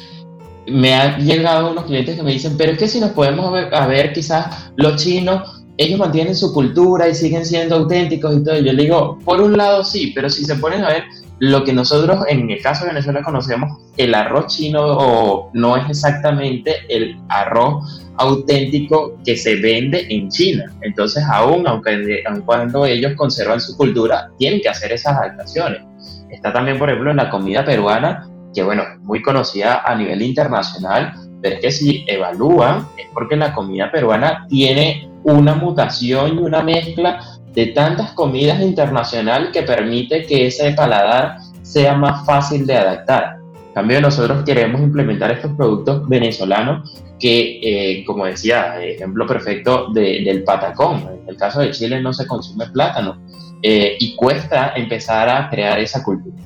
me 0.69 0.95
han 0.95 1.21
llegado 1.21 1.73
unos 1.73 1.85
clientes 1.85 2.15
que 2.15 2.23
me 2.23 2.31
dicen, 2.31 2.57
pero 2.57 2.73
es 2.73 2.79
que 2.79 2.87
si 2.87 3.01
nos 3.01 3.11
podemos 3.11 3.51
ver, 3.51 3.75
a 3.75 3.89
ver 3.89 4.13
quizás 4.13 4.71
los 4.77 5.03
chinos, 5.03 5.65
ellos 5.77 5.99
mantienen 5.99 6.37
su 6.37 6.55
cultura 6.55 7.09
y 7.09 7.15
siguen 7.17 7.45
siendo 7.45 7.75
auténticos 7.75 8.37
y 8.37 8.45
todo. 8.45 8.57
Y 8.57 8.65
yo 8.65 8.73
le 8.73 8.85
digo, 8.85 9.19
por 9.25 9.41
un 9.41 9.57
lado 9.57 9.83
sí, 9.83 10.13
pero 10.15 10.31
si 10.31 10.45
se 10.45 10.55
ponen 10.55 10.85
a 10.85 10.91
ver 10.91 11.05
lo 11.39 11.65
que 11.65 11.73
nosotros 11.73 12.25
en 12.29 12.51
el 12.51 12.63
caso 12.63 12.85
de 12.85 12.91
Venezuela 12.91 13.23
conocemos, 13.23 13.79
el 13.97 14.15
arroz 14.15 14.57
chino 14.57 15.51
no 15.53 15.77
es 15.77 15.91
exactamente 15.91 16.77
el 16.89 17.19
arroz 17.29 18.03
auténtico 18.17 19.19
que 19.25 19.37
se 19.37 19.57
vende 19.57 20.07
en 20.09 20.29
China. 20.29 20.73
Entonces, 20.83 21.25
aún 21.25 21.67
aunque 21.67 22.23
aun 22.29 22.43
cuando 22.43 22.87
ellos 22.87 23.13
conservan 23.17 23.61
su 23.61 23.77
cultura, 23.77 24.31
tienen 24.39 24.61
que 24.61 24.69
hacer 24.69 24.93
esas 24.93 25.17
adaptaciones. 25.17 25.83
Está 26.31 26.53
también, 26.53 26.79
por 26.79 26.89
ejemplo, 26.89 27.11
en 27.11 27.17
la 27.17 27.31
comida 27.31 27.65
peruana, 27.65 28.29
que 28.55 28.63
bueno, 28.63 28.85
muy 29.03 29.23
conocida 29.23 29.83
a 29.85 29.95
nivel 29.95 30.23
internacional, 30.23 31.13
pero 31.43 31.57
es 31.57 31.61
que 31.61 31.71
si 31.73 32.05
evalúan 32.07 32.87
es 32.97 33.07
porque 33.13 33.37
la 33.37 33.53
comida 33.53 33.91
peruana 33.91 34.47
tiene 34.49 35.09
una 35.25 35.55
mutación 35.55 36.39
y 36.39 36.39
una 36.39 36.63
mezcla 36.63 37.21
de 37.55 37.67
tantas 37.67 38.13
comidas 38.13 38.61
internacionales 38.61 39.51
que 39.53 39.63
permite 39.63 40.25
que 40.25 40.49
ese 40.49 40.73
paladar 40.73 41.39
sea 41.63 41.95
más 41.95 42.27
fácil 42.27 42.67
de 42.67 42.75
adaptar. 42.75 43.37
En 43.69 43.75
cambio, 43.75 44.01
nosotros 44.01 44.45
queremos 44.45 44.81
implementar 44.81 45.33
estos 45.33 45.53
productos 45.53 46.09
venezolanos 46.09 47.01
que, 47.19 47.61
eh, 47.63 48.05
como 48.05 48.27
decía, 48.27 48.83
ejemplo 48.83 49.27
perfecto 49.27 49.89
del 49.93 50.45
patacón. 50.45 51.09
En 51.23 51.29
el 51.29 51.37
caso 51.37 51.61
de 51.61 51.71
Chile 51.71 52.01
no 52.01 52.13
se 52.13 52.27
consume 52.27 52.67
plátano 52.67 53.19
eh, 53.63 53.97
y 53.99 54.15
cuesta 54.15 54.73
empezar 54.77 55.29
a 55.29 55.49
crear 55.49 55.79
esa 55.79 56.03
cultura. 56.03 56.37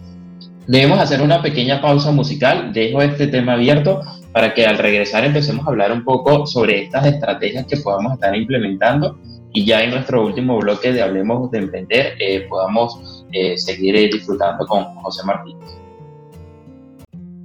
Debemos 0.67 0.99
hacer 0.99 1.23
una 1.23 1.41
pequeña 1.41 1.81
pausa 1.81 2.13
musical, 2.13 2.73
dejo 2.75 3.01
este 3.01 3.27
tema 3.27 3.55
abierto 3.55 4.03
para 4.33 4.53
que 4.53 4.67
al 4.67 4.77
regresar 4.77 5.25
empecemos 5.25 5.67
a 5.67 5.71
hablar 5.71 5.91
un 5.91 6.05
poco 6.05 6.47
sobre 6.47 6.85
estas 6.85 7.07
estrategias 7.07 7.67
que 7.67 7.79
podamos 7.79 8.13
estar 8.13 8.37
implementando 8.37 9.19
y 9.59 9.65
ya 9.65 9.83
en 9.83 9.91
nuestro 9.91 10.25
último 10.25 10.57
bloque 10.59 10.93
de 10.93 11.03
Hablemos 11.03 11.51
de 11.51 11.59
Emprender 11.59 12.15
eh, 12.21 12.47
podamos 12.49 13.25
eh, 13.33 13.59
seguir 13.59 13.97
eh, 13.97 14.09
disfrutando 14.13 14.65
con 14.65 14.85
José 14.95 15.27
Martínez. 15.27 15.69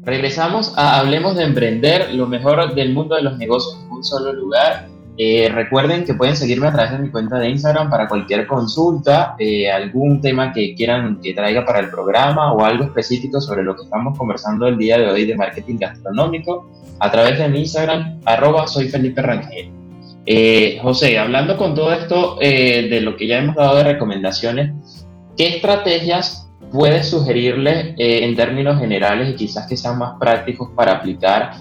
Regresamos 0.04 0.78
a 0.78 0.99
Hablemos 0.99 1.36
de 1.36 1.45
Emprender, 1.45 2.13
lo 2.13 2.28
mejor 2.28 2.76
del 2.76 2.93
mundo 2.93 3.15
de 3.15 3.23
los 3.23 3.36
negocios 3.39 3.84
en 3.84 3.91
un 3.91 4.04
solo 4.04 4.32
lugar. 4.32 4.89
Eh, 5.17 5.49
recuerden 5.52 6.06
que 6.06 6.13
pueden 6.13 6.36
seguirme 6.36 6.67
a 6.67 6.71
través 6.71 6.91
de 6.91 6.99
mi 6.99 7.10
cuenta 7.10 7.39
de 7.39 7.49
Instagram 7.49 7.89
para 7.89 8.08
cualquier 8.08 8.45
consulta, 8.45 9.36
algún 9.73 10.21
tema 10.21 10.54
que 10.54 10.76
quieran 10.76 11.19
que 11.19 11.34
traiga 11.34 11.65
para 11.65 11.80
el 11.80 11.89
programa 11.89 12.54
o 12.54 12.63
algo 12.63 12.84
específico 12.84 13.41
sobre 13.41 13.63
lo 13.63 13.76
que 13.76 13.86
estamos 13.86 14.15
conversando 14.19 14.67
el 14.67 14.78
día 14.78 14.99
de 14.99 15.10
hoy 15.10 15.26
de 15.26 15.36
marketing 15.36 15.78
gastronómico 15.80 16.69
a 16.99 17.10
través 17.10 17.39
de 17.39 17.47
mi 17.47 17.62
Instagram, 17.62 18.19
arroba 18.26 18.67
soy 18.67 18.88
Felipe 18.89 19.19
Rangel. 19.19 19.82
Eh, 20.25 20.79
José, 20.81 21.19
hablando 21.19 21.57
con 21.57 21.75
todo 21.75 21.91
esto 21.93 22.38
de 22.39 23.01
lo 23.01 23.17
que 23.17 23.27
ya 23.27 23.39
hemos 23.39 23.55
dado 23.55 23.77
de 23.77 23.83
recomendaciones, 23.83 25.05
¿qué 25.38 25.55
estrategias 25.55 26.49
puedes 26.71 27.09
sugerirle 27.09 27.93
en 27.97 28.36
términos 28.36 28.79
generales 28.79 29.29
y 29.29 29.36
quizás 29.36 29.67
que 29.67 29.75
sean 29.75 29.97
más 29.97 30.17
prácticos 30.19 30.69
para 30.75 30.93
aplicar 30.93 31.51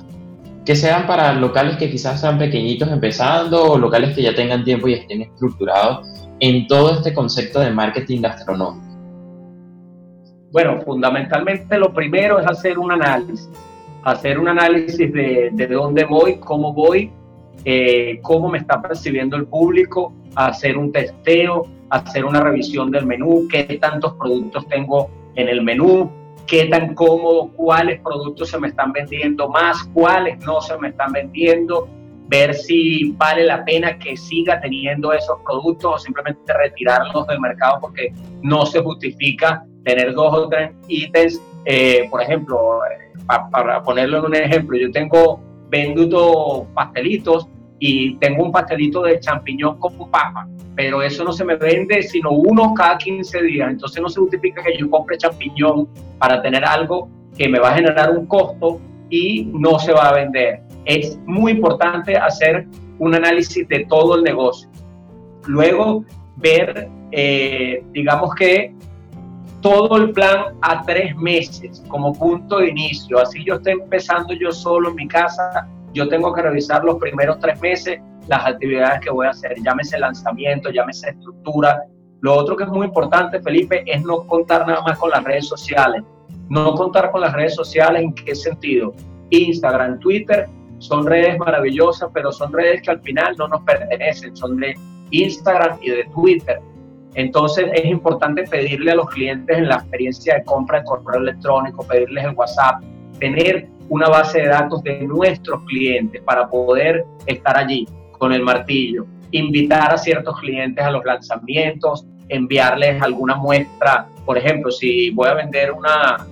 que 0.65 0.77
sean 0.77 1.07
para 1.07 1.33
locales 1.33 1.77
que 1.77 1.91
quizás 1.91 2.21
sean 2.21 2.39
pequeñitos 2.39 2.89
empezando 2.91 3.73
o 3.73 3.79
locales 3.79 4.15
que 4.15 4.23
ya 4.23 4.35
tengan 4.35 4.65
tiempo 4.65 4.89
y 4.89 4.95
estén 4.95 5.23
estructurados 5.23 6.07
en 6.39 6.67
todo 6.67 6.95
este 6.95 7.13
concepto 7.13 7.61
de 7.61 7.71
marketing 7.71 8.23
gastronómico? 8.23 8.87
Bueno, 10.53 10.81
fundamentalmente 10.83 11.79
lo 11.79 11.93
primero 11.93 12.39
es 12.39 12.47
hacer 12.47 12.79
un 12.79 12.93
análisis, 12.93 13.49
hacer 14.05 14.39
un 14.39 14.49
análisis 14.49 15.13
de, 15.13 15.51
de 15.53 15.67
dónde 15.67 16.05
voy, 16.05 16.37
cómo 16.37 16.73
voy, 16.73 17.11
eh, 17.65 18.19
cómo 18.23 18.49
me 18.49 18.59
está 18.59 18.81
percibiendo 18.81 19.37
el 19.37 19.47
público, 19.47 20.13
hacer 20.35 20.77
un 20.77 20.93
testeo, 20.93 21.67
hacer 21.91 22.25
una 22.25 22.41
revisión 22.41 22.91
del 22.91 23.07
menú, 23.07 23.47
qué 23.51 23.65
tantos 23.81 24.15
productos 24.15 24.67
tengo 24.69 25.11
en 25.35 25.49
el 25.49 25.63
menú, 25.63 26.11
qué 26.47 26.67
tan 26.67 26.95
cómodo, 26.95 27.49
cuáles 27.55 28.01
productos 28.01 28.51
se 28.51 28.59
me 28.59 28.69
están 28.69 28.93
vendiendo 28.93 29.49
más, 29.49 29.85
cuáles 29.95 30.39
no 30.45 30.61
se 30.61 30.77
me 30.79 30.89
están 30.89 31.13
vendiendo, 31.13 31.89
ver 32.29 32.55
si 32.55 33.13
vale 33.13 33.45
la 33.45 33.65
pena 33.65 33.99
que 33.99 34.17
siga 34.17 34.61
teniendo 34.61 35.13
esos 35.13 35.39
productos 35.45 35.95
o 35.95 35.99
simplemente 35.99 36.53
retirarlos 36.53 37.27
del 37.27 37.41
mercado 37.41 37.79
porque 37.81 38.13
no 38.43 38.65
se 38.65 38.81
justifica 38.81 39.65
tener 39.85 40.15
dos 40.15 40.35
o 40.35 40.49
tres 40.49 40.73
ítems. 40.89 41.41
Eh, 41.65 42.09
por 42.11 42.23
ejemplo, 42.23 42.81
eh, 42.87 43.13
para 43.51 43.83
ponerlo 43.83 44.19
en 44.19 44.25
un 44.25 44.35
ejemplo, 44.35 44.79
yo 44.79 44.91
tengo 44.91 45.41
vendido 45.73 46.67
pastelitos 46.75 47.49
y 47.79 48.17
tengo 48.19 48.45
un 48.45 48.53
pastelito 48.53 49.03
de 49.03 49.19
champiñón 49.19 49.79
con 49.79 49.99
papa, 50.11 50.47
pero 50.77 51.03
eso 51.03 51.25
no 51.25 51.33
se 51.33 51.45
me 51.45 51.57
vende 51.57 52.03
sino 52.03 52.31
uno 52.31 52.75
cada 52.75 52.99
15 52.99 53.43
días, 53.43 53.71
entonces 53.71 54.01
no 54.01 54.09
se 54.09 54.21
justifica 54.21 54.63
que 54.63 54.77
yo 54.79 54.89
compre 54.91 55.17
champiñón 55.17 55.89
para 56.19 56.41
tener 56.43 56.65
algo 56.65 57.09
que 57.37 57.49
me 57.49 57.59
va 57.59 57.71
a 57.71 57.75
generar 57.75 58.11
un 58.17 58.27
costo 58.27 58.81
y 59.09 59.51
no 59.53 59.79
se 59.79 59.93
va 59.93 60.11
a 60.11 60.15
vender. 60.15 60.61
Es 60.85 61.19
muy 61.25 61.53
importante 61.53 62.17
hacer 62.17 62.67
un 62.99 63.15
análisis 63.15 63.67
de 63.69 63.87
todo 63.87 64.17
el 64.17 64.23
negocio. 64.23 64.69
Luego 65.47 66.05
ver, 66.37 66.89
eh, 67.11 67.83
digamos 67.93 68.35
que 68.35 68.75
todo 69.63 69.97
el 69.97 70.13
plan 70.13 70.57
a 70.61 70.83
tres 70.83 71.17
meses 71.17 71.83
como 71.89 72.13
punto 72.13 72.59
de 72.59 72.69
inicio. 72.69 73.19
Así 73.19 73.43
yo 73.45 73.55
estoy 73.55 73.73
empezando 73.73 74.35
yo 74.35 74.53
solo 74.53 74.91
en 74.91 74.97
mi 74.97 75.09
casa, 75.09 75.67
yo 75.95 76.09
tengo 76.09 76.35
que 76.35 76.43
revisar 76.43 76.85
los 76.85 76.97
primeros 76.97 77.39
tres 77.39 77.59
meses 77.61 78.01
las 78.29 78.45
actividades 78.47 79.01
que 79.01 79.11
voy 79.11 79.27
a 79.27 79.31
hacer, 79.31 79.57
llámese 79.63 79.99
lanzamiento, 79.99 80.71
llámese 80.71 81.11
estructura. 81.11 81.83
Lo 82.21 82.35
otro 82.35 82.57
que 82.57 82.65
es 82.65 82.71
muy 82.71 82.87
importante, 82.87 83.41
Felipe, 83.41 83.83
es 83.87 84.03
no 84.05 84.27
contar 84.27 84.67
nada 84.67 84.83
más 84.83 84.99
con 84.99 85.11
las 85.11 85.25
redes 85.25 85.49
sociales. 85.49 86.03
No 86.49 86.75
contar 86.75 87.11
con 87.11 87.23
las 87.23 87.33
redes 87.33 87.55
sociales, 87.55 88.03
¿en 88.03 88.15
qué 88.15 88.35
sentido? 88.35 88.93
Instagram, 89.31 89.99
Twitter 89.99 90.47
son 90.79 91.07
redes 91.07 91.39
maravillosas, 91.39 92.11
pero 92.13 92.33
son 92.33 92.53
redes 92.53 92.83
que 92.83 92.91
al 92.91 93.01
final 93.01 93.37
no 93.39 93.47
nos 93.49 93.63
pertenecen, 93.63 94.37
son 94.37 94.57
de 94.57 94.75
Instagram 95.13 95.79
y 95.81 95.91
de 95.91 96.05
Twitter. 96.13 96.61
Entonces 97.15 97.67
es 97.75 97.85
importante 97.85 98.45
pedirle 98.45 98.93
a 98.93 98.95
los 98.95 99.07
clientes 99.11 99.57
en 99.57 99.69
la 99.69 99.77
experiencia 99.77 100.37
de 100.37 100.45
compra 100.45 100.81
de 100.81 100.85
correo 100.85 101.21
electrónico, 101.21 101.87
pedirles 101.87 102.25
el 102.25 102.35
WhatsApp, 102.35 102.83
tener 103.19 103.69
una 103.89 104.09
base 104.09 104.41
de 104.41 104.49
datos 104.49 104.83
de 104.83 105.01
nuestros 105.03 105.63
clientes 105.65 106.23
para 106.23 106.49
poder 106.49 107.05
estar 107.27 107.57
allí 107.57 107.87
con 108.19 108.33
el 108.33 108.43
martillo, 108.43 109.05
invitar 109.31 109.93
a 109.93 109.99
ciertos 109.99 110.39
clientes 110.41 110.83
a 110.83 110.91
los 110.91 111.05
lanzamientos, 111.05 112.07
enviarles 112.29 113.03
alguna 113.03 113.37
muestra. 113.37 114.07
Por 114.25 114.39
ejemplo, 114.39 114.71
si 114.71 115.11
voy 115.11 115.29
a 115.29 115.35
vender 115.35 115.73
una 115.73 116.27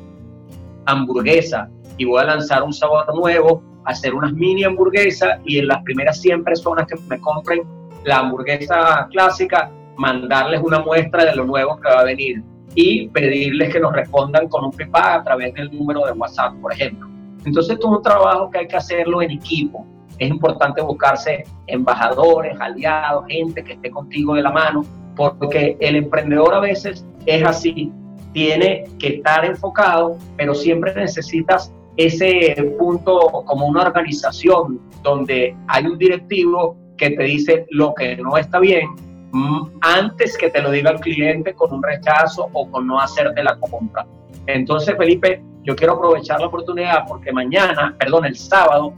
hamburguesa 0.86 1.68
y 1.98 2.06
voy 2.06 2.22
a 2.22 2.24
lanzar 2.24 2.62
un 2.62 2.72
sabor 2.72 3.14
nuevo, 3.14 3.62
hacer 3.84 4.14
unas 4.14 4.32
mini 4.32 4.64
hamburguesas 4.64 5.40
y 5.44 5.58
en 5.58 5.68
las 5.68 5.82
primeras 5.82 6.20
100 6.20 6.44
personas 6.44 6.86
que 6.86 6.96
me 7.08 7.20
compren 7.20 7.62
la 8.04 8.20
hamburguesa 8.20 9.06
clásica, 9.10 9.70
mandarles 10.00 10.62
una 10.62 10.78
muestra 10.78 11.26
de 11.26 11.36
lo 11.36 11.44
nuevo 11.44 11.78
que 11.78 11.88
va 11.90 12.00
a 12.00 12.04
venir 12.04 12.42
y 12.74 13.08
pedirles 13.08 13.70
que 13.70 13.78
nos 13.78 13.92
respondan 13.92 14.48
con 14.48 14.64
un 14.64 14.72
feedback 14.72 15.20
a 15.20 15.24
través 15.24 15.52
del 15.54 15.70
número 15.76 16.06
de 16.06 16.12
WhatsApp, 16.12 16.54
por 16.62 16.72
ejemplo. 16.72 17.06
Entonces, 17.44 17.74
esto 17.74 17.88
es 17.88 17.96
un 17.98 18.02
trabajo 18.02 18.50
que 18.50 18.60
hay 18.60 18.68
que 18.68 18.76
hacerlo 18.76 19.20
en 19.20 19.32
equipo. 19.32 19.86
Es 20.18 20.30
importante 20.30 20.80
buscarse 20.80 21.44
embajadores, 21.66 22.58
aliados, 22.60 23.26
gente 23.28 23.62
que 23.62 23.74
esté 23.74 23.90
contigo 23.90 24.34
de 24.34 24.42
la 24.42 24.50
mano, 24.50 24.84
porque 25.16 25.76
el 25.80 25.96
emprendedor 25.96 26.54
a 26.54 26.60
veces 26.60 27.06
es 27.26 27.44
así, 27.44 27.92
tiene 28.32 28.84
que 28.98 29.16
estar 29.16 29.44
enfocado, 29.44 30.16
pero 30.38 30.54
siempre 30.54 30.94
necesitas 30.94 31.74
ese 31.98 32.54
punto 32.78 33.44
como 33.44 33.66
una 33.66 33.82
organización 33.82 34.80
donde 35.02 35.54
hay 35.66 35.84
un 35.84 35.98
directivo 35.98 36.76
que 36.96 37.10
te 37.10 37.22
dice 37.24 37.66
lo 37.70 37.92
que 37.92 38.16
no 38.16 38.38
está 38.38 38.60
bien 38.60 39.09
antes 39.82 40.36
que 40.36 40.50
te 40.50 40.60
lo 40.60 40.70
diga 40.70 40.90
el 40.90 41.00
cliente 41.00 41.54
con 41.54 41.72
un 41.72 41.82
rechazo 41.82 42.48
o 42.52 42.70
con 42.70 42.86
no 42.86 43.00
hacerte 43.00 43.42
la 43.42 43.56
compra. 43.58 44.06
Entonces, 44.46 44.96
Felipe, 44.96 45.42
yo 45.62 45.76
quiero 45.76 45.94
aprovechar 45.94 46.40
la 46.40 46.46
oportunidad 46.46 47.04
porque 47.06 47.32
mañana, 47.32 47.94
perdón, 47.98 48.26
el 48.26 48.36
sábado, 48.36 48.94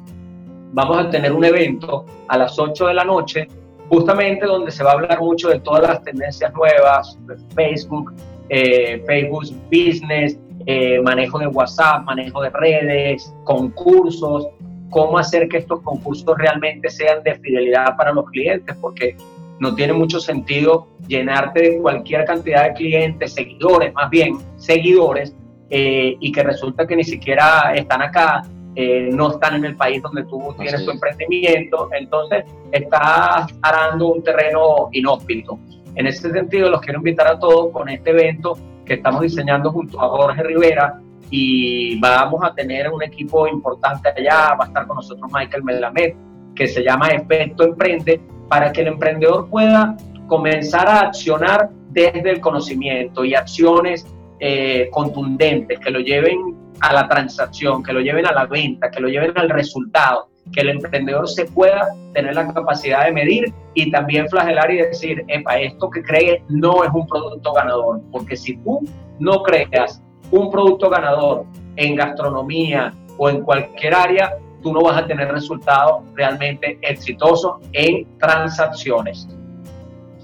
vamos 0.73 0.99
a 0.99 1.11
tener 1.11 1.33
un 1.33 1.45
evento 1.45 2.07
a 2.29 2.39
las 2.39 2.59
8 2.59 2.87
de 2.87 2.95
la 2.95 3.05
noche, 3.05 3.49
justamente 3.89 4.47
donde 4.47 4.71
se 4.71 4.83
va 4.83 4.91
a 4.91 4.95
hablar 4.95 5.21
mucho 5.21 5.49
de 5.49 5.61
todas 5.61 5.83
las 5.83 6.03
tendencias 6.03 6.53
nuevas, 6.55 7.19
de 7.27 7.37
Facebook, 7.55 8.15
eh, 8.49 9.03
Facebook 9.07 9.45
Business, 9.71 10.39
eh, 10.67 11.01
manejo 11.01 11.39
de 11.39 11.49
WhatsApp, 11.49 12.05
manejo 12.05 12.43
de 12.43 12.51
redes, 12.51 13.35
concursos, 13.45 14.47
cómo 14.91 15.19
hacer 15.19 15.49
que 15.49 15.59
estos 15.59 15.81
concursos 15.81 16.37
realmente 16.39 16.89
sean 16.89 17.23
de 17.23 17.35
fidelidad 17.37 17.97
para 17.97 18.13
los 18.13 18.27
clientes, 18.27 18.77
porque 18.81 19.17
no 19.63 19.77
tiene 19.77 19.93
mucho 19.93 20.19
sentido 20.19 20.89
llenarte 21.07 21.63
de 21.63 21.79
cualquier 21.79 22.25
cantidad 22.25 22.65
de 22.65 22.73
clientes, 22.73 23.33
seguidores, 23.33 23.95
más 23.95 24.11
bien 24.11 24.37
seguidores, 24.57 25.37
eh, 25.71 26.17
y 26.19 26.33
que 26.33 26.43
resulta 26.43 26.85
que 26.85 26.97
ni 26.97 27.05
siquiera 27.05 27.73
están 27.77 28.03
acá, 28.03 28.43
eh, 28.75 29.09
no 29.13 29.31
están 29.31 29.55
en 29.55 29.67
el 29.67 29.77
país 29.77 30.03
donde 30.03 30.25
tú 30.25 30.53
tienes 30.59 30.85
tu 30.85 30.91
emprendimiento, 30.91 31.89
entonces 31.97 32.45
estás 32.73 33.55
arando 33.63 34.09
un 34.09 34.25
terreno 34.25 34.89
inhóspito. 34.91 35.57
En 35.95 36.09
ese 36.09 36.33
sentido, 36.33 36.69
los 36.69 36.81
quiero 36.81 36.99
invitar 36.99 37.29
a 37.29 37.39
todos 37.39 37.71
con 37.73 37.89
este 37.89 38.11
evento 38.11 38.59
que 38.85 38.95
estamos 38.95 39.21
diseñando 39.21 39.71
junto 39.71 40.01
a 40.03 40.09
Jorge 40.09 40.43
Rivera 40.43 41.01
y 41.31 42.01
vamos 42.01 42.43
a 42.43 42.53
tener 42.53 42.91
un 42.91 43.01
equipo 43.05 43.47
importante 43.47 44.09
allá, 44.09 44.57
va 44.59 44.65
a 44.65 44.67
estar 44.67 44.89
con 44.89 44.97
nosotros 44.97 45.31
Michael 45.33 45.63
Melamed, 45.63 46.15
que 46.57 46.67
se 46.67 46.83
llama 46.83 47.11
Efecto 47.11 47.63
Emprende, 47.63 48.21
para 48.53 48.71
que 48.71 48.83
el 48.83 48.89
emprendedor 48.89 49.49
pueda 49.49 49.97
comenzar 50.27 50.87
a 50.87 51.01
accionar 51.01 51.71
desde 51.89 52.33
el 52.33 52.39
conocimiento 52.39 53.25
y 53.25 53.35
acciones 53.35 54.07
eh, 54.41 54.91
contundentes 54.93 55.79
que 55.79 55.91
lo 55.91 56.01
lleven 56.01 56.55
a 56.81 56.93
la 56.93 57.09
transacción, 57.09 57.83
que 57.83 57.95
lo 57.95 58.01
lleven 58.01 58.27
a 58.27 58.33
la 58.33 58.45
venta, 58.45 58.91
que 58.91 59.01
lo 59.01 59.09
lleven 59.09 59.33
al 59.39 59.49
resultado, 59.49 60.29
que 60.53 60.61
el 60.61 60.69
emprendedor 60.69 61.27
se 61.31 61.47
pueda 61.47 61.89
tener 62.13 62.35
la 62.35 62.53
capacidad 62.53 63.07
de 63.07 63.13
medir 63.13 63.55
y 63.73 63.91
también 63.91 64.29
flagelar 64.29 64.71
y 64.71 64.83
decir, 64.83 65.25
epa, 65.29 65.59
esto 65.59 65.89
que 65.89 66.03
cree 66.03 66.45
no 66.51 66.85
es 66.85 66.91
un 66.93 67.07
producto 67.07 67.55
ganador, 67.55 68.03
porque 68.13 68.37
si 68.37 68.59
tú 68.59 68.81
no 69.19 69.43
creas 69.45 70.03
un 70.31 70.51
producto 70.51 70.91
ganador 70.91 71.47
en 71.77 71.97
gastronomía 71.97 72.93
o 73.17 73.31
en 73.31 73.41
cualquier 73.45 73.95
área, 73.95 74.37
tú 74.63 74.73
no 74.73 74.83
vas 74.83 74.97
a 74.97 75.07
tener 75.07 75.29
resultados 75.29 76.03
realmente 76.15 76.79
exitosos 76.83 77.57
en 77.73 78.07
transacciones. 78.19 79.29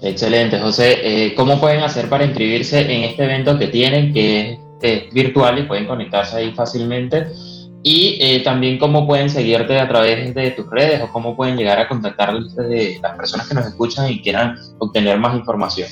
Excelente, 0.00 0.58
José. 0.60 0.98
Eh, 1.02 1.34
¿Cómo 1.34 1.60
pueden 1.60 1.82
hacer 1.82 2.08
para 2.08 2.24
inscribirse 2.24 2.80
en 2.80 3.04
este 3.04 3.24
evento 3.24 3.58
que 3.58 3.66
tienen, 3.68 4.12
que 4.12 4.58
es 4.80 5.12
virtual 5.12 5.58
y 5.58 5.62
pueden 5.64 5.86
conectarse 5.86 6.36
ahí 6.36 6.52
fácilmente? 6.52 7.26
Y 7.82 8.18
eh, 8.20 8.42
también 8.44 8.78
cómo 8.78 9.06
pueden 9.06 9.30
seguirte 9.30 9.78
a 9.78 9.88
través 9.88 10.34
de 10.34 10.50
tus 10.52 10.68
redes 10.70 11.00
o 11.02 11.12
cómo 11.12 11.36
pueden 11.36 11.56
llegar 11.56 11.78
a 11.78 11.88
contactar 11.88 12.32
las 12.32 13.16
personas 13.16 13.48
que 13.48 13.54
nos 13.54 13.66
escuchan 13.66 14.10
y 14.10 14.20
quieran 14.20 14.56
obtener 14.78 15.18
más 15.18 15.36
información. 15.36 15.88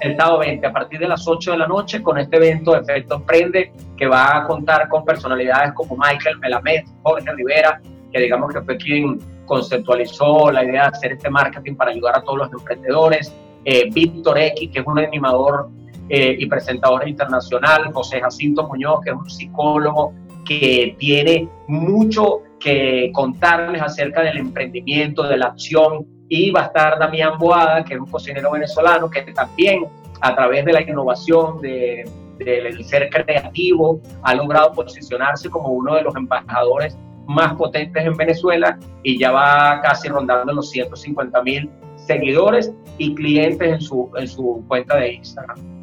el 0.00 0.16
sábado 0.16 0.38
20, 0.38 0.66
a 0.66 0.72
partir 0.72 0.98
de 0.98 1.08
las 1.08 1.26
8 1.26 1.52
de 1.52 1.58
la 1.58 1.66
noche 1.66 2.02
con 2.02 2.18
este 2.18 2.36
evento 2.36 2.76
Efecto 2.76 3.16
Emprende 3.16 3.72
que 3.96 4.06
va 4.06 4.38
a 4.38 4.46
contar 4.46 4.88
con 4.88 5.04
personalidades 5.04 5.72
como 5.74 5.96
Michael 5.96 6.38
Melamed, 6.38 6.84
Jorge 7.02 7.32
Rivera, 7.32 7.80
que 8.12 8.20
digamos 8.20 8.52
que 8.52 8.60
fue 8.62 8.76
quien 8.76 9.18
conceptualizó 9.46 10.50
la 10.50 10.64
idea 10.64 10.82
de 10.82 10.88
hacer 10.88 11.12
este 11.12 11.30
marketing 11.30 11.74
para 11.74 11.90
ayudar 11.90 12.16
a 12.16 12.22
todos 12.22 12.38
los 12.38 12.52
emprendedores, 12.52 13.32
eh, 13.64 13.88
Víctor 13.92 14.38
X, 14.38 14.70
que 14.72 14.80
es 14.80 14.86
un 14.86 14.98
animador 14.98 15.68
eh, 16.08 16.36
y 16.38 16.46
presentador 16.46 17.06
internacional, 17.08 17.92
José 17.92 18.20
Jacinto 18.20 18.66
Muñoz, 18.66 19.00
que 19.02 19.10
es 19.10 19.16
un 19.16 19.28
psicólogo 19.28 20.14
que 20.48 20.96
tiene 20.98 21.46
mucho 21.66 22.40
que 22.58 23.10
contarles 23.12 23.82
acerca 23.82 24.22
del 24.22 24.38
emprendimiento, 24.38 25.22
de 25.24 25.36
la 25.36 25.46
acción, 25.46 26.06
y 26.28 26.50
va 26.50 26.62
a 26.62 26.64
estar 26.64 26.98
Damián 26.98 27.38
Boada, 27.38 27.84
que 27.84 27.94
es 27.94 28.00
un 28.00 28.06
cocinero 28.06 28.50
venezolano, 28.50 29.10
que 29.10 29.22
también 29.32 29.84
a 30.20 30.34
través 30.34 30.64
de 30.64 30.72
la 30.72 30.80
innovación, 30.80 31.60
de, 31.60 32.10
del 32.38 32.84
ser 32.84 33.10
creativo, 33.10 34.00
ha 34.22 34.34
logrado 34.34 34.72
posicionarse 34.72 35.50
como 35.50 35.68
uno 35.68 35.94
de 35.94 36.02
los 36.02 36.16
embajadores 36.16 36.96
más 37.26 37.54
potentes 37.54 38.04
en 38.04 38.16
Venezuela 38.16 38.78
y 39.02 39.18
ya 39.18 39.30
va 39.30 39.80
casi 39.82 40.08
rondando 40.08 40.52
los 40.54 40.70
150 40.70 41.42
mil 41.42 41.70
seguidores 41.96 42.72
y 42.96 43.14
clientes 43.14 43.68
en 43.68 43.80
su, 43.82 44.10
en 44.16 44.26
su 44.26 44.64
cuenta 44.66 44.96
de 44.96 45.12
Instagram. 45.14 45.77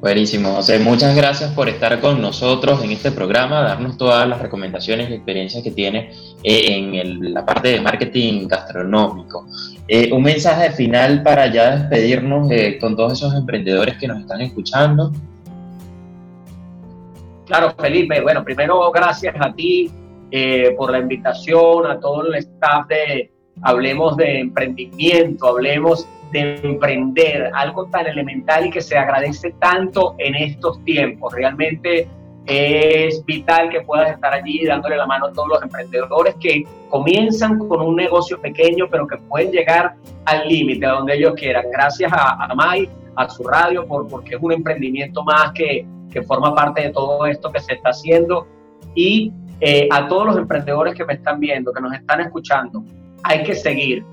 Buenísimo, 0.00 0.54
José. 0.54 0.78
Muchas 0.78 1.16
gracias 1.16 1.50
por 1.50 1.68
estar 1.68 2.00
con 2.00 2.22
nosotros 2.22 2.84
en 2.84 2.92
este 2.92 3.10
programa, 3.10 3.62
darnos 3.62 3.98
todas 3.98 4.28
las 4.28 4.40
recomendaciones 4.40 5.10
y 5.10 5.14
experiencias 5.14 5.64
que 5.64 5.72
tiene 5.72 6.12
eh, 6.44 6.66
en 6.68 7.34
la 7.34 7.44
parte 7.44 7.70
de 7.70 7.80
marketing 7.80 8.46
gastronómico. 8.46 9.46
Eh, 9.88 10.12
un 10.12 10.22
mensaje 10.22 10.70
final 10.70 11.24
para 11.24 11.52
ya 11.52 11.74
despedirnos 11.74 12.48
eh, 12.52 12.78
con 12.80 12.94
todos 12.94 13.14
esos 13.14 13.34
emprendedores 13.34 13.98
que 13.98 14.06
nos 14.06 14.20
están 14.20 14.40
escuchando. 14.40 15.10
Claro, 17.46 17.74
Felipe. 17.76 18.20
Bueno, 18.20 18.44
primero 18.44 18.92
gracias 18.92 19.34
a 19.40 19.52
ti 19.52 19.90
por 20.76 20.92
la 20.92 21.00
invitación, 21.00 21.86
a 21.86 21.98
todo 21.98 22.24
el 22.26 22.36
staff 22.36 22.86
de 22.86 23.32
Hablemos 23.62 24.16
de 24.16 24.40
Emprendimiento, 24.40 25.48
Hablemos 25.48 26.06
de 26.32 26.56
emprender, 26.62 27.50
algo 27.54 27.86
tan 27.86 28.06
elemental 28.06 28.66
y 28.66 28.70
que 28.70 28.80
se 28.80 28.96
agradece 28.96 29.54
tanto 29.60 30.14
en 30.18 30.34
estos 30.34 30.82
tiempos. 30.84 31.32
Realmente 31.32 32.08
es 32.46 33.24
vital 33.26 33.68
que 33.68 33.82
puedas 33.82 34.10
estar 34.12 34.32
allí 34.32 34.64
dándole 34.64 34.96
la 34.96 35.06
mano 35.06 35.26
a 35.26 35.32
todos 35.32 35.48
los 35.48 35.62
emprendedores 35.62 36.34
que 36.40 36.64
comienzan 36.88 37.58
con 37.58 37.82
un 37.82 37.96
negocio 37.96 38.40
pequeño, 38.40 38.86
pero 38.90 39.06
que 39.06 39.18
pueden 39.18 39.52
llegar 39.52 39.94
al 40.24 40.48
límite, 40.48 40.86
a 40.86 40.92
donde 40.92 41.14
ellos 41.14 41.34
quieran. 41.34 41.66
Gracias 41.70 42.10
a, 42.12 42.44
a 42.44 42.54
a 43.16 43.28
su 43.28 43.42
radio, 43.42 43.84
por, 43.84 44.06
porque 44.06 44.36
es 44.36 44.42
un 44.42 44.52
emprendimiento 44.52 45.24
más 45.24 45.50
que, 45.52 45.84
que 46.10 46.22
forma 46.22 46.54
parte 46.54 46.82
de 46.82 46.90
todo 46.90 47.26
esto 47.26 47.50
que 47.50 47.58
se 47.60 47.74
está 47.74 47.90
haciendo. 47.90 48.46
Y 48.94 49.32
eh, 49.60 49.88
a 49.90 50.06
todos 50.06 50.26
los 50.26 50.36
emprendedores 50.36 50.94
que 50.94 51.04
me 51.04 51.14
están 51.14 51.40
viendo, 51.40 51.72
que 51.72 51.80
nos 51.80 51.92
están 51.92 52.20
escuchando, 52.20 52.84
hay 53.24 53.42
que 53.42 53.54
seguir. 53.54 54.04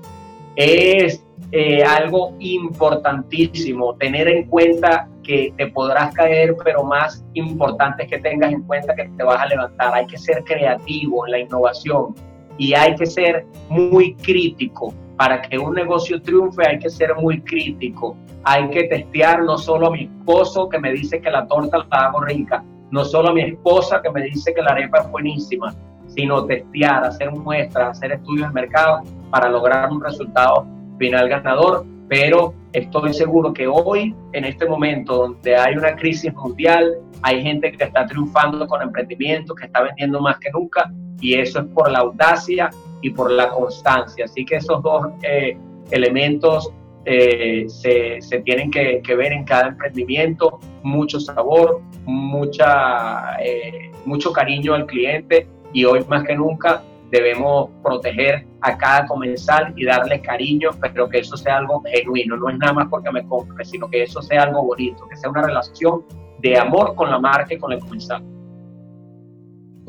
Es 0.56 1.24
eh, 1.52 1.82
algo 1.84 2.34
importantísimo, 2.40 3.94
tener 3.94 4.28
en 4.28 4.48
cuenta 4.48 5.08
que 5.22 5.52
te 5.56 5.68
podrás 5.68 6.12
caer, 6.14 6.56
pero 6.64 6.82
más 6.82 7.24
importante 7.34 8.04
es 8.04 8.10
que 8.10 8.18
tengas 8.18 8.52
en 8.52 8.62
cuenta 8.62 8.94
que 8.94 9.08
te 9.16 9.22
vas 9.22 9.40
a 9.40 9.46
levantar. 9.46 9.94
Hay 9.94 10.06
que 10.06 10.18
ser 10.18 10.42
creativo 10.44 11.26
en 11.26 11.32
la 11.32 11.38
innovación 11.38 12.14
y 12.58 12.74
hay 12.74 12.94
que 12.96 13.06
ser 13.06 13.46
muy 13.68 14.14
crítico. 14.16 14.92
Para 15.16 15.40
que 15.40 15.58
un 15.58 15.74
negocio 15.74 16.20
triunfe 16.20 16.66
hay 16.66 16.78
que 16.78 16.90
ser 16.90 17.14
muy 17.14 17.40
crítico. 17.40 18.16
Hay 18.44 18.68
que 18.70 18.84
testear 18.84 19.42
no 19.42 19.56
solo 19.56 19.86
a 19.86 19.90
mi 19.90 20.04
esposo 20.04 20.68
que 20.68 20.78
me 20.78 20.92
dice 20.92 21.20
que 21.20 21.30
la 21.30 21.46
torta 21.46 21.78
la 21.78 22.06
hago 22.06 22.20
rica, 22.20 22.62
no 22.90 23.04
solo 23.04 23.30
a 23.30 23.32
mi 23.32 23.42
esposa 23.42 24.00
que 24.02 24.10
me 24.10 24.22
dice 24.22 24.52
que 24.52 24.62
la 24.62 24.72
arepa 24.72 24.98
es 24.98 25.10
buenísima, 25.10 25.74
sino 26.08 26.44
testear, 26.44 27.04
hacer 27.04 27.32
muestras, 27.32 27.96
hacer 27.96 28.12
estudios 28.12 28.48
de 28.48 28.54
mercado 28.54 29.02
para 29.30 29.48
lograr 29.48 29.90
un 29.90 30.02
resultado 30.02 30.66
final 30.98 31.28
ganador, 31.28 31.86
pero 32.08 32.54
estoy 32.72 33.12
seguro 33.14 33.52
que 33.52 33.66
hoy, 33.66 34.14
en 34.32 34.44
este 34.44 34.66
momento 34.66 35.16
donde 35.16 35.56
hay 35.56 35.76
una 35.76 35.96
crisis 35.96 36.32
mundial, 36.34 36.98
hay 37.22 37.42
gente 37.42 37.72
que 37.72 37.84
está 37.84 38.06
triunfando 38.06 38.66
con 38.66 38.82
emprendimiento, 38.82 39.54
que 39.54 39.66
está 39.66 39.82
vendiendo 39.82 40.20
más 40.20 40.38
que 40.38 40.50
nunca, 40.50 40.92
y 41.20 41.34
eso 41.34 41.60
es 41.60 41.66
por 41.66 41.90
la 41.90 42.00
audacia 42.00 42.70
y 43.02 43.10
por 43.10 43.30
la 43.30 43.48
constancia. 43.48 44.26
Así 44.26 44.44
que 44.44 44.56
esos 44.56 44.82
dos 44.82 45.08
eh, 45.22 45.56
elementos 45.90 46.70
eh, 47.04 47.64
se, 47.68 48.20
se, 48.20 48.40
tienen 48.40 48.70
que, 48.70 49.00
que, 49.02 49.14
ver 49.14 49.32
en 49.32 49.44
cada 49.44 49.68
emprendimiento, 49.68 50.58
mucho 50.82 51.20
sabor, 51.20 51.80
mucha, 52.04 53.36
eh, 53.42 53.92
mucho 54.04 54.32
cariño 54.32 54.74
al 54.74 54.86
cliente 54.86 55.46
y 55.72 55.84
hoy 55.84 56.04
más 56.08 56.24
que 56.24 56.34
nunca 56.34 56.82
debemos 57.10 57.70
proteger 57.82 58.46
a 58.60 58.76
cada 58.76 59.06
comensal 59.06 59.72
y 59.76 59.84
darle 59.84 60.20
cariño, 60.20 60.70
pero 60.80 61.08
que 61.08 61.18
eso 61.18 61.36
sea 61.36 61.58
algo 61.58 61.82
genuino, 61.82 62.36
no 62.36 62.48
es 62.48 62.58
nada 62.58 62.72
más 62.72 62.88
porque 62.90 63.10
me 63.10 63.26
compre, 63.26 63.64
sino 63.64 63.88
que 63.88 64.02
eso 64.02 64.20
sea 64.22 64.44
algo 64.44 64.64
bonito, 64.64 65.06
que 65.08 65.16
sea 65.16 65.30
una 65.30 65.42
relación 65.42 66.04
de 66.40 66.58
amor 66.58 66.94
con 66.94 67.10
la 67.10 67.18
marca 67.18 67.54
y 67.54 67.58
con 67.58 67.72
el 67.72 67.80
comensal. 67.80 68.22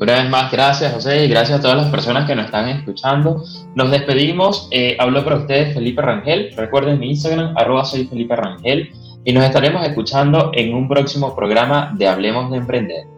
Una 0.00 0.12
vez 0.12 0.30
más, 0.30 0.52
gracias 0.52 0.92
José 0.92 1.24
y 1.24 1.28
gracias 1.28 1.58
a 1.58 1.62
todas 1.62 1.76
las 1.76 1.90
personas 1.90 2.24
que 2.24 2.36
nos 2.36 2.44
están 2.46 2.68
escuchando. 2.68 3.42
Nos 3.74 3.90
despedimos. 3.90 4.68
Eh, 4.70 4.96
hablo 5.00 5.24
para 5.24 5.38
ustedes 5.38 5.74
Felipe 5.74 6.00
Rangel. 6.00 6.52
Recuerden 6.56 7.00
mi 7.00 7.10
Instagram, 7.10 7.54
arroba 7.56 7.84
soy 7.84 8.06
Felipe 8.06 8.36
Rangel. 8.36 8.92
Y 9.24 9.32
nos 9.32 9.42
estaremos 9.42 9.84
escuchando 9.84 10.52
en 10.54 10.72
un 10.72 10.86
próximo 10.86 11.34
programa 11.34 11.92
de 11.96 12.06
Hablemos 12.06 12.48
de 12.52 12.58
Emprender. 12.58 13.17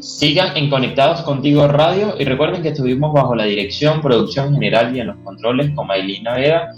Sigan 0.00 0.56
en 0.56 0.70
Conectados 0.70 1.22
Contigo 1.22 1.68
Radio 1.68 2.14
y 2.18 2.24
recuerden 2.24 2.62
que 2.62 2.68
estuvimos 2.68 3.12
bajo 3.12 3.34
la 3.34 3.44
dirección, 3.44 4.00
producción 4.00 4.54
general 4.54 4.96
y 4.96 5.00
en 5.00 5.08
los 5.08 5.16
controles 5.24 5.70
con 5.74 5.86
Maylina 5.86 6.34
Veda. 6.34 6.70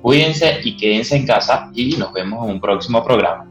Cuídense 0.00 0.60
y 0.64 0.76
quédense 0.76 1.16
en 1.16 1.26
casa 1.26 1.70
y 1.74 1.96
nos 1.96 2.12
vemos 2.12 2.44
en 2.44 2.54
un 2.54 2.60
próximo 2.60 3.04
programa. 3.04 3.49